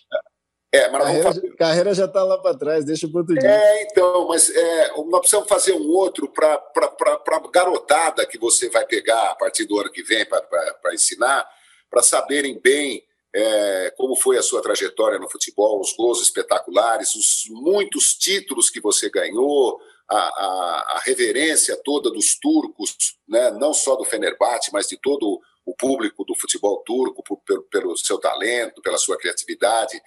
É, 0.71 0.87
mas 0.89 1.03
carreira, 1.03 1.23
fazer... 1.23 1.55
carreira 1.55 1.93
já 1.95 2.05
está 2.05 2.23
lá 2.23 2.37
para 2.37 2.57
trás, 2.57 2.85
deixa 2.85 3.07
para 3.07 3.21
outro 3.21 3.35
dia. 3.35 3.49
É, 3.49 3.83
então, 3.83 4.27
mas 4.27 4.49
é, 4.51 4.91
nós 5.05 5.21
precisamos 5.21 5.49
fazer 5.49 5.73
um 5.73 5.89
outro 5.89 6.27
para 6.27 6.53
a 6.53 7.47
garotada 7.51 8.25
que 8.25 8.37
você 8.37 8.69
vai 8.69 8.85
pegar 8.85 9.31
a 9.31 9.35
partir 9.35 9.65
do 9.65 9.79
ano 9.79 9.91
que 9.91 10.03
vem 10.03 10.25
para 10.25 10.93
ensinar, 10.93 11.47
para 11.89 12.03
saberem 12.03 12.59
bem 12.59 13.03
é, 13.33 13.93
como 13.97 14.15
foi 14.15 14.37
a 14.37 14.43
sua 14.43 14.61
trajetória 14.61 15.19
no 15.19 15.29
futebol, 15.29 15.79
os 15.79 15.93
gols 15.93 16.21
espetaculares, 16.21 17.15
os 17.15 17.45
muitos 17.49 18.13
títulos 18.13 18.69
que 18.69 18.79
você 18.79 19.09
ganhou, 19.09 19.79
a, 20.07 20.17
a, 20.17 20.93
a 20.97 21.01
reverência 21.05 21.77
toda 21.83 22.09
dos 22.09 22.37
turcos, 22.39 22.95
né, 23.27 23.51
não 23.51 23.73
só 23.73 23.95
do 23.95 24.03
Fenerbahçe, 24.03 24.71
mas 24.73 24.87
de 24.87 24.97
todo 24.97 25.39
o 25.65 25.75
público 25.75 26.25
do 26.25 26.35
futebol 26.35 26.83
turco, 26.83 27.23
por, 27.23 27.37
pelo, 27.45 27.63
pelo 27.63 27.97
seu 27.97 28.17
talento, 28.17 28.81
pela 28.81 28.97
sua 28.97 29.17
criatividade. 29.17 30.01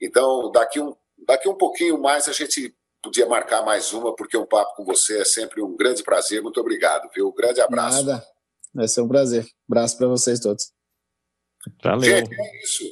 Então, 0.00 0.50
daqui 0.50 0.80
um, 0.80 0.94
daqui 1.26 1.48
um 1.48 1.56
pouquinho 1.56 2.00
mais 2.00 2.28
a 2.28 2.32
gente 2.32 2.74
podia 3.02 3.26
marcar 3.26 3.62
mais 3.62 3.92
uma, 3.92 4.14
porque 4.14 4.36
um 4.36 4.46
papo 4.46 4.76
com 4.76 4.84
você 4.84 5.20
é 5.20 5.24
sempre 5.24 5.62
um 5.62 5.76
grande 5.76 6.02
prazer. 6.02 6.42
Muito 6.42 6.60
obrigado, 6.60 7.10
viu? 7.14 7.28
Um 7.28 7.34
grande 7.34 7.60
abraço. 7.60 8.04
Nada. 8.04 8.26
Vai 8.74 8.88
ser 8.88 9.02
um 9.02 9.08
prazer. 9.08 9.46
Abraço 9.68 9.96
para 9.98 10.08
vocês 10.08 10.40
todos. 10.40 10.72
Valeu. 11.82 12.02
Gente, 12.02 12.34
é 12.34 12.62
isso. 12.62 12.84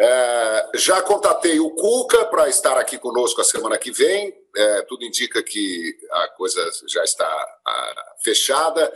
É, 0.00 0.70
já 0.76 1.02
contatei 1.02 1.60
o 1.60 1.70
Cuca 1.70 2.24
para 2.26 2.48
estar 2.48 2.78
aqui 2.78 2.96
conosco 2.96 3.40
a 3.40 3.44
semana 3.44 3.76
que 3.76 3.92
vem. 3.92 4.34
É, 4.56 4.82
tudo 4.82 5.04
indica 5.04 5.42
que 5.42 5.94
a 6.10 6.28
coisa 6.28 6.58
já 6.88 7.04
está 7.04 7.26
a, 7.26 8.04
fechada. 8.24 8.90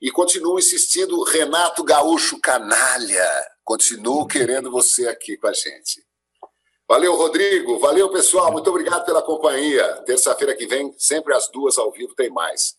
E 0.00 0.10
continuo 0.10 0.58
insistindo, 0.58 1.22
Renato 1.22 1.82
Gaúcho 1.82 2.38
Canalha. 2.40 3.46
Continuo 3.64 4.26
querendo 4.26 4.70
você 4.70 5.08
aqui 5.08 5.36
com 5.36 5.46
a 5.46 5.52
gente. 5.52 6.04
Valeu, 6.92 7.16
Rodrigo. 7.16 7.78
Valeu, 7.78 8.10
pessoal. 8.10 8.52
Muito 8.52 8.68
obrigado 8.68 9.06
pela 9.06 9.22
companhia. 9.22 9.82
Terça-feira 10.04 10.54
que 10.54 10.66
vem, 10.66 10.94
sempre 10.98 11.32
às 11.32 11.48
duas 11.48 11.78
ao 11.78 11.90
vivo, 11.90 12.14
tem 12.14 12.28
mais. 12.28 12.76